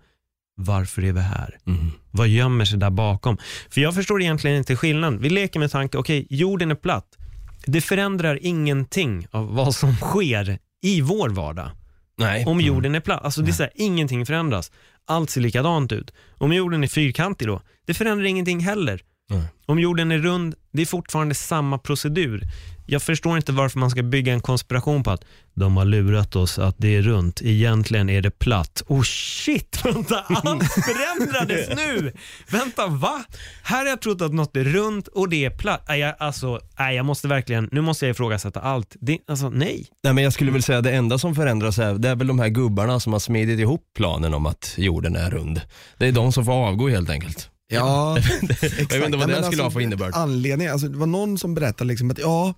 varför 0.56 1.04
är 1.06 1.14
vi 1.14 1.22
här? 1.22 1.58
Mm. 1.68 1.92
Vad 2.12 2.28
gömmer 2.28 2.66
sig 2.66 2.80
där 2.80 2.90
bakom? 2.90 3.38
För 3.70 3.82
jag 3.82 3.96
förstår 3.96 4.22
egentligen 4.22 4.58
inte 4.58 4.76
skillnaden. 4.76 5.22
Vi 5.22 5.30
leker 5.30 5.60
med 5.60 5.72
tanke, 5.72 5.98
okej, 5.98 6.28
jorden 6.30 6.72
är 6.72 6.76
platt. 6.76 7.18
Det 7.66 7.82
förändrar 7.82 8.40
ingenting 8.42 9.28
av 9.32 9.56
vad 9.56 9.76
som 9.76 9.96
sker 9.96 10.60
i 10.82 11.02
vår 11.02 11.30
vardag 11.30 11.72
Nej. 12.20 12.46
om 12.46 12.62
jorden 12.62 12.96
är 12.96 13.00
platt. 13.00 13.24
Alltså 13.24 13.42
det 13.42 13.52
är 13.52 13.54
så 13.54 13.64
här, 13.64 13.72
ingenting 13.76 14.26
förändras. 14.26 14.72
Allt 15.06 15.30
ser 15.30 15.42
likadant 15.42 15.92
ut. 15.92 16.14
Om 16.38 16.54
jorden 16.54 16.84
är 16.84 16.88
fyrkantig 16.88 17.48
då, 17.48 17.62
det 17.86 17.94
förändrar 17.94 18.26
ingenting 18.26 18.60
heller. 18.60 19.02
Nej. 19.30 19.44
Om 19.66 19.80
jorden 19.80 20.12
är 20.12 20.18
rund, 20.18 20.56
det 20.72 20.82
är 20.82 20.86
fortfarande 20.86 21.36
samma 21.36 21.78
procedur. 21.78 22.44
Jag 22.86 23.02
förstår 23.02 23.38
inte 23.38 23.52
varför 23.52 23.80
man 23.80 23.90
ska 23.90 24.04
bygga 24.04 24.34
en 24.34 24.42
konspiration 24.42 25.04
på 25.04 25.12
att 25.12 25.26
de 25.54 25.78
har 25.78 25.86
lurat 25.86 26.36
oss 26.36 26.60
att 26.60 26.76
det 26.78 26.96
är 26.96 27.02
runt, 27.02 27.42
egentligen 27.42 28.10
är 28.10 28.22
det 28.22 28.32
platt. 28.32 28.84
Oh 28.88 29.02
shit, 29.04 29.80
vänta, 29.86 30.20
allt 30.20 30.64
förändrades 30.74 31.70
nu! 31.76 32.14
Vänta, 32.52 32.88
va? 32.88 33.24
Här 33.64 33.78
har 33.78 33.86
jag 33.86 34.02
trott 34.02 34.22
att 34.22 34.34
något 34.34 34.56
är 34.56 34.64
runt 34.64 35.08
och 35.08 35.30
det 35.30 35.46
är 35.46 35.50
platt. 35.50 35.86
Nej, 35.88 36.00
jag, 36.00 36.16
alltså, 36.20 36.60
nej, 36.80 36.96
jag 36.96 37.06
måste 37.06 37.28
verkligen, 37.28 37.70
nu 37.72 37.82
måste 37.82 38.06
jag 38.06 38.14
ifrågasätta 38.14 38.60
allt. 38.60 38.96
Det, 39.00 39.18
alltså, 39.28 39.50
nej. 39.50 39.88
Nej, 40.04 40.14
men 40.14 40.24
jag 40.24 40.34
skulle 40.34 40.52
väl 40.52 40.64
säga 40.64 40.82
det 40.82 40.92
enda 40.92 41.18
som 41.18 41.36
förändras 41.36 41.80
är, 41.80 41.94
det 41.94 42.10
är 42.10 42.16
väl 42.16 42.28
de 42.28 42.40
här 42.40 42.50
gubbarna 42.50 43.00
som 43.00 43.14
har 43.14 43.20
smidit 43.20 43.60
ihop 43.60 43.82
planen 43.96 44.34
om 44.34 44.46
att 44.46 44.74
jorden 44.78 45.16
är 45.16 45.30
rund. 45.30 45.62
Det 45.98 46.08
är 46.08 46.12
de 46.12 46.32
som 46.32 46.46
får 46.46 46.54
avgå 46.54 46.90
helt 46.90 47.10
enkelt. 47.10 47.50
Ja, 47.72 48.18
exakt. 48.18 48.62
Jag 48.92 49.00
vet 49.00 49.06
inte 49.06 49.18
vad 49.18 49.30
det 49.30 49.44
skulle 49.44 49.64
ha 49.64 49.72
för 49.72 49.80
innebörd. 49.80 50.14
Anledning, 50.14 50.68
alltså, 50.68 50.88
det 50.88 50.98
var 50.98 51.08
någon 51.08 51.38
som 51.38 51.54
berättade 51.54 51.88
liksom 51.88 52.12
att 52.12 52.18
ja, 52.18 52.54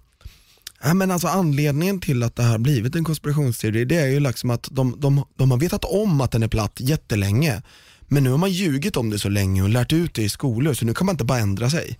ja 0.83 0.93
men 0.93 1.11
alltså 1.11 1.27
anledningen 1.27 1.99
till 1.99 2.23
att 2.23 2.35
det 2.35 2.43
här 2.43 2.57
blivit 2.57 2.95
en 2.95 3.03
konspirationsteori 3.03 3.85
det 3.85 3.95
är 3.95 4.07
ju 4.07 4.19
liksom 4.19 4.49
att 4.49 4.67
de, 4.71 4.99
de, 4.99 5.25
de 5.35 5.51
har 5.51 5.57
vetat 5.57 5.85
om 5.85 6.21
att 6.21 6.31
den 6.31 6.43
är 6.43 6.47
platt 6.47 6.77
jättelänge. 6.79 7.61
Men 8.07 8.23
nu 8.23 8.29
har 8.29 8.37
man 8.37 8.51
ljugit 8.51 8.97
om 8.97 9.09
det 9.09 9.19
så 9.19 9.29
länge 9.29 9.63
och 9.63 9.69
lärt 9.69 9.93
ut 9.93 10.13
det 10.13 10.23
i 10.23 10.29
skolor 10.29 10.73
så 10.73 10.85
nu 10.85 10.93
kan 10.93 11.05
man 11.05 11.13
inte 11.13 11.25
bara 11.25 11.39
ändra 11.39 11.69
sig. 11.69 11.99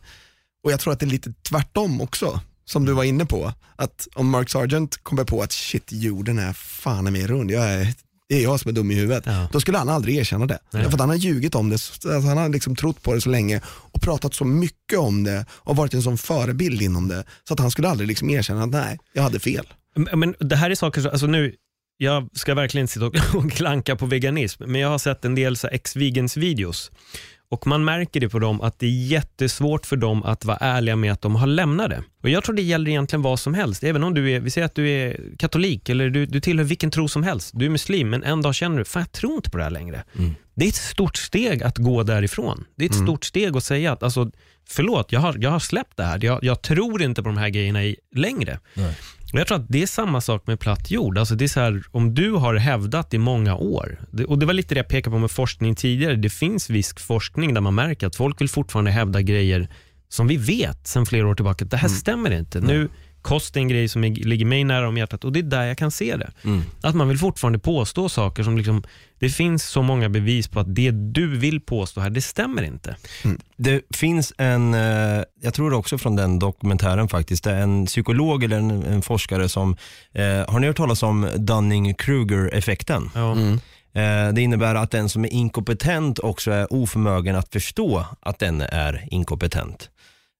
Och 0.63 0.71
jag 0.71 0.79
tror 0.79 0.93
att 0.93 0.99
det 0.99 1.05
är 1.05 1.07
lite 1.07 1.33
tvärtom 1.49 2.01
också, 2.01 2.39
som 2.65 2.85
du 2.85 2.93
var 2.93 3.03
inne 3.03 3.25
på. 3.25 3.53
Att 3.75 4.07
om 4.15 4.29
Mark 4.29 4.49
Sargent 4.49 5.03
kommer 5.03 5.23
på 5.23 5.41
att 5.41 5.51
shit 5.51 5.91
jorden 5.91 6.39
är 6.39 6.53
fan 6.53 7.07
är 7.07 7.11
mer 7.11 7.27
rund, 7.27 7.51
jag 7.51 7.63
är, 7.63 7.93
det 8.31 8.37
är 8.37 8.43
jag 8.43 8.59
som 8.59 8.69
är 8.69 8.73
dum 8.73 8.91
i 8.91 8.95
huvudet. 8.95 9.23
Ja. 9.25 9.47
Då 9.51 9.59
skulle 9.59 9.77
han 9.77 9.89
aldrig 9.89 10.15
erkänna 10.17 10.45
det. 10.45 10.59
Nej. 10.71 10.83
För 10.83 10.91
att 10.93 10.99
han 10.99 11.09
har 11.09 11.15
ljugit 11.15 11.55
om 11.55 11.69
det, 11.69 11.77
så- 11.77 12.13
alltså 12.13 12.27
han 12.27 12.37
har 12.37 12.49
liksom 12.49 12.75
trott 12.75 13.01
på 13.03 13.13
det 13.13 13.21
så 13.21 13.29
länge 13.29 13.61
och 13.65 14.01
pratat 14.01 14.33
så 14.33 14.45
mycket 14.45 14.99
om 14.99 15.23
det 15.23 15.45
och 15.51 15.75
varit 15.75 15.93
en 15.93 16.01
sån 16.01 16.17
förebild 16.17 16.81
inom 16.81 17.07
det. 17.07 17.23
Så 17.47 17.53
att 17.53 17.59
han 17.59 17.71
skulle 17.71 17.89
aldrig 17.89 18.07
liksom 18.07 18.29
erkänna 18.29 18.63
att 18.63 18.69
nej, 18.69 18.99
jag 19.13 19.23
hade 19.23 19.39
fel. 19.39 19.67
Men- 19.95 20.19
Men 20.19 20.35
det 20.39 20.55
här 20.55 20.69
är 20.69 20.75
saker, 20.75 21.01
som- 21.01 21.11
alltså 21.11 21.27
nu, 21.27 21.53
jag 21.97 22.29
ska 22.33 22.53
verkligen 22.53 22.83
inte 22.83 22.93
sitta 22.93 23.05
och- 23.37 23.51
klanka 23.51 23.95
på 23.95 24.05
veganism, 24.05 24.63
men 24.67 24.81
jag 24.81 24.89
har 24.89 24.97
sett 24.97 25.25
en 25.25 25.35
del 25.35 25.55
ex-vegans 25.71 26.37
videos 26.37 26.91
och 27.51 27.67
man 27.67 27.83
märker 27.83 28.19
det 28.19 28.29
på 28.29 28.39
dem 28.39 28.61
att 28.61 28.79
det 28.79 28.85
är 28.85 29.05
jättesvårt 29.05 29.85
för 29.85 29.95
dem 29.95 30.23
att 30.23 30.45
vara 30.45 30.57
ärliga 30.57 30.95
med 30.95 31.11
att 31.13 31.21
de 31.21 31.35
har 31.35 31.47
lämnat 31.47 31.89
det. 31.89 32.03
Och 32.23 32.29
Jag 32.29 32.43
tror 32.43 32.55
det 32.55 32.61
gäller 32.61 32.89
egentligen 32.89 33.21
vad 33.21 33.39
som 33.39 33.53
helst. 33.53 33.83
Även 33.83 34.03
om 34.03 34.13
du 34.13 34.31
är, 34.31 34.39
vi 34.39 34.49
säger 34.49 34.65
att 34.65 34.75
du 34.75 34.89
är 34.89 35.19
katolik 35.37 35.89
eller 35.89 36.09
du, 36.09 36.25
du 36.25 36.39
tillhör 36.39 36.65
vilken 36.65 36.91
tro 36.91 37.07
som 37.07 37.23
helst. 37.23 37.51
Du 37.53 37.65
är 37.65 37.69
muslim, 37.69 38.09
men 38.09 38.23
en 38.23 38.41
dag 38.41 38.55
känner 38.55 38.77
du, 38.77 38.85
fan 38.85 39.01
jag 39.01 39.11
tror 39.11 39.35
inte 39.35 39.49
på 39.49 39.57
det 39.57 39.63
här 39.63 39.71
längre. 39.71 40.03
Det 40.53 40.65
är 40.65 40.69
ett 40.69 40.75
stort 40.75 41.17
steg 41.17 41.63
att 41.63 41.77
gå 41.77 42.03
därifrån. 42.03 42.63
Det 42.75 42.85
är 42.85 42.89
ett 42.89 42.95
stort 43.03 43.23
steg 43.25 43.57
att 43.57 43.63
säga 43.63 43.91
att, 43.91 44.03
alltså, 44.03 44.31
förlåt, 44.69 45.11
jag 45.11 45.19
har, 45.19 45.35
jag 45.39 45.49
har 45.49 45.59
släppt 45.59 45.97
det 45.97 46.03
här. 46.03 46.19
Jag, 46.25 46.43
jag 46.43 46.61
tror 46.61 47.01
inte 47.01 47.23
på 47.23 47.29
de 47.29 47.37
här 47.37 47.49
grejerna 47.49 47.83
i, 47.83 47.95
längre. 48.15 48.59
Och 49.20 49.20
Jag 49.39 49.47
tror 49.47 49.57
att 49.57 49.65
det 49.69 49.81
är 49.81 49.87
samma 49.87 50.21
sak 50.21 50.47
med 50.47 50.59
platt 50.59 50.91
jord. 50.91 51.17
Alltså 51.17 51.35
det 51.35 51.45
är 51.45 51.47
så 51.47 51.59
här, 51.59 51.83
om 51.91 52.13
du 52.13 52.31
har 52.31 52.55
hävdat 52.55 53.13
i 53.13 53.17
många 53.17 53.55
år, 53.55 53.99
och 54.27 54.39
det 54.39 54.45
var 54.45 54.53
lite 54.53 54.75
det 54.75 54.79
jag 54.79 54.87
pekade 54.87 55.13
på 55.13 55.19
med 55.19 55.31
forskning 55.31 55.75
tidigare, 55.75 56.15
det 56.15 56.29
finns 56.29 56.69
viss 56.69 56.93
forskning 56.97 57.53
där 57.53 57.61
man 57.61 57.75
märker 57.75 58.07
att 58.07 58.15
folk 58.15 58.41
vill 58.41 58.49
fortfarande 58.49 58.91
hävda 58.91 59.21
grejer 59.21 59.69
som 60.09 60.27
vi 60.27 60.37
vet 60.37 60.87
sedan 60.87 61.05
flera 61.05 61.27
år 61.27 61.35
tillbaka, 61.35 61.65
det 61.65 61.77
här 61.77 61.87
stämmer 61.89 62.31
inte. 62.31 62.61
Nu, 62.61 62.89
kost 63.21 63.55
är 63.55 63.59
en 63.59 63.67
grej 63.67 63.87
som 63.87 64.03
ligger 64.03 64.45
mig 64.45 64.63
nära 64.63 64.87
om 64.87 64.97
hjärtat 64.97 65.23
och 65.23 65.31
det 65.31 65.39
är 65.39 65.43
där 65.43 65.65
jag 65.65 65.77
kan 65.77 65.91
se 65.91 66.15
det. 66.15 66.31
Att 66.81 66.95
man 66.95 67.07
vill 67.07 67.17
fortfarande 67.17 67.59
påstå 67.59 68.09
saker 68.09 68.43
som 68.43 68.57
liksom, 68.57 68.83
det 69.19 69.29
finns 69.29 69.63
så 69.63 69.81
många 69.81 70.09
bevis 70.09 70.47
på 70.47 70.59
att 70.59 70.75
det 70.75 70.91
du 70.91 71.37
vill 71.37 71.61
påstå 71.61 72.01
här, 72.01 72.09
det 72.09 72.21
stämmer 72.21 72.63
inte. 72.63 72.95
Det 73.57 73.81
finns 73.95 74.33
en, 74.37 74.73
eh, 74.73 75.23
jag 75.41 75.53
tror 75.53 75.73
också 75.73 75.97
från 75.97 76.15
den 76.15 76.39
dokumentären 76.39 77.07
faktiskt, 77.07 77.43
det 77.43 77.51
är 77.51 77.61
en 77.61 77.85
psykolog 77.85 78.43
eller 78.43 78.57
en, 78.57 78.83
en 78.83 79.01
forskare 79.01 79.49
som, 79.49 79.77
eh, 80.13 80.23
har 80.23 80.59
ni 80.59 80.67
hört 80.67 80.77
talas 80.77 81.03
om 81.03 81.25
Dunning-Kruger-effekten? 81.25 83.09
Ja. 83.15 83.35
Eh, 83.93 84.33
det 84.33 84.41
innebär 84.41 84.75
att 84.75 84.91
den 84.91 85.09
som 85.09 85.25
är 85.25 85.33
inkompetent 85.33 86.19
också 86.19 86.51
är 86.51 86.73
oförmögen 86.73 87.35
att 87.35 87.53
förstå 87.53 88.05
att 88.19 88.39
den 88.39 88.61
är 88.61 89.07
inkompetent. 89.11 89.89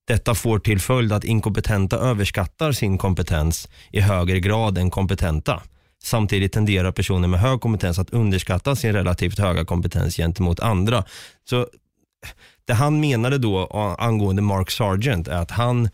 Detta 0.07 0.35
får 0.35 0.59
till 0.59 0.79
följd 0.79 1.13
att 1.13 1.23
inkompetenta 1.23 1.97
överskattar 1.97 2.71
sin 2.71 2.97
kompetens 2.97 3.69
i 3.91 4.01
högre 4.01 4.39
grad 4.39 4.77
än 4.77 4.89
kompetenta. 4.89 5.61
Samtidigt 6.03 6.53
tenderar 6.53 6.91
personer 6.91 7.27
med 7.27 7.39
hög 7.39 7.61
kompetens 7.61 7.99
att 7.99 8.09
underskatta 8.09 8.75
sin 8.75 8.93
relativt 8.93 9.39
höga 9.39 9.65
kompetens 9.65 10.15
gentemot 10.17 10.59
andra. 10.59 11.03
Så 11.49 11.67
det 12.65 12.73
han 12.73 12.99
menade 12.99 13.37
då 13.37 13.67
angående 13.99 14.41
Mark 14.41 14.71
Sargent 14.71 15.27
är 15.27 15.37
att 15.37 15.51
han, 15.51 15.89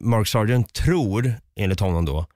Mark 0.00 0.28
Sargent 0.28 0.72
tror, 0.72 1.34
enligt 1.56 1.80
honom 1.80 2.04
då, 2.04 2.26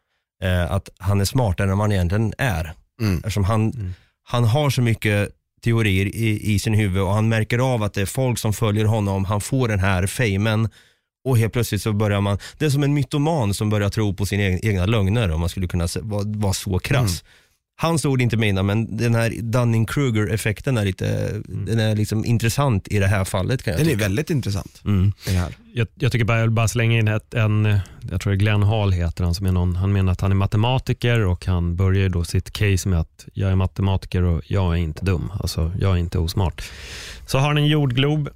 eh, 0.42 0.72
att 0.72 0.88
han 0.98 1.20
är 1.20 1.24
smartare 1.24 1.70
än 1.70 1.78
vad 1.78 1.84
han 1.84 1.92
egentligen 1.92 2.34
är. 2.38 2.72
Mm. 3.00 3.16
Eftersom 3.16 3.44
han, 3.44 3.94
han 4.22 4.44
har 4.44 4.70
så 4.70 4.82
mycket 4.82 5.30
teorier 5.64 6.06
i, 6.06 6.54
i 6.54 6.58
sin 6.58 6.74
huvud 6.74 7.02
och 7.02 7.12
han 7.12 7.28
märker 7.28 7.58
av 7.58 7.82
att 7.82 7.94
det 7.94 8.00
är 8.00 8.06
folk 8.06 8.38
som 8.38 8.52
följer 8.52 8.84
honom, 8.84 9.24
han 9.24 9.40
får 9.40 9.68
den 9.68 9.78
här 9.78 10.06
famen 10.06 10.68
och 11.28 11.38
helt 11.38 11.52
plötsligt 11.52 11.82
så 11.82 11.92
börjar 11.92 12.20
man, 12.20 12.38
det 12.58 12.64
är 12.66 12.70
som 12.70 12.82
en 12.82 12.94
mytoman 12.94 13.54
som 13.54 13.70
börjar 13.70 13.88
tro 13.88 14.14
på 14.14 14.26
sina 14.26 14.42
egna, 14.42 14.86
lögner 14.86 15.30
om 15.30 15.40
man 15.40 15.48
skulle 15.48 15.68
kunna 15.68 15.88
vara 16.02 16.22
vara 16.26 16.52
så 16.52 16.78
krass. 16.78 17.24
Hans 17.80 18.04
ord 18.04 18.20
är 18.20 18.22
inte 18.22 18.36
mina, 18.36 18.62
men 18.62 18.96
den 18.96 19.14
här 19.14 19.30
Dunning-Kruger-effekten 19.30 20.78
är 20.78 20.84
lite, 20.84 21.34
den 21.46 21.80
är 21.80 21.96
liksom 21.96 22.24
intressant 22.24 22.88
i 22.88 22.98
det 22.98 23.06
här 23.06 23.24
fallet 23.24 23.62
kan 23.62 23.70
jag 23.72 23.80
Den 23.80 23.86
är 23.86 23.90
tycka. 23.92 24.04
väldigt 24.04 24.30
intressant. 24.30 24.80
Mm. 24.84 25.12
Det 25.26 25.30
här. 25.30 25.54
Jag, 25.74 25.88
jag 25.94 26.12
tycker 26.12 26.24
bara, 26.24 26.36
jag 26.38 26.44
vill 26.44 26.50
bara 26.50 26.68
slänga 26.68 26.98
in 26.98 27.08
ett, 27.08 27.34
en, 27.34 27.78
jag 28.10 28.20
tror 28.20 28.30
det 28.32 28.36
är 28.36 28.38
Glenn 28.38 28.62
Hall 28.62 28.92
heter 28.92 29.24
han, 29.24 29.34
som 29.34 29.46
är 29.46 29.52
någon, 29.52 29.76
han 29.76 29.92
menar 29.92 30.12
att 30.12 30.20
han 30.20 30.30
är 30.30 30.36
matematiker 30.36 31.24
och 31.26 31.46
han 31.46 31.76
börjar 31.76 32.08
då 32.08 32.24
sitt 32.24 32.50
case 32.50 32.88
med 32.88 33.00
att 33.00 33.26
jag 33.34 33.50
är 33.50 33.54
matematiker 33.54 34.22
och 34.22 34.42
jag 34.46 34.72
är 34.72 34.76
inte 34.76 35.04
dum, 35.04 35.32
alltså 35.40 35.72
jag 35.80 35.92
är 35.92 35.96
inte 35.96 36.18
osmart. 36.18 36.62
Så 37.26 37.38
har 37.38 37.46
han 37.48 37.58
en 37.58 37.66
jordglob 37.66 38.28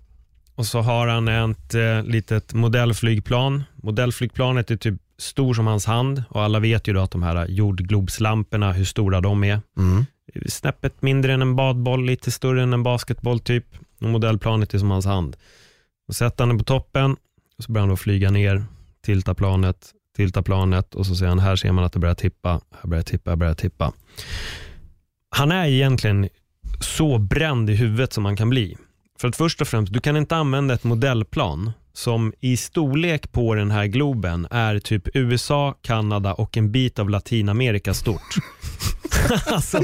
och 0.55 0.67
så 0.67 0.81
har 0.81 1.07
han 1.07 1.29
ett 1.29 1.75
eh, 1.75 2.03
litet 2.03 2.55
modellflygplan. 2.55 3.65
Modellflygplanet 3.75 4.71
är 4.71 4.77
typ 4.77 5.01
stor 5.19 5.55
som 5.55 5.67
hans 5.67 5.87
hand 5.87 6.25
och 6.29 6.43
alla 6.43 6.59
vet 6.59 6.89
ju 6.89 6.93
då 6.93 7.01
att 7.01 7.11
de 7.11 7.23
här 7.23 7.47
jordglobslamporna, 7.49 8.73
hur 8.73 8.85
stora 8.85 9.21
de 9.21 9.45
är. 9.45 9.61
Mm. 9.77 10.07
Snäppet 10.47 11.03
mindre 11.03 11.33
än 11.33 11.43
en 11.43 11.57
badboll, 11.57 12.05
lite 12.05 12.31
större 12.31 12.63
än 12.63 12.73
en 12.73 12.83
basketboll 12.83 13.41
typ. 13.41 13.67
Och 14.01 14.09
modellplanet 14.09 14.75
är 14.75 14.79
som 14.79 14.91
hans 14.91 15.07
hand. 15.07 15.37
Och 16.09 16.15
sätter 16.15 16.45
han 16.45 16.49
den 16.49 16.59
på 16.59 16.65
toppen 16.65 17.17
och 17.59 17.65
så 17.65 17.73
börjar 17.73 17.83
han 17.83 17.89
då 17.89 17.97
flyga 17.97 18.31
ner, 18.31 18.65
tilta 19.05 19.35
planet, 19.35 19.93
tilta 20.17 20.43
planet 20.43 20.95
och 20.95 21.07
så 21.07 21.15
säger 21.15 21.29
han, 21.29 21.39
här 21.39 21.57
ser 21.57 21.73
man 21.73 21.85
att 21.85 21.93
det 21.93 21.99
börjar 21.99 22.15
tippa, 22.15 22.51
här 22.51 22.89
börjar 22.89 23.03
tippa, 23.03 23.31
här 23.31 23.37
börjar 23.37 23.55
tippa. 23.55 23.93
Han 25.31 25.53
är 25.53 25.67
egentligen 25.67 26.29
så 26.81 27.19
bränd 27.19 27.71
i 27.71 27.75
huvudet 27.75 28.13
som 28.13 28.23
man 28.23 28.37
kan 28.37 28.51
bli. 28.51 28.77
För 29.19 29.29
att 29.29 29.37
först 29.37 29.61
och 29.61 29.69
främst, 29.69 29.93
du 29.93 30.01
kan 30.01 30.17
inte 30.17 30.37
använda 30.37 30.75
ett 30.75 30.85
modellplan 30.85 31.73
som 31.93 32.33
i 32.41 32.57
storlek 32.57 33.33
på 33.33 33.55
den 33.55 33.71
här 33.71 33.87
globen 33.87 34.47
är 34.51 34.79
typ 34.79 35.09
USA, 35.15 35.75
Kanada 35.83 36.33
och 36.35 36.57
en 36.57 36.73
bit 36.73 36.99
av 36.99 37.11
Latinamerika 37.11 37.95
stort. 37.95 38.37
alltså, 39.47 39.81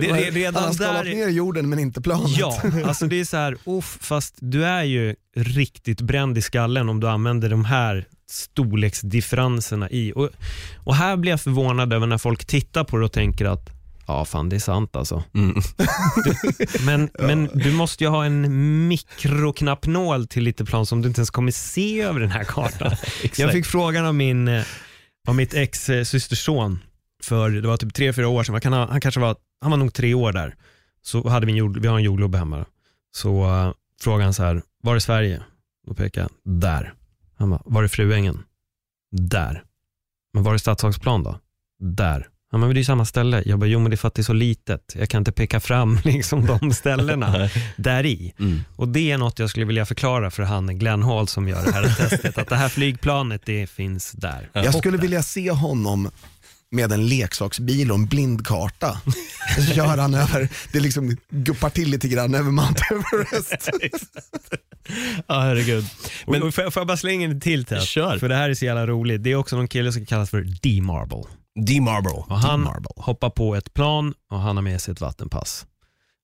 det, 0.00 0.10
Han 0.10 0.20
redan 0.20 0.64
har 0.64 0.72
skalat 0.72 1.04
där... 1.04 1.14
ner 1.14 1.28
jorden 1.28 1.68
men 1.68 1.78
inte 1.78 2.00
planet. 2.00 2.38
Ja, 2.38 2.62
alltså 2.84 3.06
det 3.06 3.20
är 3.20 3.24
så 3.24 3.36
här, 3.36 3.56
uff, 3.64 3.98
fast 4.00 4.34
du 4.38 4.64
är 4.64 4.84
ju 4.84 5.14
riktigt 5.36 6.00
bränd 6.00 6.38
i 6.38 6.42
skallen 6.42 6.88
om 6.88 7.00
du 7.00 7.08
använder 7.08 7.50
de 7.50 7.64
här 7.64 8.06
storleksdifferenserna 8.30 9.90
i. 9.90 10.12
Och, 10.16 10.30
och 10.76 10.94
här 10.94 11.16
blir 11.16 11.32
jag 11.32 11.40
förvånad 11.40 11.92
över 11.92 12.06
när 12.06 12.18
folk 12.18 12.44
tittar 12.44 12.84
på 12.84 12.96
det 12.96 13.04
och 13.04 13.12
tänker 13.12 13.44
att 13.44 13.77
Ja, 14.08 14.24
fan 14.24 14.48
det 14.48 14.56
är 14.56 14.60
sant 14.60 14.96
alltså. 14.96 15.24
Mm. 15.34 15.54
Du, 16.24 16.66
men, 16.84 17.10
men 17.18 17.50
du 17.54 17.72
måste 17.72 18.04
ju 18.04 18.10
ha 18.10 18.24
en 18.24 18.88
mikroknappnål 18.88 20.26
till 20.26 20.42
lite 20.44 20.64
plan 20.64 20.86
som 20.86 21.02
du 21.02 21.08
inte 21.08 21.20
ens 21.20 21.30
kommer 21.30 21.52
se 21.52 22.00
över 22.00 22.20
den 22.20 22.30
här 22.30 22.44
kartan. 22.44 22.92
jag 23.36 23.52
fick 23.52 23.66
frågan 23.66 24.06
av, 24.06 24.14
min, 24.14 24.48
eh, 24.48 24.64
av 25.28 25.34
mitt 25.34 25.54
ex 25.54 25.84
systerson 26.04 26.78
för 27.22 27.50
det 27.50 27.68
var 27.68 27.76
typ 27.76 27.94
tre, 27.94 28.12
fyra 28.12 28.28
år 28.28 28.44
sedan, 28.44 28.54
han, 28.54 28.60
kan 28.60 28.72
ha, 28.72 28.86
han 28.86 29.00
kanske 29.00 29.20
var, 29.20 29.36
han 29.60 29.70
var 29.70 29.78
nog 29.78 29.94
tre 29.94 30.14
år 30.14 30.32
där. 30.32 30.56
Så 31.02 31.28
hade 31.28 31.46
vi 31.46 31.52
en, 31.52 31.58
jord, 31.58 31.78
vi 31.78 31.88
har 31.88 31.96
en 31.96 32.04
jordglob 32.04 32.34
hemma. 32.34 32.66
Så 33.10 33.44
uh, 33.44 33.72
frågade 34.00 34.24
han 34.24 34.34
så 34.34 34.42
här, 34.42 34.62
var 34.82 34.94
är 34.94 34.98
Sverige? 34.98 35.42
Då 35.86 35.94
pekade 35.94 36.28
jag, 36.44 36.60
där. 36.60 36.94
Han 37.36 37.50
bara, 37.50 37.62
var 37.64 37.82
är 37.82 37.88
Fruängen? 37.88 38.44
Där. 39.10 39.64
Men 40.34 40.42
var 40.42 40.54
är 40.54 40.58
Stadshagsplan 40.58 41.22
då? 41.22 41.38
Där. 41.78 42.28
Ja, 42.52 42.58
men 42.58 42.68
det 42.68 42.74
är 42.74 42.78
ju 42.78 42.84
samma 42.84 43.04
ställe. 43.04 43.42
Jag 43.46 43.58
bara, 43.58 43.66
jo 43.66 43.78
men 43.78 43.90
det 43.90 43.94
är 43.94 43.96
för 43.96 44.08
att 44.08 44.14
det 44.14 44.20
är 44.20 44.24
så 44.24 44.32
litet. 44.32 44.94
Jag 44.94 45.08
kan 45.08 45.20
inte 45.20 45.32
peka 45.32 45.60
fram 45.60 45.98
liksom 46.04 46.46
de 46.46 46.72
ställena 46.72 47.50
där 47.76 48.06
i. 48.06 48.34
Mm. 48.38 48.60
Och 48.76 48.88
det 48.88 49.10
är 49.10 49.18
något 49.18 49.38
jag 49.38 49.50
skulle 49.50 49.66
vilja 49.66 49.86
förklara 49.86 50.30
för 50.30 50.42
han 50.42 50.78
Glenn 50.78 51.02
Hall 51.02 51.28
som 51.28 51.48
gör 51.48 51.64
det 51.64 51.72
här 51.72 51.82
testet. 52.08 52.38
Att 52.38 52.48
det 52.48 52.56
här 52.56 52.68
flygplanet, 52.68 53.42
det 53.44 53.70
finns 53.70 54.12
där. 54.12 54.50
Jag 54.52 54.74
skulle 54.74 54.98
vilja 54.98 55.22
se 55.22 55.50
honom 55.50 56.10
med 56.70 56.92
en 56.92 57.08
leksaksbil 57.08 57.90
och 57.90 57.96
en 57.96 58.06
blindkarta. 58.06 59.00
Så 59.56 59.74
kör 59.74 59.96
han 59.96 60.14
över, 60.14 60.48
det 60.72 60.80
liksom 60.80 61.16
guppar 61.30 61.70
till 61.70 61.90
lite 61.90 62.08
grann 62.08 62.34
över 62.34 62.50
Mount 62.50 62.82
Everest. 62.90 63.70
Ja, 65.26 65.40
herregud. 65.40 65.84
Men 66.26 66.52
får, 66.52 66.64
jag, 66.64 66.74
får 66.74 66.80
jag 66.80 66.86
bara 66.86 66.96
slänga 66.96 67.24
in 67.24 67.36
ett 67.36 67.42
till 67.42 67.64
test? 67.64 67.88
Kör. 67.88 68.18
För 68.18 68.28
det 68.28 68.34
här 68.34 68.50
är 68.50 68.54
så 68.54 68.64
jävla 68.64 68.86
roligt. 68.86 69.22
Det 69.22 69.32
är 69.32 69.36
också 69.36 69.56
någon 69.56 69.68
kille 69.68 69.92
som 69.92 70.06
kallas 70.06 70.30
för 70.30 70.40
D-Marble. 70.62 71.24
D-Marble. 71.66 72.10
Och 72.10 72.38
han 72.38 72.68
hoppar 72.96 73.30
på 73.30 73.54
ett 73.54 73.74
plan 73.74 74.14
och 74.30 74.40
han 74.40 74.56
har 74.56 74.62
med 74.62 74.80
sig 74.80 74.92
ett 74.92 75.00
vattenpass. 75.00 75.66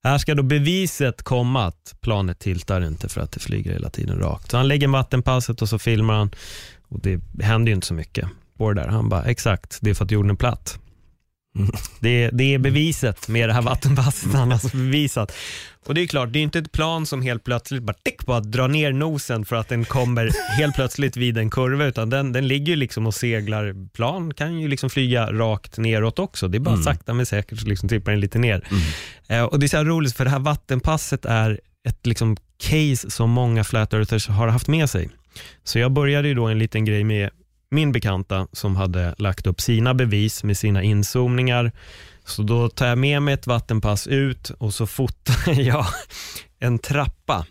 Här 0.04 0.18
ska 0.18 0.34
då 0.34 0.42
beviset 0.42 1.22
komma 1.22 1.66
att 1.66 1.94
planet 2.00 2.38
tiltar 2.38 2.80
inte 2.86 3.08
för 3.08 3.20
att 3.20 3.32
det 3.32 3.40
flyger 3.40 3.72
hela 3.72 3.90
tiden 3.90 4.18
rakt. 4.18 4.50
Så 4.50 4.56
han 4.56 4.68
lägger 4.68 4.88
vattenpasset 4.88 5.62
och 5.62 5.68
så 5.68 5.78
filmar 5.78 6.14
han 6.14 6.30
och 6.88 7.00
det 7.00 7.20
händer 7.42 7.70
ju 7.70 7.74
inte 7.74 7.86
så 7.86 7.94
mycket 7.94 8.28
på 8.58 8.72
det 8.72 8.80
där. 8.82 8.88
Han 8.88 9.08
bara, 9.08 9.24
exakt, 9.24 9.78
det 9.80 9.90
är 9.90 9.94
för 9.94 10.04
att 10.04 10.10
jorden 10.10 10.30
är 10.30 10.34
platt. 10.34 10.78
Det, 12.00 12.30
det 12.32 12.54
är 12.54 12.58
beviset 12.58 13.28
med 13.28 13.48
det 13.48 13.52
här 13.52 13.62
vattenpasset 13.62 14.32
han 14.32 14.48
har 14.48 14.52
alltså 14.52 14.76
bevisat. 14.76 15.32
Och 15.86 15.94
det 15.94 16.00
är 16.00 16.06
klart, 16.06 16.32
det 16.32 16.38
är 16.38 16.42
inte 16.42 16.58
ett 16.58 16.72
plan 16.72 17.06
som 17.06 17.22
helt 17.22 17.44
plötsligt 17.44 17.82
bara, 17.82 17.96
tick, 18.02 18.26
bara 18.26 18.40
drar 18.40 18.68
ner 18.68 18.92
nosen 18.92 19.44
för 19.44 19.56
att 19.56 19.68
den 19.68 19.84
kommer 19.84 20.30
helt 20.58 20.74
plötsligt 20.74 21.16
vid 21.16 21.38
en 21.38 21.50
kurva, 21.50 21.84
utan 21.84 22.10
den, 22.10 22.32
den 22.32 22.48
ligger 22.48 22.72
ju 22.72 22.76
liksom 22.76 23.06
och 23.06 23.14
seglar. 23.14 23.88
Plan 23.92 24.34
kan 24.34 24.60
ju 24.60 24.68
liksom 24.68 24.90
flyga 24.90 25.32
rakt 25.32 25.78
neråt 25.78 26.18
också. 26.18 26.48
Det 26.48 26.58
är 26.58 26.60
bara 26.60 26.76
sakta 26.76 27.14
men 27.14 27.26
säkert 27.26 27.60
så 27.60 27.66
liksom 27.66 27.88
tippar 27.88 28.12
den 28.12 28.20
lite 28.20 28.38
ner. 28.38 28.68
Eh, 29.28 29.42
och 29.42 29.58
det 29.58 29.66
är 29.66 29.68
så 29.68 29.76
här 29.76 29.84
roligt, 29.84 30.16
för 30.16 30.24
det 30.24 30.30
här 30.30 30.38
vattenpasset 30.38 31.24
är 31.24 31.60
ett 31.88 32.06
liksom 32.06 32.36
case 32.58 33.10
som 33.10 33.30
många 33.30 33.64
flat 33.64 33.92
earthers 33.92 34.28
har 34.28 34.48
haft 34.48 34.68
med 34.68 34.90
sig. 34.90 35.08
Så 35.64 35.78
jag 35.78 35.92
började 35.92 36.28
ju 36.28 36.34
då 36.34 36.46
en 36.46 36.58
liten 36.58 36.84
grej 36.84 37.04
med 37.04 37.30
min 37.70 37.92
bekanta 37.92 38.46
som 38.52 38.76
hade 38.76 39.14
lagt 39.18 39.46
upp 39.46 39.60
sina 39.60 39.94
bevis 39.94 40.44
med 40.44 40.56
sina 40.56 40.82
inzoomningar 40.82 41.72
Så 42.24 42.42
då 42.42 42.68
tar 42.68 42.86
jag 42.86 42.98
med 42.98 43.22
mig 43.22 43.34
ett 43.34 43.46
vattenpass 43.46 44.06
ut 44.06 44.50
och 44.50 44.74
så 44.74 44.86
fotar 44.86 45.52
jag 45.60 45.86
en 46.58 46.78
trappa. 46.78 47.46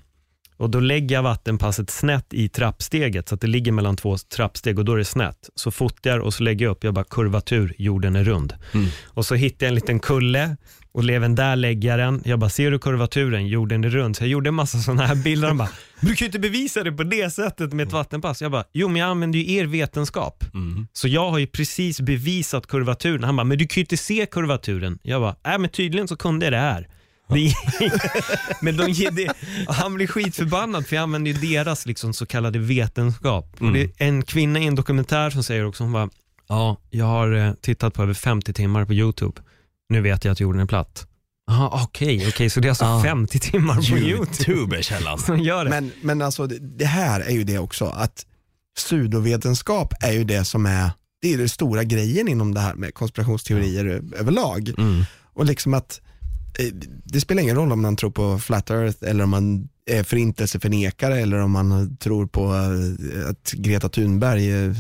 Och 0.58 0.70
Då 0.70 0.80
lägger 0.80 1.16
jag 1.16 1.24
vattenpasset 1.24 1.90
snett 1.90 2.34
i 2.34 2.50
trappsteget 2.50 3.30
så 3.30 3.36
att 3.36 3.42
det 3.42 3.48
ligger 3.48 3.72
mellan 3.72 3.96
två 3.96 4.18
trappsteg 4.18 4.80
och 4.80 4.86
då 4.86 4.94
är 4.94 4.98
det 4.98 5.06
snett. 5.06 5.50
Så 5.56 5.72
fotar 5.72 6.10
jag 6.10 6.24
och 6.24 6.34
så 6.34 6.44
lägger 6.44 6.66
jag 6.66 6.72
upp, 6.72 6.84
jag 6.84 6.94
bara 6.94 7.06
kurvatur, 7.06 7.76
jorden 7.78 8.16
är 8.16 8.24
rund. 8.24 8.54
Och 9.04 9.26
så 9.26 9.36
hittar 9.36 9.66
jag 9.66 9.70
en 9.70 9.76
liten 9.76 10.00
kulle 10.00 10.58
och 10.94 11.10
även 11.10 11.36
där 11.36 11.56
lägger 11.56 11.90
jag 11.90 12.00
den. 12.00 12.22
Jag 12.26 12.40
bara, 12.40 12.50
ser 12.50 12.72
du 12.72 12.80
kurvaturen? 12.80 13.48
Jorden 13.48 13.84
är 13.84 13.90
rund. 13.90 14.16
Så 14.16 14.24
jag 14.24 14.30
gjorde 14.30 14.48
en 14.48 14.54
massa 14.54 14.78
sådana 14.80 15.06
här 15.06 15.16
bilder. 15.16 15.48
Han 15.48 15.58
bara, 15.58 15.70
"Men 16.00 16.10
du 16.10 16.16
kan 16.16 16.26
ju 16.26 16.28
inte 16.28 16.40
bevisa 16.40 16.84
det 16.84 16.92
på 16.92 17.04
det 17.04 17.34
sättet 17.34 17.74
med 17.74 17.88
ett 17.88 17.94
vattenpass. 17.94 18.42
Jag 18.42 18.52
bara, 18.52 18.64
jo 18.74 18.88
men 18.88 18.96
jag 19.02 19.10
använder 19.10 19.40
ju 19.40 19.56
er 19.56 19.66
vetenskap. 19.66 20.44
Så 20.94 21.08
jag 21.08 21.32
har 21.32 21.38
ju 21.40 21.48
precis 21.48 22.02
bevisat 22.02 22.68
kurvaturen. 22.68 23.24
Han 23.24 23.36
bara, 23.36 23.44
men 23.44 23.58
du 23.58 23.68
kan 23.68 23.76
ju 23.76 23.82
inte 23.82 23.98
se 23.98 24.26
kurvaturen. 24.26 25.00
Jag 25.04 25.22
bara, 25.22 25.36
nej 25.46 25.60
men 25.60 25.70
tydligen 25.70 26.08
så 26.08 26.16
kunde 26.16 26.46
jag 26.46 26.54
det 26.54 26.58
här. 26.60 26.88
Men 28.62 28.78
de, 28.78 28.90
ger 28.92 29.12
det, 29.12 29.34
han 29.68 29.94
blir 29.96 30.08
skitförbannad 30.08 30.88
för 30.88 30.96
jag 30.96 31.04
använder 31.04 31.32
ju 31.32 31.38
deras 31.38 31.86
liksom, 31.86 32.14
så 32.14 32.26
kallade 32.26 32.60
vetenskap. 32.60 33.56
Och 33.60 33.74
det 33.74 33.82
är 33.84 33.90
en 33.98 34.22
kvinna 34.24 34.60
i 34.60 34.66
en 34.68 34.76
dokumentär 34.76 35.30
som 35.30 35.44
säger 35.44 35.66
också, 35.66 35.84
hon 35.84 35.92
bara, 35.92 36.10
ja, 36.50 36.78
jag 36.90 37.06
har 37.06 37.34
eh, 37.34 37.54
tittat 37.54 37.94
på 37.94 38.04
över 38.04 38.14
50 38.14 38.54
timmar 38.54 38.86
på 38.86 38.94
YouTube. 38.94 39.42
Nu 39.90 40.02
vet 40.02 40.26
jag 40.26 40.32
att 40.32 40.40
jorden 40.40 40.62
är 40.62 40.66
platt. 40.66 41.08
Okej, 41.72 42.28
okej, 42.28 42.50
så 42.50 42.60
det 42.60 42.68
är 42.68 42.70
alltså 42.70 42.86
Ah. 42.86 43.04
50 43.04 43.40
timmar 43.40 43.76
på 43.92 43.98
YouTube 43.98 44.84
källan. 44.84 45.18
som 45.20 45.40
gör 45.40 45.64
det. 45.66 45.70
Men, 45.70 45.92
men 46.02 46.22
alltså 46.22 46.48
det, 46.48 46.86
här 46.86 47.20
är 47.22 47.32
ju 47.32 47.44
det 47.44 47.58
också, 47.60 47.86
att 47.86 48.26
pseudovetenskap 48.78 49.94
är 50.04 50.12
ju 50.12 50.24
det 50.24 50.46
som 50.46 50.66
är, 50.66 50.92
det 51.22 51.34
är 51.34 51.38
den 51.38 51.50
stora 51.50 51.84
grejen 51.84 52.28
inom 52.28 52.54
det 52.54 52.60
här 52.60 52.76
med 52.76 52.94
konspirationsteorier 52.94 53.86
ö- 53.86 54.02
överlag. 54.18 54.70
Mm. 54.78 55.04
Och 55.34 55.46
liksom 55.46 55.74
att 55.74 56.02
eh, 56.60 56.66
det 57.06 57.22
spelar 57.22 57.42
ingen 57.44 57.56
roll 57.56 57.72
om 57.72 57.82
man 57.82 57.96
tror 57.96 58.12
på 58.12 58.40
flat 58.40 58.70
earth 58.70 58.98
eller 59.02 59.24
om 59.24 59.30
man 59.30 59.70
är 59.86 60.04
förintelseförnekare 60.04 61.20
eller 61.20 61.38
om 61.38 61.52
man 61.52 61.98
tror 61.98 62.28
på 62.28 62.44
eh, 62.54 63.30
att 63.30 63.52
Greta 63.52 63.90
Thunberg 63.90 64.52
eh, 64.52 64.76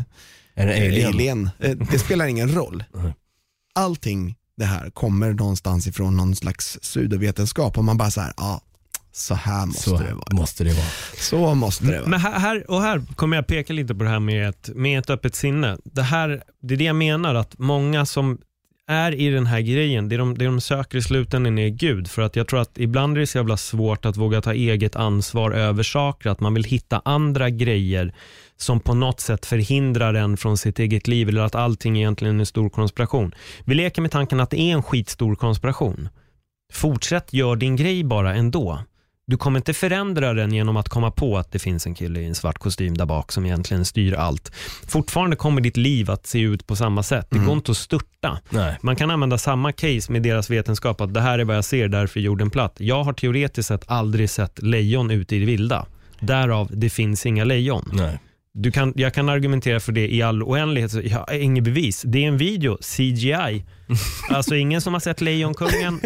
Är 0.55 0.67
är 0.67 0.87
alien? 0.89 1.13
alien. 1.13 1.49
Det 1.91 1.99
spelar 1.99 2.25
ingen 2.25 2.51
roll. 2.55 2.83
Allting 3.75 4.35
det 4.57 4.65
här 4.65 4.89
kommer 4.89 5.33
någonstans 5.33 5.87
ifrån 5.87 6.17
någon 6.17 6.35
slags 6.35 6.77
pseudovetenskap 6.81 7.77
och 7.77 7.83
man 7.83 7.97
bara 7.97 8.11
så 8.11 8.21
här, 8.21 8.33
ja, 8.37 8.61
så 9.11 9.35
här 9.35 9.65
måste 9.65 9.81
Så 9.89 9.97
det 9.97 10.13
vara. 10.13 10.25
måste 10.31 10.63
det 10.63 10.73
vara. 10.73 10.85
Så 11.17 11.55
måste 11.55 11.85
det 11.85 11.99
vara. 11.99 12.09
Men 12.09 12.19
här, 12.19 12.71
och 12.71 12.81
här 12.81 13.01
kommer 13.15 13.37
jag 13.37 13.47
peka 13.47 13.73
lite 13.73 13.95
på 13.95 14.03
det 14.03 14.09
här 14.09 14.19
med 14.19 14.49
ett, 14.49 14.69
med 14.75 14.99
ett 14.99 15.09
öppet 15.09 15.35
sinne. 15.35 15.77
Det, 15.83 16.01
här, 16.01 16.43
det 16.61 16.73
är 16.73 16.77
det 16.77 16.83
jag 16.83 16.95
menar, 16.95 17.35
att 17.35 17.59
många 17.59 18.05
som 18.05 18.37
är 18.87 19.11
i 19.11 19.29
den 19.29 19.45
här 19.45 19.61
grejen, 19.61 20.09
det 20.09 20.17
de, 20.17 20.37
det 20.37 20.45
de 20.45 20.61
söker 20.61 20.97
i 20.97 21.01
slutändan 21.01 21.57
är 21.57 21.69
Gud. 21.69 22.07
För 22.07 22.21
att 22.21 22.35
jag 22.35 22.47
tror 22.47 22.61
att 22.61 22.77
ibland 22.77 23.17
är 23.17 23.21
det 23.21 23.27
så 23.27 23.37
jävla 23.37 23.57
svårt 23.57 24.05
att 24.05 24.17
våga 24.17 24.41
ta 24.41 24.53
eget 24.53 24.95
ansvar 24.95 25.51
över 25.51 25.83
saker, 25.83 26.29
att 26.29 26.39
man 26.39 26.53
vill 26.53 26.63
hitta 26.63 27.01
andra 27.05 27.49
grejer 27.49 28.13
som 28.57 28.79
på 28.79 28.93
något 28.93 29.19
sätt 29.19 29.45
förhindrar 29.45 30.13
en 30.13 30.37
från 30.37 30.57
sitt 30.57 30.79
eget 30.79 31.07
liv 31.07 31.29
eller 31.29 31.41
att 31.41 31.55
allting 31.55 31.97
egentligen 31.97 32.35
är 32.35 32.39
en 32.39 32.45
stor 32.45 32.69
konspiration. 32.69 33.35
Vi 33.65 33.75
leker 33.75 34.01
med 34.01 34.11
tanken 34.11 34.39
att 34.39 34.49
det 34.49 34.59
är 34.59 34.73
en 34.73 34.83
skitstor 34.83 35.35
konspiration. 35.35 36.09
Fortsätt 36.73 37.33
gör 37.33 37.55
din 37.55 37.75
grej 37.75 38.03
bara 38.03 38.35
ändå. 38.35 38.79
Du 39.25 39.37
kommer 39.37 39.59
inte 39.59 39.73
förändra 39.73 40.33
den 40.33 40.53
genom 40.53 40.77
att 40.77 40.89
komma 40.89 41.11
på 41.11 41.37
att 41.37 41.51
det 41.51 41.59
finns 41.59 41.85
en 41.85 41.95
kille 41.95 42.19
i 42.19 42.25
en 42.25 42.35
svart 42.35 42.57
kostym 42.57 42.97
där 42.97 43.05
bak 43.05 43.31
som 43.31 43.45
egentligen 43.45 43.85
styr 43.85 44.13
allt. 44.13 44.51
Fortfarande 44.87 45.35
kommer 45.35 45.61
ditt 45.61 45.77
liv 45.77 46.11
att 46.11 46.27
se 46.27 46.39
ut 46.39 46.67
på 46.67 46.75
samma 46.75 47.03
sätt. 47.03 47.27
Det 47.29 47.39
går 47.39 47.53
inte 47.53 47.71
att 47.71 47.77
störta. 47.77 48.39
Nej. 48.49 48.77
Man 48.81 48.95
kan 48.95 49.11
använda 49.11 49.37
samma 49.37 49.71
case 49.71 50.11
med 50.11 50.23
deras 50.23 50.49
vetenskap, 50.49 51.01
att 51.01 51.13
det 51.13 51.21
här 51.21 51.39
är 51.39 51.43
vad 51.43 51.55
jag 51.55 51.65
ser, 51.65 51.87
därför 51.87 52.19
är 52.19 52.23
jorden 52.23 52.49
platt. 52.49 52.75
Jag 52.77 53.03
har 53.03 53.13
teoretiskt 53.13 53.67
sett 53.67 53.83
aldrig 53.87 54.29
sett 54.29 54.61
lejon 54.61 55.11
ute 55.11 55.35
i 55.35 55.39
det 55.39 55.45
vilda. 55.45 55.85
Därav, 56.19 56.69
det 56.71 56.89
finns 56.89 57.25
inga 57.25 57.43
lejon. 57.43 57.89
Nej. 57.93 58.19
Du 58.55 58.71
kan, 58.71 58.93
jag 58.95 59.13
kan 59.13 59.29
argumentera 59.29 59.79
för 59.79 59.91
det 59.91 60.13
i 60.13 60.21
all 60.21 60.43
oändlighet. 60.43 60.91
Så 60.91 61.01
Jag 61.03 61.17
har 61.19 61.33
inget 61.33 61.63
bevis. 61.63 62.01
Det 62.05 62.23
är 62.23 62.27
en 62.27 62.37
video, 62.37 62.77
CGI. 62.81 63.65
Alltså 64.29 64.55
ingen 64.55 64.81
som 64.81 64.93
har 64.93 64.99
sett 64.99 65.21
Lejonkungen. 65.21 66.01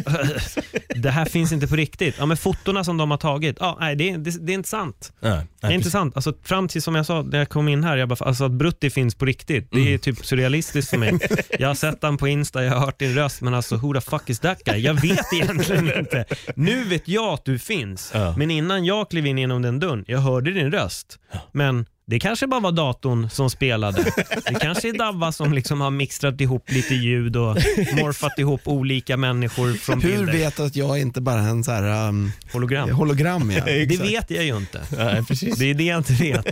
det 0.96 1.10
här 1.10 1.26
finns 1.26 1.52
inte 1.52 1.68
på 1.68 1.76
riktigt. 1.76 2.16
Ja, 2.20 2.26
men 2.26 2.38
fotona 2.38 2.84
som 2.84 2.98
de 2.98 3.12
har 3.12 3.18
tagit, 3.18 3.58
ja, 3.60 3.78
nej, 3.80 3.96
det, 3.96 4.10
är- 4.10 4.18
det, 4.18 4.46
det 4.46 4.52
är 4.52 4.54
inte 4.54 4.70
sant. 4.70 5.14
Nej. 5.20 5.32
Det 5.32 5.38
är 5.38 5.68
Nej, 5.68 5.76
inte 5.76 5.90
sant. 5.92 6.16
Alltså, 6.16 6.34
fram 6.44 6.68
till 6.68 6.82
som 6.82 6.96
jag 6.96 7.06
sa 7.06 7.22
när 7.22 7.38
jag 7.38 7.50
kom 7.50 7.68
in 7.68 7.84
här, 7.84 7.98
jag 7.98 8.10
bara, 8.10 8.26
alltså, 8.26 8.46
att 8.46 8.52
Brutti 8.52 8.90
finns 8.90 9.16
på 9.16 9.26
riktigt, 9.26 9.68
det 9.72 9.94
är 9.94 9.98
typ 9.98 10.26
surrealistiskt 10.26 10.90
för 10.90 10.98
mig. 10.98 11.20
Jag 11.60 11.68
har 11.68 11.76
sett 11.76 12.04
han 12.04 12.18
på 12.18 12.28
Insta, 12.28 12.64
jag 12.64 12.74
har 12.74 12.80
hört 12.86 13.00
din 13.00 13.14
röst, 13.16 13.42
men 13.42 13.54
alltså 13.54 13.76
who 13.76 13.94
the 13.94 14.02
fuck 14.02 14.30
is 14.30 14.40
that 14.40 14.64
guy? 14.64 14.78
Jag 14.80 14.94
vet 14.94 15.34
egentligen 15.34 16.00
inte. 16.00 16.26
Nu 16.56 16.84
vet 16.84 17.08
jag 17.08 17.34
att 17.34 17.46
du 17.46 17.60
finns, 17.60 18.12
Ja. 18.14 18.34
men 18.38 18.52
innan 18.52 18.86
jag 18.86 19.10
klev 19.10 19.26
in 19.26 19.38
genom 19.38 19.62
den 19.62 19.80
dörren, 19.80 20.04
jag 20.08 20.20
hörde 20.20 20.54
din 20.54 20.72
röst. 20.72 21.20
Men 21.52 21.86
det 22.10 22.20
kanske 22.20 22.48
bara 22.48 22.60
var 22.60 22.72
datorn 22.72 23.30
som 23.30 23.50
spelade. 23.50 24.04
Det 24.46 24.60
kanske 24.62 24.90
är 24.90 24.94
Davva 24.98 25.32
som 25.32 25.54
liksom 25.54 25.82
har 25.82 25.92
mixtrat 25.92 26.42
ihop 26.42 26.72
lite 26.72 26.94
ljud 26.96 27.36
och 27.36 27.58
morfat 28.02 28.40
ihop 28.40 28.62
olika 28.66 29.18
människor 29.18 29.74
från 29.74 30.02
Hur 30.02 30.18
bilder. 30.18 30.34
vet 30.34 30.58
du 30.58 30.64
att 30.66 30.76
jag 30.76 31.00
inte 31.00 31.22
bara 31.22 31.40
är 31.42 31.48
en 31.50 31.64
så 31.64 31.72
här, 31.72 32.08
um, 32.08 32.32
Hologram. 32.54 32.92
hologram? 32.92 33.52
Ja. 33.52 33.64
Det 33.66 34.00
vet 34.02 34.32
jag 34.32 34.44
ju 34.46 34.58
inte. 34.58 34.82
Nej, 34.98 35.24
precis. 35.26 35.58
Det 35.58 35.66
är 35.70 35.74
det 35.74 35.84
jag 35.84 35.98
inte 35.98 36.14
vet. 36.14 36.46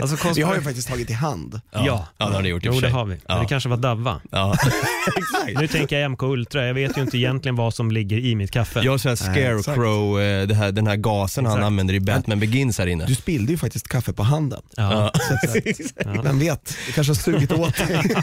Alltså, 0.00 0.16
Vi 0.34 0.42
har 0.42 0.54
ju 0.54 0.60
konspira- 0.60 0.64
faktiskt 0.64 0.88
tagit 0.88 1.10
i 1.10 1.12
hand. 1.12 1.60
Ja, 1.72 2.06
Ja, 2.18 2.26
det 2.28 2.34
har 2.34 2.42
ni 2.42 2.48
gjort 2.48 2.64
i 2.66 2.68
och 2.68 2.74
Jo, 2.74 2.80
för 2.80 2.86
det 2.86 2.92
sig. 2.92 2.98
har 2.98 3.04
vi. 3.04 3.10
Men 3.14 3.20
Ja. 3.36 3.38
det 3.42 3.46
kanske 3.48 3.68
var 3.68 3.76
Davva. 3.76 4.20
Ja. 4.30 4.56
Nu 5.60 5.66
tänker 5.68 5.98
jag 5.98 6.10
MK 6.10 6.22
Ultra. 6.22 6.66
Jag 6.66 6.74
vet 6.74 6.98
ju 6.98 7.02
inte 7.02 7.18
egentligen 7.18 7.56
vad 7.56 7.74
som 7.74 7.90
ligger 7.90 8.18
i 8.18 8.34
mitt 8.34 8.50
kaffe. 8.50 8.80
Jag 8.84 8.92
har 8.92 8.98
så 8.98 9.08
här 9.08 9.18
Nej, 9.26 9.34
scarecrow, 9.62 10.20
eh, 10.20 10.46
det 10.46 10.54
här, 10.54 10.72
den 10.72 10.86
här 10.86 10.96
gasen 10.96 11.46
han 11.46 11.54
Exakt. 11.54 11.66
använder 11.66 11.94
i 11.94 12.00
Batman 12.00 12.40
Begins 12.40 12.78
här 12.78 12.86
inne. 12.86 13.06
Du 13.06 13.14
spillde 13.14 13.52
ju 13.52 13.58
faktiskt 13.58 13.88
kaffe 13.88 14.12
på 14.12 14.22
handen. 14.22 14.60
Ja. 14.76 14.87
Så 15.28 16.08
att, 16.08 16.24
Vem 16.24 16.38
vet, 16.38 16.76
du 16.86 16.92
kanske 16.92 17.10
har 17.10 17.14
sugit 17.14 17.52
åt 17.52 17.76
dig. 17.76 18.16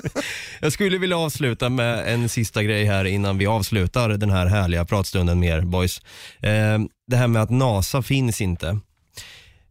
Jag 0.60 0.72
skulle 0.72 0.98
vilja 0.98 1.18
avsluta 1.18 1.68
med 1.68 2.14
en 2.14 2.28
sista 2.28 2.62
grej 2.62 2.84
här 2.84 3.04
innan 3.04 3.38
vi 3.38 3.46
avslutar 3.46 4.08
den 4.08 4.30
här 4.30 4.46
härliga 4.46 4.84
pratstunden 4.84 5.40
med 5.40 5.58
er 5.58 5.60
boys. 5.60 6.02
Eh, 6.40 6.78
det 7.06 7.16
här 7.16 7.26
med 7.26 7.42
att 7.42 7.50
NASA 7.50 8.02
finns 8.02 8.40
inte. 8.40 8.78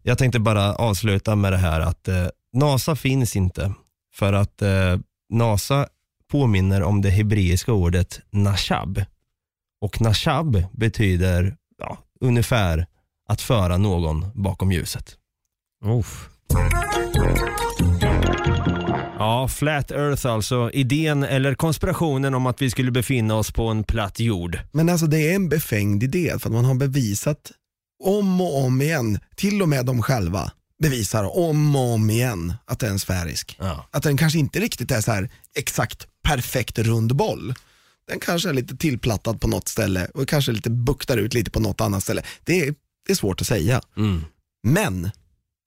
Jag 0.04 0.18
tänkte 0.18 0.39
bara 0.39 0.76
avsluta 0.76 1.36
med 1.36 1.54
det 1.54 1.58
här 1.58 1.80
att 1.80 2.08
eh, 2.08 2.28
NASA 2.54 2.95
finns 2.95 3.36
inte 3.36 3.74
för 4.14 4.34
att 4.34 4.62
eh, 4.62 4.97
NASA 5.30 5.88
påminner 6.32 6.84
om 6.84 7.02
det 7.02 7.10
hebreiska 7.10 7.74
ordet 7.74 8.20
nashab. 8.30 9.04
Och 9.82 10.02
nashab 10.02 10.64
betyder 10.72 11.56
ja, 11.78 11.97
ungefär 12.22 12.88
att 13.30 13.41
föra 13.41 13.78
någon 13.78 14.26
bakom 14.34 14.72
ljuset. 14.72 15.18
Uff. 15.86 16.30
Ja, 19.20 19.47
flat 19.47 19.91
earth 19.91 20.28
alltså. 20.28 20.72
Idén 20.74 21.24
eller 21.24 21.56
konspirationen 21.56 22.34
om 22.34 22.45
att 22.45 22.62
vi 22.62 22.70
skulle 22.70 22.91
befinna 22.91 23.36
oss 23.36 23.52
på 23.52 23.68
en 23.68 23.84
platt 23.84 24.20
jord. 24.20 24.60
Men 24.72 24.89
alltså 24.89 25.08
det 25.08 25.32
är 25.32 25.36
en 25.36 25.50
befängd 25.50 26.04
idé 26.04 26.36
för 26.39 26.50
att 26.50 26.54
man 26.54 26.66
har 26.66 26.76
bevisat 26.76 27.52
om 28.04 28.41
och 28.41 28.64
om 28.64 28.82
igen, 28.82 29.20
till 29.36 29.62
och 29.62 29.70
med 29.70 29.86
de 29.86 30.02
själva 30.02 30.52
bevisar 30.82 31.38
om 31.38 31.76
och 31.76 31.93
om 31.93 32.10
igen 32.10 32.54
att 32.66 32.80
den 32.80 32.93
är 32.93 32.97
sfärisk. 32.97 33.58
Ja. 33.60 33.86
Att 33.91 34.04
den 34.04 34.18
kanske 34.18 34.39
inte 34.39 34.60
riktigt 34.60 34.91
är 34.91 35.02
så 35.02 35.12
här 35.12 35.30
exakt 35.56 36.08
perfekt 36.24 36.80
rund 36.80 37.16
boll. 37.16 37.54
Den 38.08 38.20
kanske 38.20 38.50
är 38.50 38.54
lite 38.54 38.78
tillplattad 38.78 39.41
på 39.41 39.47
något 39.47 39.68
ställe 39.68 40.08
och 40.14 40.28
kanske 40.28 40.52
lite 40.52 40.70
buktar 40.70 41.18
ut 41.18 41.34
lite 41.34 41.52
på 41.52 41.60
något 41.60 41.82
annat 41.82 42.04
ställe. 42.04 42.24
Det 42.43 42.60
är, 42.60 42.76
det 43.06 43.12
är 43.12 43.16
svårt 43.16 43.41
att 43.41 43.47
säga. 43.47 43.82
Mm. 43.97 44.24
Men 44.64 45.10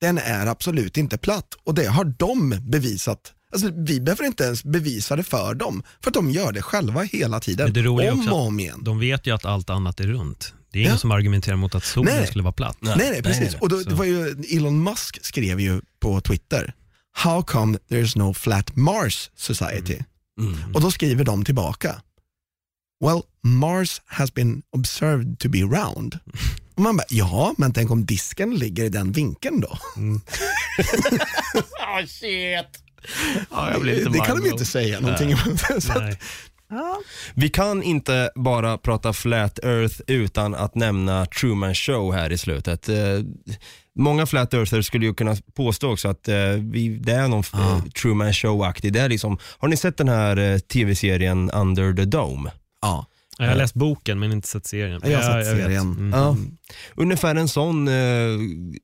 den 0.03 0.17
är 0.17 0.47
absolut 0.47 0.97
inte 0.97 1.17
platt 1.17 1.47
och 1.63 1.73
det 1.75 1.85
har 1.85 2.05
de 2.17 2.55
bevisat. 2.61 3.33
Alltså, 3.51 3.69
vi 3.75 4.01
behöver 4.01 4.25
inte 4.25 4.43
ens 4.43 4.63
bevisa 4.63 5.15
det 5.15 5.23
för 5.23 5.53
dem, 5.53 5.83
för 6.01 6.09
att 6.09 6.13
de 6.13 6.31
gör 6.31 6.51
det 6.51 6.61
själva 6.61 7.01
hela 7.01 7.39
tiden. 7.39 7.65
Men 7.65 7.83
det 7.83 7.89
om 7.89 8.19
också 8.19 8.31
och 8.31 8.45
om 8.47 8.59
igen. 8.59 8.79
De 8.83 8.99
vet 8.99 9.27
ju 9.27 9.35
att 9.35 9.45
allt 9.45 9.69
annat 9.69 9.99
är 9.99 10.03
runt. 10.07 10.53
Det 10.71 10.79
är 10.79 10.81
ingen 10.81 10.93
Ja. 10.93 10.97
som 10.99 11.11
argumenterar 11.11 11.55
mot 11.55 11.75
att 11.75 11.83
solen 11.83 12.15
Nej. 12.17 12.27
skulle 12.27 12.43
vara 12.43 12.51
platt. 12.53 12.77
Nej. 12.79 12.95
Nej, 12.97 13.09
nej, 13.11 13.23
precis. 13.23 13.55
Och 13.55 13.69
då, 13.69 13.79
det 13.79 13.95
var 13.95 14.05
ju, 14.05 14.35
Elon 14.57 14.83
Musk 14.83 15.25
skrev 15.25 15.59
ju 15.59 15.81
på 15.99 16.21
Twitter, 16.21 16.73
How 17.15 17.43
come 17.43 17.77
there's 17.89 18.17
no 18.17 18.33
flat 18.33 18.75
Mars 18.75 19.29
society? 19.35 19.99
Mm. 20.39 20.73
Och 20.73 20.81
då 20.81 20.91
skriver 20.91 21.23
de 21.23 21.45
tillbaka, 21.45 22.01
Well, 23.05 23.21
Mars 23.43 24.01
has 24.05 24.33
been 24.33 24.61
observed 24.77 25.39
to 25.39 25.49
be 25.49 25.59
round. 25.59 26.19
Och 26.75 26.81
man 26.81 26.97
bara, 26.97 27.05
ja, 27.09 27.53
men 27.57 27.73
tänk 27.73 27.91
om 27.91 28.05
disken 28.05 28.55
ligger 28.55 28.83
i 28.83 28.89
den 28.89 29.11
vinkeln 29.11 29.61
då? 29.61 29.77
Ja, 33.51 33.71
jag 33.71 33.81
blir 33.81 33.95
lite 33.95 34.09
det 34.09 34.17
kan 34.17 34.27
varm 34.27 34.39
de 34.39 34.45
ju 34.45 34.51
inte 34.51 34.65
säga 34.65 34.99
någonting 34.99 35.33
om. 35.33 35.57
Nej. 35.95 36.17
Vi 37.33 37.49
kan 37.49 37.83
inte 37.83 38.31
bara 38.35 38.77
prata 38.77 39.13
flat 39.13 39.59
earth 39.63 40.01
utan 40.07 40.55
att 40.55 40.75
nämna 40.75 41.25
Truman 41.25 41.75
show 41.75 42.13
här 42.13 42.31
i 42.31 42.37
slutet. 42.37 42.89
Eh, 42.89 42.95
många 43.99 44.25
flat 44.25 44.53
earthers 44.53 44.85
skulle 44.87 45.05
ju 45.05 45.13
kunna 45.13 45.35
påstå 45.55 45.91
också 45.91 46.07
att 46.07 46.27
eh, 46.27 46.35
vi, 46.59 46.99
det 47.03 47.11
är 47.11 47.27
någon 47.27 47.43
eh, 47.53 47.83
Truman 47.83 48.33
show-aktig. 48.33 48.93
Det 48.93 48.99
är 48.99 49.09
liksom, 49.09 49.37
har 49.57 49.67
ni 49.67 49.77
sett 49.77 49.97
den 49.97 50.09
här 50.09 50.37
eh, 50.37 50.57
tv-serien 50.57 51.51
Under 51.51 51.93
the 51.93 52.05
Dome? 52.05 52.51
Ja. 52.81 53.05
Jag 53.37 53.47
har 53.47 53.55
läst 53.55 53.73
boken 53.73 54.19
men 54.19 54.31
inte 54.31 54.47
sett 54.47 54.65
serien. 54.65 55.01
Jag 55.03 55.17
har 55.17 55.43
sett 55.43 55.57
serien. 55.57 55.91
Mm. 55.91 56.09
Ja. 56.13 56.37
Ungefär 56.95 57.35
en 57.35 57.47
sån 57.47 57.87
eh, 57.87 57.93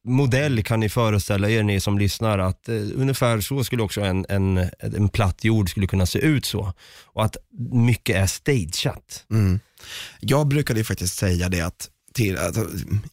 modell 0.04 0.64
kan 0.64 0.80
ni 0.80 0.90
föreställa 0.90 1.50
er 1.50 1.64
ni 1.64 1.80
som 1.80 2.00
lyssnar 2.00 2.40
att 2.40 2.70
eh, 2.70 2.76
ungefär 2.96 3.42
så 3.42 3.64
skulle 3.64 3.84
också 3.84 4.02
en, 4.02 4.26
en, 4.30 4.70
en 4.80 5.10
platt 5.10 5.44
jord 5.44 5.70
skulle 5.70 5.88
kunna 5.88 6.06
se 6.06 6.20
ut 6.20 6.46
så. 6.46 6.74
Och 7.06 7.26
att 7.26 7.38
mycket 7.72 8.16
är 8.16 8.28
stageat. 8.28 9.26
Mm. 9.32 9.60
Jag 10.20 10.48
brukade 10.48 10.80
ju 10.80 10.84
faktiskt 10.84 11.16
säga 11.16 11.50
det 11.50 11.62
att 11.62 11.90
till, 12.14 12.38
alltså, 12.38 12.68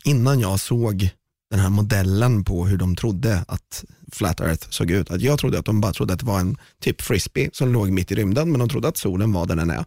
innan 0.05 0.41
jag 0.41 0.61
såg 0.61 1.11
den 1.51 1.61
här 1.61 1.71
modellen 1.71 2.45
på 2.45 2.67
hur 2.67 2.77
de 2.77 2.97
trodde 2.97 3.45
att 3.49 3.85
Flat 4.13 4.41
Earth 4.41 4.67
såg 4.71 4.91
ut, 4.91 5.11
att 5.11 5.21
jag 5.21 5.39
trodde 5.39 5.59
att 5.59 5.65
de 5.65 5.81
bara 5.81 5.93
trodde 5.93 6.15
att 6.15 6.21
det 6.21 6.27
var 6.27 6.41
en 6.41 6.57
typ 6.81 7.03
frisbee 7.03 7.51
som 7.53 7.73
låg 7.73 7.91
mitt 7.91 8.13
i 8.13 8.15
rymden, 8.15 8.51
men 8.51 8.59
de 8.59 8.69
trodde 8.69 8.89
att 8.89 8.97
solen 8.97 9.33
var 9.33 9.47
där 9.47 9.57
den 9.57 9.71
är. 9.71 9.85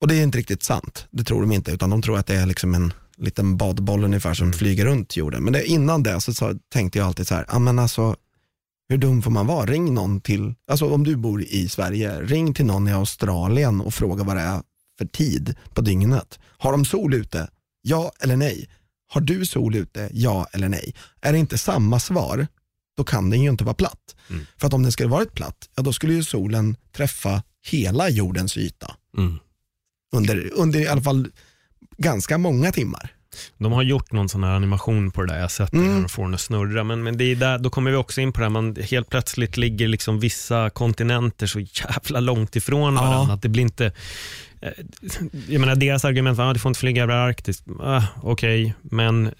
Och 0.00 0.08
det 0.08 0.14
är 0.14 0.22
inte 0.22 0.38
riktigt 0.38 0.62
sant, 0.62 1.06
det 1.10 1.24
tror 1.24 1.40
de 1.40 1.52
inte, 1.52 1.72
utan 1.72 1.90
de 1.90 2.02
tror 2.02 2.18
att 2.18 2.26
det 2.26 2.34
är 2.34 2.46
liksom 2.46 2.74
en 2.74 2.92
liten 3.16 3.56
badboll 3.56 4.04
ungefär 4.04 4.34
som 4.34 4.52
flyger 4.52 4.84
runt 4.84 5.16
jorden. 5.16 5.44
Men 5.44 5.52
det, 5.52 5.66
innan 5.66 6.02
det 6.02 6.20
så, 6.20 6.34
så 6.34 6.54
tänkte 6.72 6.98
jag 6.98 7.06
alltid 7.06 7.26
så 7.26 7.34
här, 7.34 7.44
ja 7.48 7.58
men 7.58 7.78
alltså 7.78 8.16
hur 8.88 8.98
dum 8.98 9.22
får 9.22 9.30
man 9.30 9.46
vara? 9.46 9.66
Ring 9.66 9.94
någon 9.94 10.20
till, 10.20 10.54
alltså 10.70 10.90
om 10.94 11.04
du 11.04 11.16
bor 11.16 11.42
i 11.42 11.68
Sverige, 11.68 12.20
ring 12.20 12.54
till 12.54 12.66
någon 12.66 12.88
i 12.88 12.92
Australien 12.92 13.80
och 13.80 13.94
fråga 13.94 14.24
vad 14.24 14.36
det 14.36 14.42
är 14.42 14.62
för 14.98 15.06
tid 15.06 15.54
på 15.74 15.80
dygnet. 15.80 16.38
Har 16.58 16.72
de 16.72 16.84
sol 16.84 17.14
ute? 17.14 17.48
Ja 17.82 18.12
eller 18.20 18.36
nej? 18.36 18.68
Har 19.08 19.20
du 19.20 19.46
sol 19.46 19.74
ute? 19.74 20.10
Ja 20.12 20.46
eller 20.52 20.68
nej? 20.68 20.94
Är 21.20 21.32
det 21.32 21.38
inte 21.38 21.58
samma 21.58 22.00
svar, 22.00 22.46
då 22.96 23.04
kan 23.04 23.30
den 23.30 23.42
ju 23.42 23.50
inte 23.50 23.64
vara 23.64 23.74
platt. 23.74 24.16
Mm. 24.30 24.46
För 24.56 24.66
att 24.66 24.74
om 24.74 24.82
den 24.82 24.92
skulle 24.92 25.08
varit 25.08 25.34
platt, 25.34 25.68
ja 25.76 25.82
då 25.82 25.92
skulle 25.92 26.14
ju 26.14 26.24
solen 26.24 26.76
träffa 26.96 27.42
hela 27.66 28.08
jordens 28.08 28.56
yta 28.56 28.96
Mm. 29.18 29.38
Under, 30.12 30.50
under 30.54 30.78
i 30.80 30.88
alla 30.88 31.02
fall 31.02 31.28
ganska 31.98 32.38
många 32.38 32.72
timmar. 32.72 33.08
De 33.58 33.72
har 33.72 33.82
gjort 33.82 34.12
någon 34.12 34.28
sån 34.28 34.44
här 34.44 34.50
animation 34.50 35.10
på 35.10 35.22
det 35.22 35.28
där, 35.28 35.34
jag 35.34 35.42
har 35.44 35.48
sett 35.48 35.72
Mm. 35.72 35.86
när 35.94 36.00
de 36.02 36.08
får 36.08 36.22
den 36.22 36.34
att 36.34 36.40
snurra. 36.40 36.84
Men, 36.84 37.02
men 37.02 37.16
det 37.18 37.24
är 37.24 37.36
där, 37.36 37.58
då 37.58 37.70
kommer 37.70 37.90
vi 37.90 37.96
också 37.96 38.20
in 38.20 38.32
på 38.32 38.40
det 38.40 38.44
här, 38.44 38.50
man 38.50 38.76
helt 38.90 39.10
plötsligt 39.10 39.56
ligger 39.56 39.88
liksom 39.88 40.20
vissa 40.20 40.70
kontinenter 40.70 41.46
så 41.46 41.60
jävla 41.60 42.20
långt 42.20 42.56
ifrån 42.56 42.94
Ja. 42.94 43.00
varandra. 43.02 43.34
Att 43.34 43.42
det 43.42 43.48
blir 43.48 43.62
inte, 43.62 43.92
jag 45.48 45.60
menar 45.60 45.74
deras 45.76 46.04
argument 46.04 46.38
var 46.38 46.44
att 46.44 46.50
ah, 46.50 46.52
du 46.52 46.58
får 46.58 46.68
inte 46.70 46.80
flyga 46.80 47.02
över 47.02 47.14
Arktis. 47.14 47.62
Ah, 47.80 48.02
Okej, 48.22 48.74
men... 48.82 49.30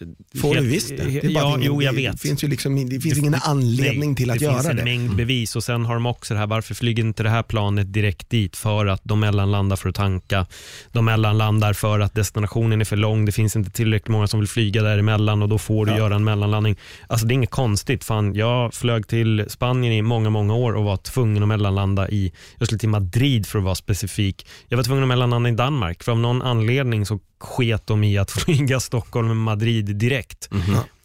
Får 0.40 0.54
helt- 0.54 0.64
du 0.66 0.70
visst 0.70 0.88
det? 0.88 0.96
det 0.96 1.28
ja, 1.28 1.48
ingen, 1.48 1.62
jo 1.62 1.82
jag 1.82 1.94
det 1.94 2.00
vet. 2.10 2.20
Finns 2.20 2.44
ju 2.44 2.48
liksom, 2.48 2.88
det 2.88 3.00
finns 3.00 3.14
Det- 3.14 3.20
ingen 3.20 3.34
anledning 3.34 4.08
Nej, 4.10 4.16
till 4.16 4.30
att 4.30 4.38
det 4.38 4.44
göra 4.44 4.54
finns 4.54 4.66
en 4.66 4.76
det. 4.76 4.82
Mm. 4.82 5.02
mängd 5.02 5.16
bevis 5.16 5.56
och 5.56 5.64
sen 5.64 5.84
har 5.84 5.94
de 5.94 6.06
också 6.06 6.34
det 6.34 6.40
här, 6.40 6.46
varför 6.46 6.74
flyger 6.74 7.02
inte 7.04 7.22
det 7.22 7.30
här 7.30 7.42
planet 7.42 7.92
direkt 7.92 8.30
dit? 8.30 8.56
För 8.56 8.86
att 8.86 9.00
de 9.04 9.20
mellanlandar 9.20 9.76
för 9.76 9.88
att 9.88 9.94
tanka. 9.94 10.46
De 10.92 11.04
mellanlandar 11.04 11.72
för 11.72 12.00
att 12.00 12.14
destinationen 12.14 12.80
är 12.80 12.84
för 12.84 12.96
lång. 12.96 13.24
Det 13.24 13.32
finns 13.32 13.56
inte 13.56 13.70
tillräckligt 13.70 14.08
många 14.08 14.26
som 14.26 14.40
vill 14.40 14.48
flyga 14.48 14.82
däremellan 14.82 15.42
och 15.42 15.48
då 15.48 15.58
får 15.58 15.86
du 15.86 15.92
göra 15.96 16.14
en 16.14 16.24
mellanlandning. 16.24 16.76
Alltså 17.06 17.26
det 17.26 17.32
är 17.32 17.34
inget 17.34 17.50
konstigt. 17.50 18.04
Fan, 18.04 18.34
jag 18.34 18.74
flög 18.74 19.08
till 19.08 19.44
Spanien 19.48 19.92
i 19.92 20.02
många, 20.02 20.30
många 20.30 20.54
år 20.54 20.72
och 20.72 20.84
var 20.84 20.96
tvungen 20.96 21.42
att 21.42 21.48
mellanlanda 21.48 22.08
i, 22.08 22.32
jag 22.58 22.68
skulle 22.68 22.78
till 22.78 22.88
Madrid 22.88 23.46
för 23.46 23.58
att 23.58 23.64
vara 23.64 23.74
specifik. 23.74 24.46
Jag 24.68 24.76
var 24.76 24.84
tvungen 24.84 25.02
att 25.06 25.08
mellanlanda 25.08 25.48
i 25.48 25.52
Danmark 25.52 26.02
för 26.02 26.12
av 26.12 26.18
någon 26.18 26.42
anledning 26.42 27.06
så 27.06 27.20
sket 27.40 27.86
de 27.86 28.04
i 28.04 28.18
att 28.18 28.30
flyga 28.42 28.80
Stockholm 28.80 29.30
och 29.30 29.36
Madrid 29.36 29.96
direkt. 29.96 30.48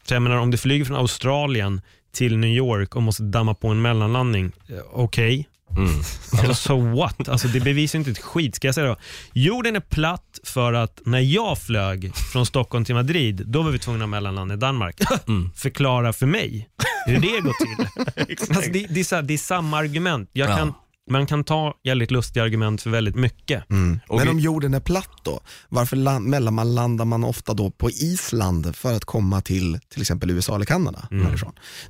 Så 0.03 0.13
jag 0.13 0.21
menar 0.21 0.37
om 0.37 0.51
du 0.51 0.57
flyger 0.57 0.85
från 0.85 0.97
Australien 0.97 1.81
till 2.13 2.37
New 2.37 2.49
York 2.49 2.95
och 2.95 3.03
måste 3.03 3.23
damma 3.23 3.53
på 3.53 3.67
en 3.67 3.81
mellanlandning, 3.81 4.51
eh, 4.69 4.75
okej. 4.93 5.47
Alltså 6.31 6.53
so 6.53 6.95
what? 6.95 7.29
Alltså, 7.29 7.47
det 7.47 7.59
bevisar 7.59 7.99
inte 7.99 8.11
ett 8.11 8.19
skit. 8.19 8.55
Ska 8.55 8.67
jag 8.67 8.75
säga 8.75 8.87
då? 8.87 8.95
Jorden 9.33 9.75
är 9.75 9.79
platt 9.79 10.39
för 10.43 10.73
att 10.73 11.01
när 11.05 11.19
jag 11.19 11.57
flög 11.57 12.15
från 12.15 12.45
Stockholm 12.45 12.85
till 12.85 12.95
Madrid, 12.95 13.43
då 13.45 13.61
var 13.61 13.71
vi 13.71 13.79
tvungna 13.79 14.03
att 14.03 14.09
mellanlanda 14.09 14.53
i 14.53 14.57
Danmark. 14.57 14.95
Förklara 15.55 16.13
för 16.13 16.25
mig 16.25 16.69
hur 17.05 17.19
det 17.19 17.27
går 17.27 17.53
till. 17.65 17.85
alltså, 18.55 18.71
det, 18.71 18.85
det, 18.89 18.99
är 18.99 19.03
så 19.03 19.15
här, 19.15 19.21
det 19.21 19.33
är 19.33 19.37
samma 19.37 19.77
argument. 19.77 20.29
Jag 20.33 20.49
Ja. 20.49 20.73
Man 21.09 21.25
kan 21.25 21.43
ta 21.43 21.73
jävligt 21.83 22.11
lustiga 22.11 22.43
argument 22.43 22.81
för 22.81 22.89
väldigt 22.89 23.15
mycket. 23.15 23.69
Mm. 23.69 23.99
Men 24.09 24.27
om 24.29 24.39
jorden 24.39 24.73
är 24.73 24.79
platt 24.79 25.09
då, 25.23 25.39
varför 25.69 25.95
land, 25.97 26.27
mellanlandar 26.27 27.05
man 27.05 27.23
ofta 27.23 27.53
då 27.53 27.71
på 27.71 27.89
Island 27.89 28.75
för 28.75 28.93
att 28.93 29.05
komma 29.05 29.41
till 29.41 29.79
till 29.89 30.01
exempel 30.01 30.29
USA 30.31 30.55
eller 30.55 30.65
Kanada? 30.65 31.07
Mm. 31.11 31.27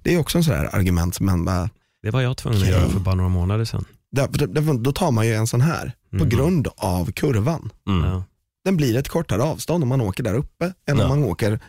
Det 0.04 0.14
är 0.14 0.20
också 0.20 0.38
en 0.38 0.44
sån 0.44 0.54
här 0.56 0.76
argument 0.76 1.16
som 1.16 1.26
man 1.26 1.46
bara, 1.46 1.70
Det 2.04 2.10
var 2.12 2.22
jag 2.22 2.38
tvungen 2.38 2.62
att 2.62 2.68
göra 2.68 2.90
för 2.90 3.00
bara 3.00 3.16
några 3.16 3.30
månader 3.30 3.66
sedan. 3.66 3.86
där, 4.12 4.78
då 4.84 4.92
tar 4.92 5.12
man 5.12 5.28
ju 5.28 5.34
en 5.34 5.48
sån 5.48 5.62
här 5.62 5.94
på 6.10 6.16
Mm. 6.16 6.30
grund 6.30 6.68
av 6.78 7.12
kurvan. 7.12 7.70
Mm. 7.88 8.10
Ja. 8.10 8.24
Den 8.66 8.78
blir 8.78 8.98
ett 8.98 9.10
kortare 9.10 9.44
avstånd 9.44 9.84
om 9.84 9.90
man 9.90 10.02
åker 10.02 10.24
där 10.24 10.34
uppe 10.34 10.66
än 10.66 10.98
Ja. 10.98 11.04
om 11.04 11.10
man 11.10 11.24
åker 11.24 11.60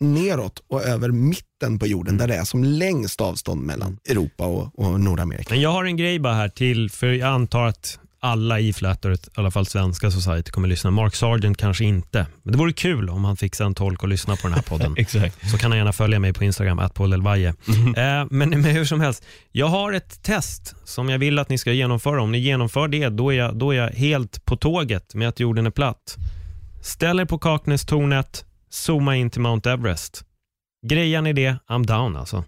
neråt 0.00 0.62
och 0.68 0.82
över 0.82 1.08
mitten 1.10 1.78
på 1.78 1.86
jorden 1.86 2.14
Mm. 2.14 2.18
där 2.18 2.34
det 2.34 2.40
är 2.40 2.44
som 2.44 2.64
längst 2.64 3.20
avstånd 3.20 3.62
mellan 3.62 3.98
Europa 4.08 4.46
och, 4.46 4.78
och 4.78 5.00
Nordamerika. 5.00 5.46
Men 5.50 5.60
jag 5.60 5.70
har 5.72 5.84
en 5.84 5.96
grej 5.96 6.18
bara 6.18 6.34
här 6.34 6.48
till, 6.48 6.90
för 6.90 7.06
jag 7.06 7.28
antar 7.28 7.66
att 7.66 7.98
alla 8.20 8.60
i 8.60 8.72
Flat 8.72 9.04
Earth, 9.04 9.28
i 9.28 9.30
alla 9.34 9.50
fall 9.50 9.66
svenska 9.66 10.10
society, 10.10 10.50
kommer 10.50 10.68
lyssna. 10.68 10.90
Mark 10.90 11.14
Sargent 11.14 11.56
kanske 11.58 11.84
inte. 11.84 12.26
Men 12.42 12.52
det 12.52 12.58
vore 12.58 12.72
kul 12.72 13.10
om 13.10 13.24
han 13.24 13.36
fick 13.36 13.60
en 13.60 13.74
tolk 13.74 14.02
och 14.02 14.08
lyssna 14.08 14.36
på 14.36 14.42
den 14.42 14.52
här 14.52 14.62
podden. 14.62 14.94
Exakt. 14.98 15.50
Så 15.50 15.58
kan 15.58 15.70
han 15.70 15.78
gärna 15.78 15.92
följa 15.92 16.18
mig 16.18 16.32
på 16.32 16.44
Instagram, 16.44 16.78
att 16.78 16.94
Paul 16.94 17.12
Elvaje. 17.12 17.48
Eh, 17.48 17.54
men, 18.30 18.50
men 18.50 18.64
hur 18.64 18.84
som 18.84 19.00
helst, 19.00 19.24
jag 19.52 19.66
har 19.66 19.92
ett 19.92 20.22
test 20.22 20.74
som 20.84 21.08
jag 21.08 21.18
vill 21.18 21.38
att 21.38 21.48
ni 21.48 21.58
ska 21.58 21.72
genomföra. 21.72 22.22
Om 22.22 22.32
ni 22.32 22.38
genomför 22.38 22.88
det, 22.88 23.08
då 23.08 23.32
är 23.32 23.36
jag, 23.36 23.56
då 23.56 23.70
är 23.70 23.76
jag 23.76 23.90
helt 23.90 24.44
på 24.44 24.56
tåget 24.56 25.14
med 25.14 25.28
att 25.28 25.40
jorden 25.40 25.66
är 25.66 25.70
platt. 25.70 26.16
Ställ 26.82 27.20
er 27.20 27.24
på 27.24 27.38
Kaknästornet, 27.38 28.44
zooma 28.70 29.16
in 29.16 29.30
till 29.30 29.40
Mount 29.40 29.70
Everest. 29.70 30.24
Grejen 30.86 31.26
är 31.26 31.32
det, 31.32 31.56
I'm 31.68 31.86
down 31.86 32.16
alltså. 32.16 32.44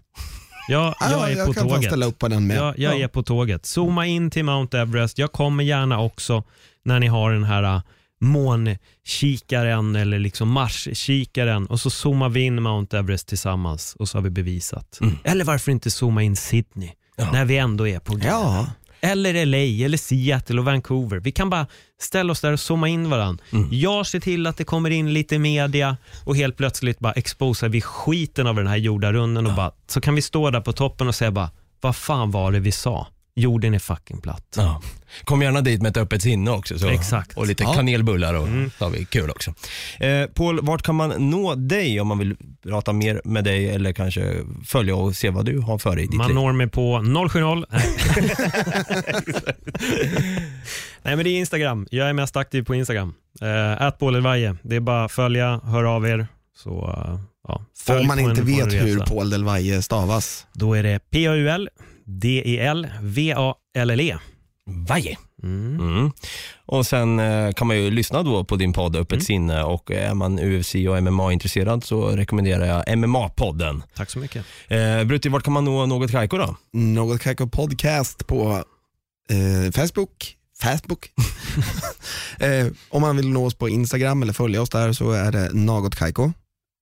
Jag, 0.67 0.95
Ja, 0.99 1.07
jag 1.11 1.31
är 1.31 1.37
jag 1.37 1.47
på 1.47 1.53
kan 1.53 1.67
tåget. 1.69 1.85
ställa 1.85 2.05
upp 2.05 2.19
på 2.19 2.27
den 2.27 2.47
med. 2.47 2.57
Jag, 2.57 2.79
jag 2.79 2.99
Ja. 2.99 3.03
är 3.03 3.07
på 3.07 3.23
tåget. 3.23 3.65
Zooma 3.65 4.05
in 4.05 4.31
till 4.31 4.45
Mount 4.45 4.79
Everest. 4.79 5.17
Jag 5.17 5.31
kommer 5.31 5.63
gärna 5.63 5.99
också 5.99 6.43
när 6.83 6.99
ni 6.99 7.07
har 7.07 7.31
den 7.31 7.43
här 7.43 7.63
äh, 7.63 7.81
månkikaren 8.21 9.95
eller 9.95 10.19
liksom 10.19 10.49
marskikaren 10.49 11.65
och 11.67 11.79
så 11.79 11.89
zoomar 11.89 12.29
vi 12.29 12.41
in 12.41 12.61
Mount 12.63 12.97
Everest 12.97 13.27
tillsammans 13.27 13.95
och 13.99 14.09
så 14.09 14.17
har 14.17 14.23
vi 14.23 14.29
bevisat. 14.29 14.99
Eller 15.23 15.45
varför 15.45 15.71
inte 15.71 15.91
zooma 15.91 16.23
in 16.23 16.35
Sydney 16.35 16.89
när 17.31 17.45
vi 17.45 17.57
ändå 17.57 17.87
är 17.87 17.99
på 17.99 18.15
G. 18.15 18.27
Ja, 18.27 18.67
Eller 19.01 19.45
LA, 19.45 19.85
eller 19.85 19.97
Seattle 19.97 20.59
och 20.59 20.65
Vancouver. 20.65 21.19
Vi 21.19 21.31
kan 21.31 21.49
bara 21.49 21.67
ställa 22.01 22.31
oss 22.31 22.41
där 22.41 22.53
och 22.53 22.59
zooma 22.59 22.87
in 22.87 23.09
varandra. 23.09 23.43
Jag 23.71 24.07
ser 24.07 24.19
till 24.19 24.47
att 24.47 24.57
det 24.57 24.63
kommer 24.63 24.89
in 24.89 25.13
lite 25.13 25.39
media 25.39 25.97
och 26.25 26.35
helt 26.35 26.57
plötsligt 26.57 26.99
bara 26.99 27.13
exposar 27.13 27.69
vi 27.69 27.81
skiten 27.81 28.47
av 28.47 28.55
den 28.55 28.67
här 28.67 28.77
jordarunden 28.77 29.47
och 29.47 29.53
bara, 29.53 29.71
så 29.87 30.01
kan 30.01 30.15
vi 30.15 30.21
stå 30.21 30.49
där 30.49 30.61
på 30.61 30.73
toppen 30.73 31.07
och 31.07 31.15
säga 31.15 31.31
bara, 31.31 31.49
vad 31.81 31.95
fan 31.95 32.31
var 32.31 32.51
det 32.51 32.59
vi 32.59 32.71
sa? 32.71 33.07
Jorden 33.35 33.73
är 33.73 33.79
fucking 33.79 34.21
platt. 34.21 34.53
Ja. 34.57 34.81
Kom 35.23 35.41
gärna 35.41 35.61
dit 35.61 35.81
med 35.81 35.89
ett 35.89 35.97
öppet 35.97 36.21
sinne 36.21 36.51
också. 36.51 36.79
Så. 36.79 36.87
Exakt. 36.89 37.37
Och 37.37 37.47
lite 37.47 37.63
Ja. 37.63 37.73
kanelbullar 37.73 38.33
och 38.33 38.47
så 38.77 38.85
har 38.85 38.91
vi 38.91 39.05
kul 39.05 39.29
också. 39.29 39.53
Eh, 39.99 40.25
Paul, 40.27 40.59
vart 40.65 40.81
kan 40.81 40.95
man 40.95 41.29
nå 41.29 41.55
dig 41.55 42.01
om 42.01 42.07
man 42.07 42.19
vill 42.19 42.35
prata 42.63 42.93
mer 42.93 43.21
med 43.25 43.43
dig 43.43 43.69
eller 43.69 43.93
kanske 43.93 44.37
följa 44.65 44.95
och 44.95 45.15
se 45.15 45.29
vad 45.29 45.45
du 45.45 45.59
har 45.59 45.77
för 45.77 45.95
dig 45.95 46.03
i 46.03 46.07
ditt 46.07 46.17
Man 46.17 46.27
liv? 46.27 46.35
når 46.35 46.51
mig 46.53 46.67
på 46.67 47.03
070. 47.29 47.65
Nej. 51.03 51.15
Men 51.15 51.23
det 51.23 51.29
är 51.29 51.37
Instagram. 51.39 51.87
Jag 51.91 52.09
är 52.09 52.13
mest 52.13 52.35
aktiv 52.37 52.63
på 52.63 52.75
Instagram. 52.75 53.13
Uh, 53.41 53.81
Atbolelvaje. 53.81 54.55
Det 54.63 54.75
är 54.75 54.79
bara 54.79 55.09
följa, 55.09 55.61
hör 55.63 55.83
av 55.83 56.07
er. 56.07 56.27
Så, 56.57 56.87
uh, 56.87 57.19
ja, 57.47 57.65
följ 57.85 58.01
om 58.01 58.07
man 58.07 58.19
inte 58.19 58.41
vet 58.41 58.73
hur. 58.73 58.99
Paul 58.99 59.29
Del 59.29 59.43
Valle 59.43 59.81
stavas. 59.81 60.47
Då 60.53 60.73
är 60.73 60.83
det 60.83 60.99
P-A-U-L, 61.11 61.69
D-E-L, 62.19 62.87
V-A-L-L-E. 63.01 64.17
Vaje. 64.65 65.17
Mm. 65.43 65.79
Mm. 65.79 66.11
Och 66.65 66.85
sen 66.85 67.19
eh, 67.19 67.51
kan 67.53 67.67
man 67.67 67.77
ju 67.77 67.91
lyssna 67.91 68.23
då 68.23 68.43
på 68.43 68.55
din 68.55 68.73
podd 68.73 68.95
Öppet 68.95 69.11
Mm. 69.13 69.21
sinne 69.21 69.63
och 69.63 69.91
är 69.91 70.13
man 70.13 70.39
UFC 70.39 70.75
och 70.75 71.03
MMA-intresserad 71.03 71.83
så 71.83 72.09
rekommenderar 72.09 72.65
jag 72.65 72.87
MMA-podden. 72.87 73.81
Tack 73.95 74.09
så 74.09 74.19
mycket. 74.19 74.45
Eh, 74.67 75.03
Brutti, 75.03 75.29
vart 75.29 75.43
kan 75.43 75.53
man 75.53 75.65
nå 75.65 75.85
Något 75.85 76.11
Kaiko 76.11 76.37
då? 76.37 76.55
Något 76.73 77.21
Kaiko 77.21 77.47
podcast 77.47 78.27
på 78.27 78.63
eh, 79.29 79.71
Facebook. 79.71 80.35
Facebook. 80.61 81.05
eh, 82.39 82.67
om 82.89 83.01
man 83.01 83.17
vill 83.17 83.29
nå 83.29 83.45
oss 83.45 83.55
på 83.55 83.69
Instagram 83.69 84.23
eller 84.23 84.33
följa 84.33 84.61
oss 84.61 84.69
där 84.69 84.93
så 84.93 85.11
är 85.11 85.31
det 85.31 85.49
Något 85.53 85.95
Kaiko. 85.95 86.31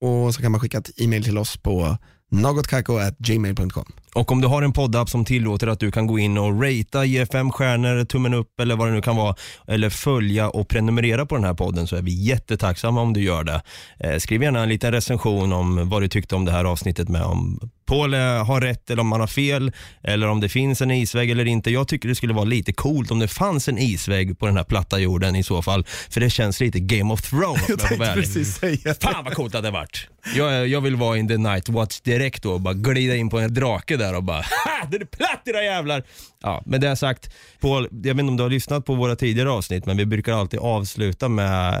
Och 0.00 0.34
så 0.34 0.42
kan 0.42 0.52
man 0.52 0.60
skicka 0.60 0.78
ett 0.78 1.00
e-mail 1.00 1.24
till 1.24 1.38
oss 1.38 1.56
på 1.56 1.96
nogotkako.gmail.com. 2.30 3.84
Och 4.14 4.32
om 4.32 4.40
du 4.40 4.48
har 4.48 4.62
en 4.62 4.72
poddapp 4.72 5.08
som 5.10 5.24
tillåter 5.24 5.66
att 5.66 5.80
du 5.80 5.90
kan 5.90 6.06
gå 6.06 6.18
in 6.18 6.38
och 6.38 6.62
ratea, 6.62 7.04
ge 7.04 7.26
fem 7.26 7.52
stjärnor, 7.52 8.04
tummen 8.04 8.34
upp 8.34 8.60
eller 8.60 8.76
vad 8.76 8.88
det 8.88 8.94
nu 8.94 9.02
kan 9.02 9.16
vara, 9.16 9.34
eller 9.68 9.90
följa 9.90 10.50
och 10.50 10.68
prenumerera 10.68 11.26
på 11.26 11.34
den 11.34 11.44
här 11.44 11.54
podden 11.54 11.86
så 11.86 11.96
är 11.96 12.02
vi 12.02 12.24
jättetacksamma 12.24 13.00
om 13.00 13.12
du 13.12 13.22
gör 13.22 13.44
det. 13.44 13.62
Eh, 14.00 14.18
skriv 14.18 14.42
gärna 14.42 14.62
en 14.62 14.68
liten 14.68 14.92
recension 14.92 15.52
om 15.52 15.88
vad 15.88 16.02
du 16.02 16.08
tyckte 16.08 16.34
om 16.34 16.44
det 16.44 16.52
här 16.52 16.64
avsnittet 16.64 17.08
med 17.08 17.22
om 17.22 17.60
Paul 17.90 18.14
eh, 18.14 18.20
har 18.20 18.60
rätt 18.60 18.90
eller 18.90 19.02
om 19.02 19.12
han 19.12 19.20
har 19.20 19.28
fel, 19.28 19.72
eller 20.02 20.26
om 20.28 20.40
det 20.40 20.48
finns 20.48 20.80
en 20.80 20.90
isvägg 20.90 21.30
eller 21.30 21.44
inte. 21.44 21.70
Jag 21.70 21.88
tycker 21.88 22.08
det 22.08 22.14
skulle 22.14 22.34
vara 22.34 22.44
lite 22.44 22.72
coolt 22.72 23.10
om 23.10 23.18
det 23.18 23.28
fanns 23.28 23.68
en 23.68 23.78
isvägg 23.78 24.38
på 24.38 24.46
den 24.46 24.56
här 24.56 24.64
platta 24.64 24.98
jorden 24.98 25.36
i 25.36 25.42
så 25.42 25.62
fall, 25.62 25.84
för 26.10 26.20
det 26.20 26.30
känns 26.30 26.60
lite 26.60 26.80
Game 26.80 27.12
of 27.14 27.22
Thrones. 27.22 27.68
Jag 27.68 27.78
tänkte 27.78 28.12
precis 28.14 28.56
säga 28.56 28.94
Fan 29.00 29.24
vad 29.24 29.34
coolt 29.34 29.52
det 29.52 29.58
hade 29.58 29.70
varit. 29.70 30.08
Jag, 30.36 30.68
jag 30.68 30.80
vill 30.80 30.96
vara 30.96 31.18
in 31.18 31.28
the 31.28 31.36
night 31.36 31.68
watch 31.68 32.00
direkt 32.00 32.42
då 32.42 32.52
och 32.52 32.60
bara 32.60 32.74
glida 32.74 33.16
in 33.16 33.30
på 33.30 33.38
en 33.38 33.54
drake 33.54 33.96
där 34.00 34.16
och 34.16 34.24
bara 34.24 34.36
ha! 34.64 34.86
Den 34.90 35.00
är 35.00 35.06
platt 35.06 35.42
era 35.44 35.62
jävlar! 35.62 36.02
Ja, 36.42 36.62
med 36.66 36.80
det 36.80 36.96
sagt, 36.96 37.30
Paul, 37.60 37.88
jag 37.90 38.14
vet 38.14 38.20
inte 38.20 38.30
om 38.30 38.36
du 38.36 38.42
har 38.42 38.50
lyssnat 38.50 38.84
på 38.84 38.94
våra 38.94 39.16
tidigare 39.16 39.50
avsnitt, 39.50 39.86
men 39.86 39.96
vi 39.96 40.06
brukar 40.06 40.32
alltid 40.32 40.60
avsluta 40.60 41.28
med 41.28 41.74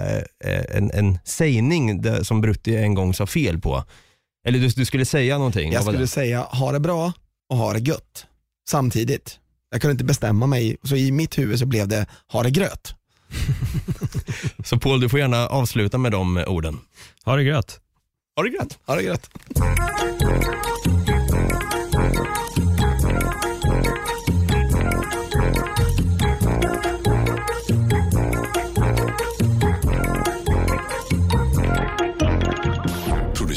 eh, 0.44 0.76
en, 0.76 0.90
en 0.90 1.18
sägning 1.24 2.04
som 2.24 2.40
Brutti 2.40 2.76
en 2.76 2.94
gång 2.94 3.14
sa 3.14 3.26
fel 3.26 3.60
på. 3.60 3.84
Eller 4.46 4.58
du, 4.58 4.68
du 4.68 4.84
skulle 4.84 5.04
säga 5.04 5.38
någonting? 5.38 5.72
Jag 5.72 5.82
skulle 5.82 5.98
det? 5.98 6.06
säga 6.06 6.40
ha 6.40 6.72
det 6.72 6.80
bra 6.80 7.12
och 7.50 7.56
ha 7.56 7.72
det 7.72 7.78
gött 7.78 8.26
samtidigt. 8.68 9.38
Jag 9.70 9.80
kunde 9.80 9.92
inte 9.92 10.04
bestämma 10.04 10.46
mig, 10.46 10.76
så 10.82 10.96
i 10.96 11.12
mitt 11.12 11.38
huvud 11.38 11.58
så 11.58 11.66
blev 11.66 11.88
det 11.88 12.06
ha 12.32 12.42
det 12.42 12.50
gröt. 12.50 12.94
Så 14.64 14.78
Paul, 14.78 15.00
du 15.00 15.08
får 15.08 15.18
gärna 15.20 15.48
avsluta 15.48 15.98
med 15.98 16.12
de 16.12 16.36
orden. 16.46 16.78
Ha 17.24 17.36
det 17.36 17.44
gröt. 17.44 17.80
Ha 18.36 18.42
det 18.42 18.50
gröt! 18.50 18.78
Ha 18.86 18.94
det 18.96 19.02
gröt. 19.02 19.30